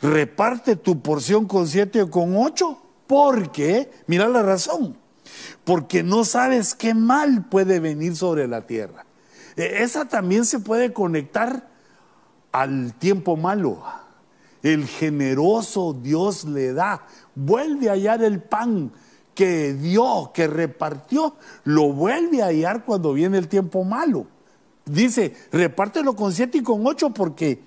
Reparte 0.00 0.76
tu 0.76 1.00
porción 1.00 1.46
con 1.46 1.66
siete 1.66 2.02
o 2.02 2.10
con 2.10 2.36
ocho 2.36 2.78
porque, 3.06 3.90
mira 4.06 4.28
la 4.28 4.42
razón, 4.42 4.96
porque 5.64 6.02
no 6.02 6.24
sabes 6.24 6.74
qué 6.74 6.94
mal 6.94 7.46
puede 7.48 7.80
venir 7.80 8.16
sobre 8.16 8.46
la 8.46 8.66
tierra. 8.66 9.06
E, 9.56 9.82
esa 9.82 10.06
también 10.06 10.44
se 10.44 10.58
puede 10.58 10.92
conectar 10.92 11.68
al 12.52 12.94
tiempo 12.94 13.36
malo. 13.36 13.82
El 14.62 14.86
generoso 14.86 15.92
Dios 15.94 16.44
le 16.44 16.72
da. 16.72 17.06
Vuelve 17.34 17.88
a 17.88 17.92
hallar 17.92 18.22
el 18.22 18.42
pan 18.42 18.90
que 19.34 19.74
dio, 19.74 20.30
que 20.34 20.46
repartió. 20.46 21.36
Lo 21.64 21.92
vuelve 21.92 22.42
a 22.42 22.46
hallar 22.46 22.84
cuando 22.84 23.12
viene 23.12 23.38
el 23.38 23.48
tiempo 23.48 23.84
malo. 23.84 24.26
Dice, 24.84 25.34
repártelo 25.52 26.16
con 26.16 26.32
siete 26.32 26.58
y 26.58 26.62
con 26.62 26.86
ocho 26.86 27.10
porque 27.10 27.60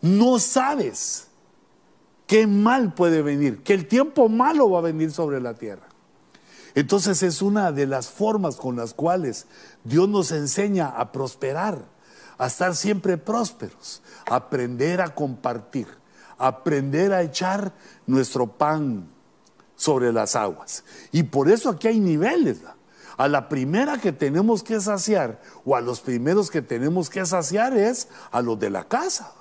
no 0.00 0.38
sabes 0.38 1.23
qué 2.26 2.46
mal 2.46 2.94
puede 2.94 3.22
venir, 3.22 3.62
que 3.62 3.74
el 3.74 3.86
tiempo 3.86 4.28
malo 4.28 4.70
va 4.70 4.78
a 4.78 4.82
venir 4.82 5.10
sobre 5.12 5.40
la 5.40 5.54
tierra. 5.54 5.88
Entonces 6.74 7.22
es 7.22 7.40
una 7.40 7.70
de 7.70 7.86
las 7.86 8.08
formas 8.08 8.56
con 8.56 8.76
las 8.76 8.94
cuales 8.94 9.46
Dios 9.84 10.08
nos 10.08 10.32
enseña 10.32 10.88
a 10.88 11.12
prosperar, 11.12 11.84
a 12.36 12.46
estar 12.48 12.74
siempre 12.74 13.16
prósperos, 13.16 14.02
aprender 14.26 15.00
a 15.00 15.14
compartir, 15.14 15.86
aprender 16.36 17.12
a 17.12 17.22
echar 17.22 17.72
nuestro 18.06 18.48
pan 18.48 19.08
sobre 19.76 20.12
las 20.12 20.34
aguas. 20.34 20.84
Y 21.12 21.24
por 21.24 21.48
eso 21.48 21.70
aquí 21.70 21.88
hay 21.88 22.00
niveles. 22.00 22.58
A 23.16 23.28
la 23.28 23.48
primera 23.48 23.98
que 23.98 24.10
tenemos 24.10 24.64
que 24.64 24.80
saciar 24.80 25.40
o 25.64 25.76
a 25.76 25.80
los 25.80 26.00
primeros 26.00 26.50
que 26.50 26.62
tenemos 26.62 27.08
que 27.08 27.24
saciar 27.24 27.76
es 27.76 28.08
a 28.32 28.42
los 28.42 28.58
de 28.58 28.70
la 28.70 28.88
casa. 28.88 29.32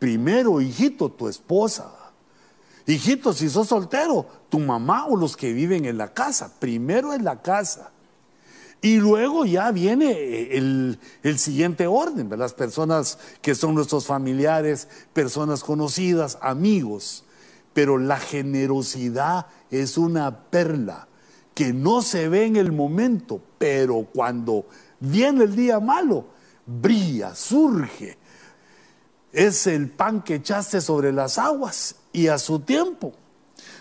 Primero, 0.00 0.60
hijito, 0.60 1.08
tu 1.08 1.28
esposa. 1.28 2.01
Hijito, 2.86 3.32
si 3.32 3.48
sos 3.48 3.68
soltero, 3.68 4.26
tu 4.48 4.58
mamá 4.58 5.06
o 5.06 5.16
los 5.16 5.36
que 5.36 5.52
viven 5.52 5.84
en 5.84 5.98
la 5.98 6.12
casa. 6.12 6.52
Primero 6.58 7.12
en 7.14 7.24
la 7.24 7.40
casa. 7.42 7.90
Y 8.80 8.96
luego 8.96 9.44
ya 9.44 9.70
viene 9.70 10.10
eh, 10.10 10.58
el, 10.58 10.98
el, 11.22 11.38
siguiente 11.38 11.86
orden, 11.86 12.28
las 12.36 12.52
personas 12.52 13.18
que 13.40 13.54
son 13.54 13.76
nuestros 13.76 14.06
familiares, 14.06 14.88
personas 15.12 15.62
conocidas, 15.62 16.36
amigos. 16.42 17.24
Pero 17.72 17.96
la 17.96 18.18
generosidad 18.18 19.46
es 19.70 19.96
una 19.96 20.50
perla 20.50 21.06
que 21.54 21.72
no 21.72 22.02
se 22.02 22.28
ve 22.28 22.46
en 22.46 22.56
el 22.56 22.72
momento, 22.72 23.40
pero 23.58 24.08
cuando 24.12 24.66
viene 24.98 25.44
el 25.44 25.54
día 25.54 25.78
malo, 25.78 26.26
brilla, 26.66 27.34
surge. 27.34 28.18
Es 29.32 29.66
el 29.66 29.88
pan 29.88 30.22
que 30.22 30.36
echaste 30.36 30.80
sobre 30.80 31.12
las 31.12 31.38
aguas 31.38 31.96
y 32.12 32.28
a 32.28 32.38
su 32.38 32.60
tiempo, 32.60 33.14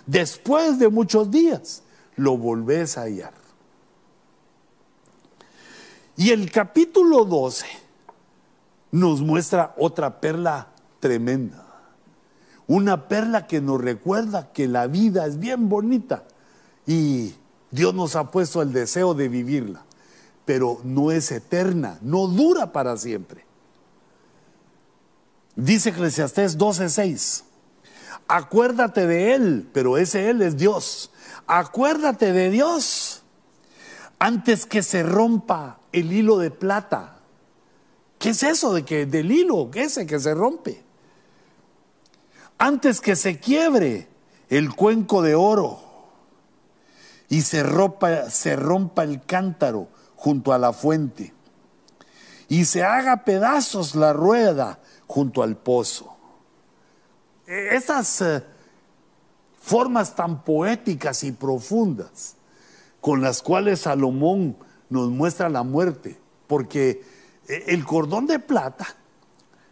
después 0.05 0.79
de 0.79 0.87
muchos 0.87 1.29
días, 1.29 1.83
lo 2.15 2.37
volvés 2.37 2.97
a 2.97 3.01
hallar. 3.01 3.33
Y 6.15 6.29
el 6.29 6.51
capítulo 6.51 7.25
12 7.25 7.65
nos 8.91 9.21
muestra 9.21 9.73
otra 9.77 10.21
perla 10.21 10.67
tremenda. 10.99 11.65
Una 12.67 13.09
perla 13.09 13.47
que 13.47 13.59
nos 13.59 13.81
recuerda 13.81 14.51
que 14.53 14.67
la 14.67 14.87
vida 14.87 15.25
es 15.25 15.39
bien 15.39 15.67
bonita 15.67 16.23
y 16.85 17.33
Dios 17.71 17.93
nos 17.93 18.15
ha 18.15 18.31
puesto 18.31 18.61
el 18.61 18.71
deseo 18.71 19.13
de 19.13 19.27
vivirla, 19.27 19.83
pero 20.45 20.79
no 20.83 21.11
es 21.11 21.31
eterna, 21.31 21.97
no 22.01 22.27
dura 22.27 22.71
para 22.71 22.95
siempre. 22.95 23.50
Dice 25.61 25.89
Eclesiastés 25.89 26.57
12:6, 26.57 27.43
acuérdate 28.27 29.05
de 29.05 29.35
Él, 29.35 29.69
pero 29.71 29.99
ese 29.99 30.31
Él 30.31 30.41
es 30.41 30.57
Dios. 30.57 31.11
Acuérdate 31.45 32.31
de 32.31 32.49
Dios 32.49 33.21
antes 34.17 34.65
que 34.65 34.81
se 34.81 35.03
rompa 35.03 35.77
el 35.91 36.11
hilo 36.11 36.39
de 36.39 36.49
plata. 36.49 37.17
¿Qué 38.17 38.29
es 38.29 38.41
eso 38.41 38.73
de 38.73 38.83
que 38.83 39.05
del 39.05 39.31
hilo, 39.31 39.69
ese 39.75 40.07
que 40.07 40.19
se 40.19 40.33
rompe? 40.33 40.83
Antes 42.57 42.99
que 42.99 43.15
se 43.15 43.39
quiebre 43.39 44.07
el 44.49 44.73
cuenco 44.73 45.21
de 45.21 45.35
oro 45.35 45.79
y 47.29 47.43
se 47.43 47.61
rompa, 47.61 48.31
se 48.31 48.55
rompa 48.55 49.03
el 49.03 49.23
cántaro 49.23 49.89
junto 50.15 50.53
a 50.53 50.57
la 50.57 50.73
fuente 50.73 51.35
y 52.51 52.65
se 52.65 52.83
haga 52.83 53.23
pedazos 53.25 53.93
la 53.95 54.11
rueda 54.11 54.79
junto 55.11 55.43
al 55.43 55.57
pozo. 55.57 56.15
E, 57.45 57.75
esas 57.75 58.21
eh, 58.21 58.43
formas 59.59 60.15
tan 60.15 60.41
poéticas 60.45 61.25
y 61.25 61.33
profundas 61.33 62.37
con 63.01 63.21
las 63.21 63.41
cuales 63.41 63.81
Salomón 63.81 64.55
nos 64.89 65.09
muestra 65.09 65.49
la 65.49 65.63
muerte, 65.63 66.17
porque 66.47 67.03
eh, 67.49 67.63
el 67.67 67.83
cordón 67.83 68.25
de 68.25 68.39
plata 68.39 68.87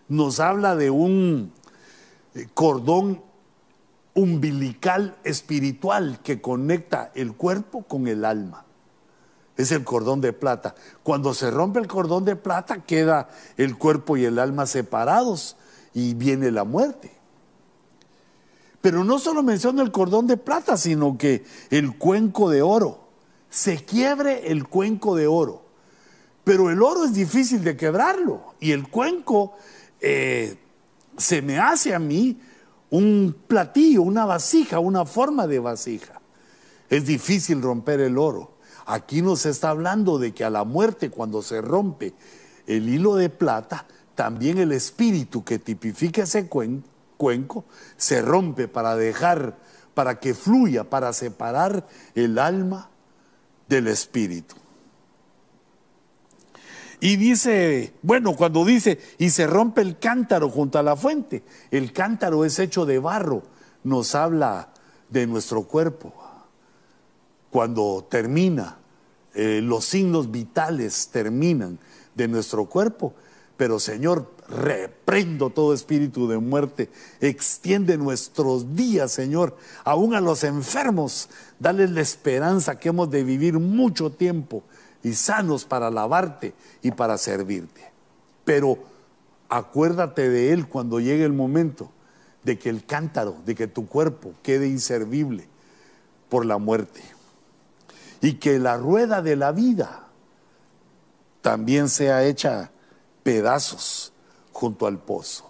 nos 0.10 0.42
habla 0.42 0.76
de 0.76 0.90
un 0.90 1.54
eh, 2.36 2.48
cordón 2.54 3.24
umbilical 4.16 5.16
espiritual 5.24 6.20
que 6.22 6.42
conecta 6.42 7.12
el 7.16 7.34
cuerpo 7.34 7.84
con 7.84 8.08
el 8.08 8.26
alma. 8.26 8.66
Es 9.60 9.74
el 9.74 9.84
cordón 9.84 10.22
de 10.22 10.32
plata. 10.32 10.74
Cuando 11.04 11.34
se 11.34 11.52
rompe 11.52 11.80
el 11.80 11.88
cordón 11.88 12.24
de 12.24 12.38
plata 12.38 12.86
queda 12.86 13.28
el 13.58 13.78
cuerpo 13.78 14.16
y 14.16 14.24
el 14.24 14.40
alma 14.40 14.66
separados 14.66 15.58
y 15.94 16.14
viene 16.14 16.50
la 16.50 16.64
muerte. 16.64 17.12
Pero 18.80 19.04
no 19.04 19.20
solo 19.20 19.44
menciona 19.44 19.82
el 19.82 19.92
cordón 19.92 20.28
de 20.28 20.38
plata, 20.38 20.78
sino 20.78 21.18
que 21.18 21.44
el 21.72 21.98
cuenco 21.98 22.50
de 22.50 22.62
oro. 22.62 23.10
Se 23.50 23.84
quiebre 23.84 24.50
el 24.50 24.66
cuenco 24.66 25.14
de 25.18 25.28
oro. 25.28 25.66
Pero 26.46 26.70
el 26.70 26.82
oro 26.82 27.04
es 27.04 27.14
difícil 27.14 27.62
de 27.62 27.76
quebrarlo. 27.76 28.54
Y 28.62 28.72
el 28.72 28.88
cuenco 28.88 29.58
eh, 30.00 30.58
se 31.18 31.42
me 31.42 31.60
hace 31.60 31.94
a 31.94 32.00
mí 32.00 32.40
un 32.92 33.36
platillo, 33.46 34.04
una 34.04 34.24
vasija, 34.24 34.80
una 34.80 35.04
forma 35.04 35.48
de 35.48 35.60
vasija. 35.60 36.22
Es 36.90 37.06
difícil 37.06 37.62
romper 37.62 38.00
el 38.00 38.18
oro. 38.18 38.58
Aquí 38.92 39.22
nos 39.22 39.46
está 39.46 39.70
hablando 39.70 40.18
de 40.18 40.34
que 40.34 40.44
a 40.44 40.50
la 40.50 40.64
muerte 40.64 41.12
cuando 41.12 41.44
se 41.44 41.62
rompe 41.62 42.16
el 42.66 42.90
hilo 42.90 43.16
de 43.18 43.30
plata, 43.30 43.86
también 44.16 44.58
el 44.58 44.72
espíritu 44.72 45.44
que 45.44 45.60
tipifica 45.60 46.24
ese 46.24 46.48
cuenco 46.48 47.66
se 47.98 48.24
rompe 48.24 48.68
para 48.68 48.96
dejar, 48.96 49.60
para 49.94 50.20
que 50.20 50.34
fluya, 50.34 50.90
para 50.90 51.14
separar 51.14 51.86
el 52.16 52.40
alma 52.40 52.90
del 53.68 53.90
espíritu. 53.90 54.56
Y 57.00 57.18
dice, 57.18 57.94
bueno, 58.02 58.36
cuando 58.36 58.66
dice, 58.66 59.00
y 59.20 59.30
se 59.30 59.46
rompe 59.46 59.82
el 59.82 60.00
cántaro 60.00 60.50
junto 60.50 60.80
a 60.80 60.84
la 60.84 60.96
fuente, 60.96 61.44
el 61.70 61.94
cántaro 61.94 62.44
es 62.44 62.58
hecho 62.58 62.88
de 62.88 62.98
barro, 62.98 63.44
nos 63.84 64.16
habla 64.16 64.70
de 65.10 65.28
nuestro 65.28 65.62
cuerpo. 65.66 66.12
Cuando 67.52 68.08
termina, 68.10 68.79
eh, 69.42 69.62
los 69.62 69.86
signos 69.86 70.32
vitales 70.32 71.08
terminan 71.14 71.80
de 72.14 72.28
nuestro 72.28 72.66
cuerpo, 72.66 73.14
pero 73.56 73.80
Señor, 73.80 74.30
reprendo 74.50 75.50
todo 75.50 75.74
espíritu 75.74 76.28
de 76.28 76.40
muerte, 76.40 76.90
extiende 77.22 77.98
nuestros 77.98 78.76
días, 78.76 79.14
Señor, 79.14 79.56
aún 79.86 80.14
a 80.14 80.20
los 80.20 80.44
enfermos, 80.44 81.30
dale 81.58 81.88
la 81.88 82.02
esperanza 82.02 82.78
que 82.80 82.90
hemos 82.90 83.10
de 83.12 83.24
vivir 83.24 83.60
mucho 83.60 84.10
tiempo 84.10 84.62
y 85.04 85.14
sanos 85.14 85.64
para 85.64 85.88
alabarte 85.88 86.54
y 86.82 86.92
para 86.92 87.18
servirte. 87.18 87.94
Pero 88.44 88.78
acuérdate 89.48 90.30
de 90.30 90.52
Él 90.52 90.68
cuando 90.68 91.00
llegue 91.00 91.24
el 91.24 91.32
momento 91.32 91.90
de 92.44 92.60
que 92.60 92.68
el 92.68 92.86
cántaro, 92.86 93.38
de 93.46 93.56
que 93.56 93.68
tu 93.68 93.88
cuerpo 93.88 94.34
quede 94.44 94.68
inservible 94.68 95.48
por 96.28 96.46
la 96.46 96.58
muerte. 96.58 97.19
Y 98.22 98.34
que 98.34 98.60
la 98.60 98.78
rueda 98.78 99.22
de 99.22 99.36
la 99.36 99.52
vida 99.52 100.08
también 101.42 101.90
sea 101.90 102.26
hecha 102.26 102.72
pedazos 103.24 104.14
junto 104.52 104.88
al 104.88 105.00
pozo. 105.00 105.50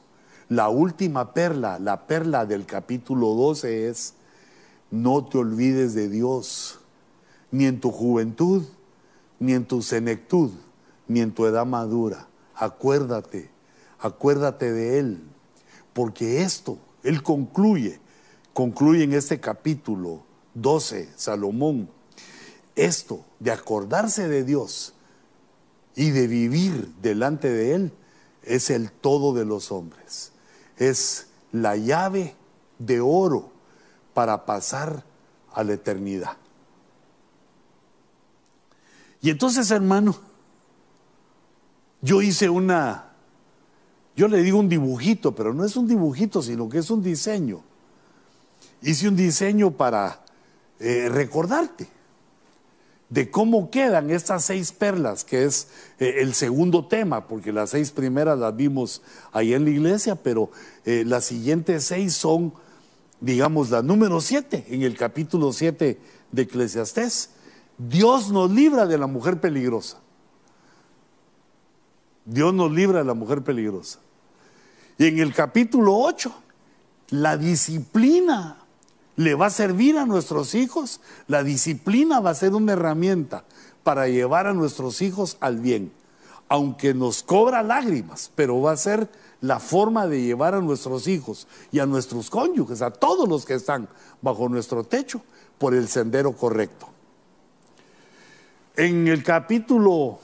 La 0.49 0.69
última 0.69 1.33
perla, 1.33 1.79
la 1.79 2.07
perla 2.07 2.45
del 2.45 2.65
capítulo 2.65 3.33
12 3.35 3.89
es, 3.89 4.15
no 4.91 5.25
te 5.25 5.37
olvides 5.37 5.93
de 5.93 6.09
Dios, 6.09 6.79
ni 7.51 7.65
en 7.65 7.79
tu 7.79 7.91
juventud, 7.91 8.65
ni 9.39 9.53
en 9.53 9.65
tu 9.65 9.81
senectud, 9.81 10.51
ni 11.07 11.21
en 11.21 11.31
tu 11.31 11.45
edad 11.45 11.65
madura. 11.65 12.27
Acuérdate, 12.55 13.49
acuérdate 13.99 14.71
de 14.71 14.99
Él, 14.99 15.23
porque 15.93 16.41
esto, 16.41 16.77
Él 17.03 17.23
concluye, 17.23 17.99
concluye 18.53 19.03
en 19.03 19.13
este 19.13 19.39
capítulo 19.39 20.23
12, 20.55 21.09
Salomón, 21.15 21.89
esto 22.85 23.25
de 23.39 23.51
acordarse 23.51 24.27
de 24.27 24.43
Dios 24.43 24.93
y 25.95 26.11
de 26.11 26.27
vivir 26.27 26.93
delante 27.01 27.49
de 27.49 27.75
Él 27.75 27.91
es 28.43 28.69
el 28.69 28.91
todo 28.91 29.33
de 29.33 29.45
los 29.45 29.71
hombres, 29.71 30.31
es 30.77 31.27
la 31.51 31.75
llave 31.75 32.35
de 32.77 33.01
oro 33.01 33.51
para 34.13 34.45
pasar 34.45 35.03
a 35.53 35.63
la 35.63 35.73
eternidad. 35.73 36.37
Y 39.21 39.29
entonces, 39.29 39.69
hermano, 39.71 40.17
yo 42.01 42.21
hice 42.21 42.49
una, 42.49 43.11
yo 44.15 44.29
le 44.29 44.41
digo 44.41 44.57
un 44.59 44.69
dibujito, 44.69 45.35
pero 45.35 45.53
no 45.53 45.65
es 45.65 45.75
un 45.75 45.87
dibujito, 45.87 46.41
sino 46.41 46.69
que 46.69 46.77
es 46.77 46.89
un 46.89 47.03
diseño. 47.03 47.61
Hice 48.81 49.09
un 49.09 49.17
diseño 49.17 49.71
para 49.71 50.23
eh, 50.79 51.09
recordarte 51.09 51.98
de 53.09 53.31
cómo 53.31 53.71
quedan 53.71 54.11
estas 54.11 54.45
seis 54.45 54.71
perlas, 54.71 55.23
que 55.23 55.43
es 55.45 55.67
eh, 55.99 56.15
el 56.19 56.33
segundo 56.33 56.85
tema, 56.85 57.27
porque 57.27 57.51
las 57.51 57.71
seis 57.71 57.91
primeras 57.91 58.37
las 58.37 58.55
vimos 58.55 59.01
ahí 59.31 59.53
en 59.53 59.63
la 59.63 59.71
iglesia, 59.71 60.15
pero 60.15 60.51
eh, 60.85 61.03
las 61.05 61.25
siguientes 61.25 61.85
seis 61.85 62.13
son, 62.13 62.53
digamos, 63.19 63.71
la 63.71 63.81
número 63.81 64.21
siete, 64.21 64.65
en 64.69 64.83
el 64.83 64.95
capítulo 64.95 65.51
siete 65.53 65.99
de 66.31 66.43
Eclesiastés. 66.43 67.31
Dios 67.77 68.31
nos 68.31 68.51
libra 68.51 68.85
de 68.85 68.97
la 68.97 69.07
mujer 69.07 69.39
peligrosa. 69.39 69.97
Dios 72.25 72.53
nos 72.53 72.71
libra 72.71 72.99
de 72.99 73.05
la 73.05 73.15
mujer 73.15 73.41
peligrosa. 73.41 73.99
Y 74.99 75.07
en 75.07 75.17
el 75.19 75.33
capítulo 75.33 75.95
8, 75.97 76.31
la 77.11 77.37
disciplina 77.37 78.58
le 79.19 79.35
va 79.35 79.47
a 79.47 79.49
servir 79.49 79.97
a 79.97 80.05
nuestros 80.05 80.55
hijos. 80.55 81.01
La 81.27 81.43
disciplina 81.43 82.21
va 82.21 82.29
a 82.29 82.35
ser 82.35 82.55
una 82.55 82.71
herramienta 82.71 83.43
para 83.83 84.07
llevar 84.07 84.47
a 84.47 84.53
nuestros 84.53 85.01
hijos 85.01 85.35
al 85.41 85.59
bien. 85.59 85.91
Aunque 86.47 86.93
nos 86.93 87.21
cobra 87.21 87.61
lágrimas, 87.61 88.31
pero 88.33 88.61
va 88.61 88.71
a 88.71 88.77
ser 88.77 89.09
la 89.41 89.59
forma 89.59 90.07
de 90.07 90.21
llevar 90.21 90.55
a 90.55 90.61
nuestros 90.61 91.09
hijos 91.09 91.49
y 91.69 91.79
a 91.79 91.85
nuestros 91.85 92.29
cónyuges, 92.29 92.81
a 92.81 92.91
todos 92.91 93.27
los 93.27 93.45
que 93.45 93.55
están 93.55 93.89
bajo 94.21 94.47
nuestro 94.47 94.85
techo, 94.85 95.21
por 95.57 95.75
el 95.75 95.89
sendero 95.89 96.31
correcto. 96.31 96.87
En 98.77 99.05
el 99.09 99.21
capítulo, 99.21 100.19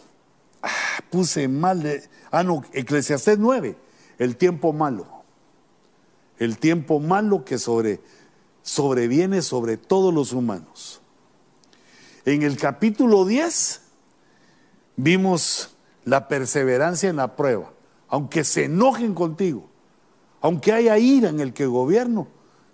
ah, 0.62 0.70
puse 1.10 1.50
mal, 1.50 2.02
ah 2.32 2.44
no, 2.44 2.64
Eclesiastés 2.72 3.40
9, 3.40 3.76
el 4.20 4.38
tiempo 4.38 4.72
malo. 4.72 5.06
El 6.40 6.58
tiempo 6.58 7.02
malo 7.02 7.44
que 7.44 7.58
sobre, 7.58 8.00
sobreviene 8.66 9.44
sobre 9.44 9.78
todos 9.78 10.12
los 10.12 10.34
humanos. 10.34 11.00
En 12.26 12.42
el 12.42 12.58
capítulo 12.58 13.24
10 13.24 13.82
vimos 14.98 15.78
la 16.04 16.28
perseverancia 16.28 17.10
en 17.10 17.18
la 17.18 17.36
prueba. 17.36 17.72
Aunque 18.10 18.44
se 18.44 18.66
enojen 18.66 19.14
contigo, 19.14 19.68
aunque 20.42 20.74
haya 20.74 20.98
ira 20.98 21.30
en 21.30 21.40
el 21.40 21.54
que 21.54 21.68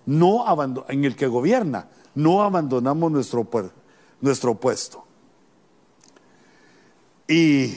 no 0.05 0.45
en 0.87 1.05
el 1.05 1.15
que 1.17 1.27
gobierna, 1.27 1.89
no 2.15 2.41
abandonamos 2.41 3.11
nuestro, 3.11 3.47
nuestro 4.21 4.55
puesto. 4.55 5.05
Y 7.27 7.75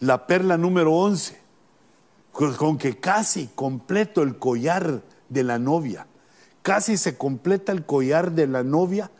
la 0.00 0.26
perla 0.26 0.58
número 0.58 0.94
11, 0.94 1.40
con 2.30 2.76
que 2.76 3.00
casi 3.00 3.48
completo 3.54 4.22
el 4.22 4.38
collar 4.38 5.02
de 5.30 5.42
la 5.44 5.58
novia, 5.58 6.06
casi 6.62 6.96
se 6.96 7.16
completa 7.16 7.72
el 7.72 7.84
collar 7.84 8.32
de 8.32 8.46
la 8.46 8.62
novia 8.62 9.10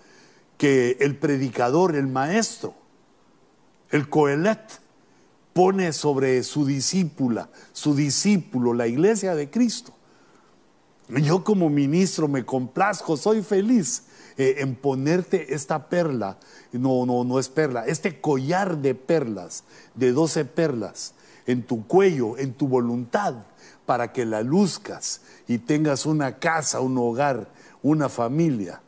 que 0.57 0.97
el 1.01 1.17
predicador, 1.17 1.97
el 1.97 2.07
maestro, 2.07 2.75
el 3.91 4.09
coelet, 4.09 4.81
pone 5.53 5.93
sobre 5.93 6.43
su 6.45 6.65
discípula, 6.65 7.51
su 7.73 7.95
discípulo, 7.95 8.73
la 8.73 8.87
iglesia 8.87 9.35
de 9.35 9.51
Cristo. 9.51 9.93
Yo 11.09 11.45
como 11.45 11.69
ministro 11.69 12.27
me 12.29 12.45
complazco, 12.45 13.17
soy 13.17 13.43
feliz 13.43 14.05
eh, 14.39 14.57
en 14.59 14.75
ponerte 14.77 15.55
esta 15.55 15.89
perla, 15.89 16.39
no, 16.73 17.05
no, 17.05 17.25
no 17.25 17.39
es 17.39 17.49
perla, 17.49 17.87
este 17.87 18.21
collar 18.21 18.79
de 18.79 18.95
perlas, 18.95 19.65
de 19.95 20.13
doce 20.13 20.45
perlas, 20.47 21.15
en 21.47 21.65
tu 21.65 21.87
cuello, 21.87 22.39
en 22.39 22.55
tu 22.55 22.67
voluntad, 22.67 23.35
para 23.93 24.11
que 24.11 24.25
la 24.25 24.41
luzcas 24.41 25.21
y 25.47 25.59
tengas 25.59 26.07
una 26.07 26.39
casa, 26.39 26.81
un 26.81 26.97
hogar, 26.97 27.51
una 27.83 28.09
familia 28.09 28.81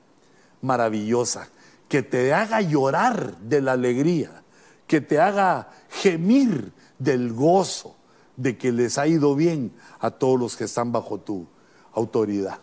maravillosa, 0.62 1.48
que 1.90 2.02
te 2.02 2.32
haga 2.32 2.62
llorar 2.62 3.36
de 3.36 3.60
la 3.60 3.72
alegría, 3.72 4.42
que 4.86 5.02
te 5.02 5.20
haga 5.20 5.68
gemir 5.90 6.72
del 6.98 7.34
gozo 7.34 7.96
de 8.38 8.56
que 8.56 8.72
les 8.72 8.96
ha 8.96 9.06
ido 9.06 9.34
bien 9.34 9.72
a 10.00 10.10
todos 10.10 10.40
los 10.40 10.56
que 10.56 10.64
están 10.64 10.90
bajo 10.90 11.20
tu 11.20 11.48
autoridad. 11.92 12.60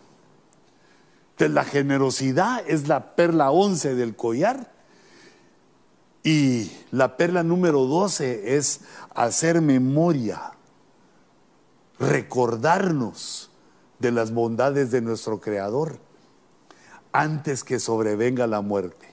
La 1.37 1.63
generosidad 1.63 2.63
es 2.67 2.87
la 2.87 3.13
perla 3.15 3.51
11 3.51 3.93
del 3.93 4.15
collar 4.15 4.71
y 6.23 6.71
la 6.89 7.17
perla 7.17 7.43
número 7.43 7.85
12 7.85 8.57
es 8.57 8.81
hacer 9.13 9.61
memoria, 9.61 10.53
recordarnos 12.01 13.51
de 13.99 14.11
las 14.11 14.33
bondades 14.33 14.89
de 14.89 15.01
nuestro 15.01 15.39
Creador 15.39 15.99
antes 17.11 17.63
que 17.63 17.79
sobrevenga 17.79 18.47
la 18.47 18.61
muerte. 18.61 19.07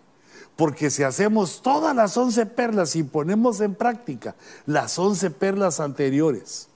Porque 0.56 0.90
si 0.90 1.02
hacemos 1.02 1.60
todas 1.62 1.94
las 1.94 2.16
once 2.16 2.46
perlas 2.46 2.96
y 2.96 3.02
ponemos 3.02 3.60
en 3.60 3.74
práctica 3.74 4.34
las 4.66 4.98
once 4.98 5.30
perlas 5.30 5.78
anteriores 5.78 6.68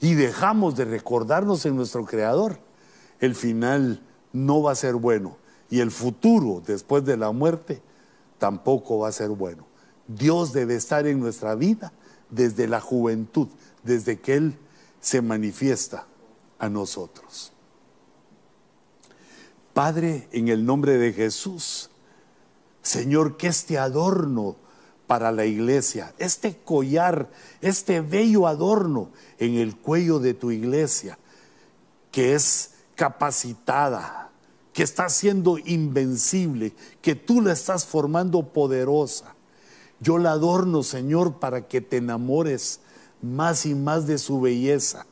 y 0.00 0.14
dejamos 0.14 0.76
de 0.76 0.84
recordarnos 0.84 1.64
en 1.64 1.76
nuestro 1.76 2.04
Creador, 2.04 2.58
el 3.20 3.34
final 3.34 4.02
no 4.32 4.62
va 4.62 4.72
a 4.72 4.76
ser 4.76 4.96
bueno 4.96 5.38
y 5.70 5.80
el 5.80 5.90
futuro 5.90 6.62
después 6.64 7.04
de 7.04 7.16
la 7.16 7.32
muerte 7.32 7.80
tampoco 8.38 8.98
va 8.98 9.08
a 9.08 9.12
ser 9.12 9.30
bueno. 9.30 9.66
Dios 10.06 10.52
debe 10.52 10.76
estar 10.76 11.06
en 11.06 11.18
nuestra 11.18 11.54
vida 11.54 11.92
desde 12.28 12.68
la 12.68 12.80
juventud, 12.80 13.48
desde 13.82 14.20
que 14.20 14.34
Él 14.34 14.58
se 15.04 15.20
manifiesta 15.20 16.06
a 16.58 16.70
nosotros. 16.70 17.52
Padre, 19.74 20.28
en 20.32 20.48
el 20.48 20.64
nombre 20.64 20.96
de 20.96 21.12
Jesús, 21.12 21.90
Señor, 22.80 23.36
que 23.36 23.48
este 23.48 23.76
adorno 23.76 24.56
para 25.06 25.30
la 25.30 25.44
iglesia, 25.44 26.14
este 26.16 26.56
collar, 26.56 27.30
este 27.60 28.00
bello 28.00 28.46
adorno 28.46 29.10
en 29.38 29.56
el 29.56 29.76
cuello 29.76 30.20
de 30.20 30.32
tu 30.32 30.50
iglesia, 30.50 31.18
que 32.10 32.34
es 32.34 32.70
capacitada, 32.94 34.30
que 34.72 34.84
está 34.84 35.10
siendo 35.10 35.58
invencible, 35.58 36.72
que 37.02 37.14
tú 37.14 37.42
la 37.42 37.52
estás 37.52 37.84
formando 37.84 38.54
poderosa. 38.54 39.34
Yo 40.00 40.16
la 40.16 40.30
adorno, 40.30 40.82
Señor, 40.82 41.40
para 41.40 41.68
que 41.68 41.82
te 41.82 41.98
enamores 41.98 42.80
más 43.24 43.66
y 43.66 43.74
más 43.74 44.06
de 44.06 44.18
su 44.18 44.40
belleza. 44.40 45.06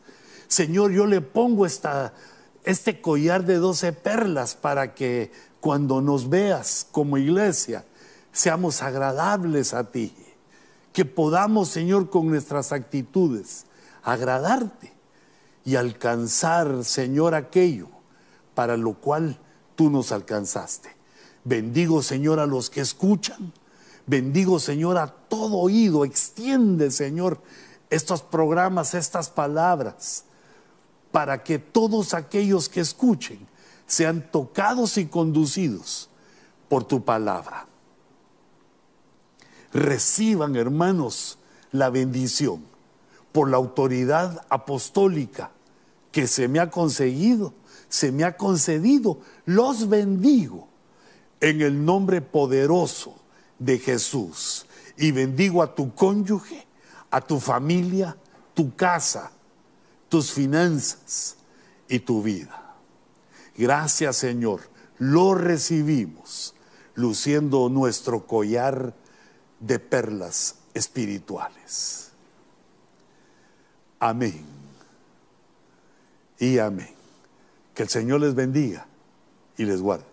Señor, 0.48 0.92
yo 0.92 1.06
le 1.06 1.20
pongo 1.20 1.66
esta, 1.66 2.12
este 2.64 3.00
collar 3.00 3.44
de 3.44 3.56
doce 3.56 3.92
perlas 3.92 4.54
para 4.54 4.94
que 4.94 5.32
cuando 5.60 6.00
nos 6.00 6.28
veas 6.28 6.86
como 6.90 7.18
iglesia, 7.18 7.84
seamos 8.32 8.82
agradables 8.82 9.74
a 9.74 9.90
ti. 9.90 10.14
Que 10.92 11.04
podamos, 11.04 11.68
Señor, 11.68 12.10
con 12.10 12.28
nuestras 12.28 12.72
actitudes, 12.72 13.64
agradarte 14.02 14.92
y 15.64 15.76
alcanzar, 15.76 16.84
Señor, 16.84 17.34
aquello 17.34 17.88
para 18.54 18.76
lo 18.76 18.94
cual 18.94 19.38
tú 19.74 19.90
nos 19.90 20.12
alcanzaste. 20.12 20.90
Bendigo, 21.44 22.02
Señor, 22.02 22.38
a 22.38 22.46
los 22.46 22.70
que 22.70 22.80
escuchan. 22.80 23.52
Bendigo, 24.06 24.58
Señor, 24.58 24.98
a 24.98 25.06
todo 25.06 25.58
oído. 25.58 26.04
Extiende, 26.04 26.90
Señor, 26.90 27.40
estos 27.94 28.22
programas, 28.22 28.94
estas 28.94 29.28
palabras, 29.28 30.24
para 31.10 31.42
que 31.42 31.58
todos 31.58 32.14
aquellos 32.14 32.68
que 32.68 32.80
escuchen 32.80 33.46
sean 33.86 34.30
tocados 34.30 34.96
y 34.98 35.06
conducidos 35.06 36.08
por 36.68 36.84
tu 36.84 37.04
palabra. 37.04 37.66
Reciban, 39.72 40.56
hermanos, 40.56 41.38
la 41.70 41.90
bendición 41.90 42.64
por 43.32 43.48
la 43.50 43.56
autoridad 43.56 44.44
apostólica 44.48 45.50
que 46.10 46.26
se 46.26 46.48
me 46.48 46.60
ha 46.60 46.70
conseguido 46.70 47.54
se 47.92 48.10
me 48.10 48.24
ha 48.24 48.38
concedido, 48.38 49.18
los 49.44 49.90
bendigo 49.90 50.66
en 51.42 51.60
el 51.60 51.84
nombre 51.84 52.22
poderoso 52.22 53.14
de 53.58 53.78
Jesús. 53.78 54.64
Y 54.96 55.10
bendigo 55.10 55.62
a 55.62 55.74
tu 55.74 55.94
cónyuge, 55.94 56.66
a 57.12 57.20
tu 57.20 57.38
familia, 57.38 58.16
tu 58.54 58.74
casa, 58.74 59.30
tus 60.08 60.32
finanzas 60.32 61.36
y 61.88 62.00
tu 62.00 62.22
vida. 62.22 62.74
Gracias 63.56 64.16
Señor, 64.16 64.62
lo 64.98 65.34
recibimos 65.34 66.54
luciendo 66.94 67.68
nuestro 67.68 68.26
collar 68.26 68.94
de 69.60 69.78
perlas 69.78 70.56
espirituales. 70.74 72.10
Amén. 74.00 74.44
Y 76.38 76.58
amén. 76.58 76.90
Que 77.74 77.84
el 77.84 77.88
Señor 77.88 78.20
les 78.20 78.34
bendiga 78.34 78.86
y 79.56 79.64
les 79.64 79.80
guarde. 79.80 80.11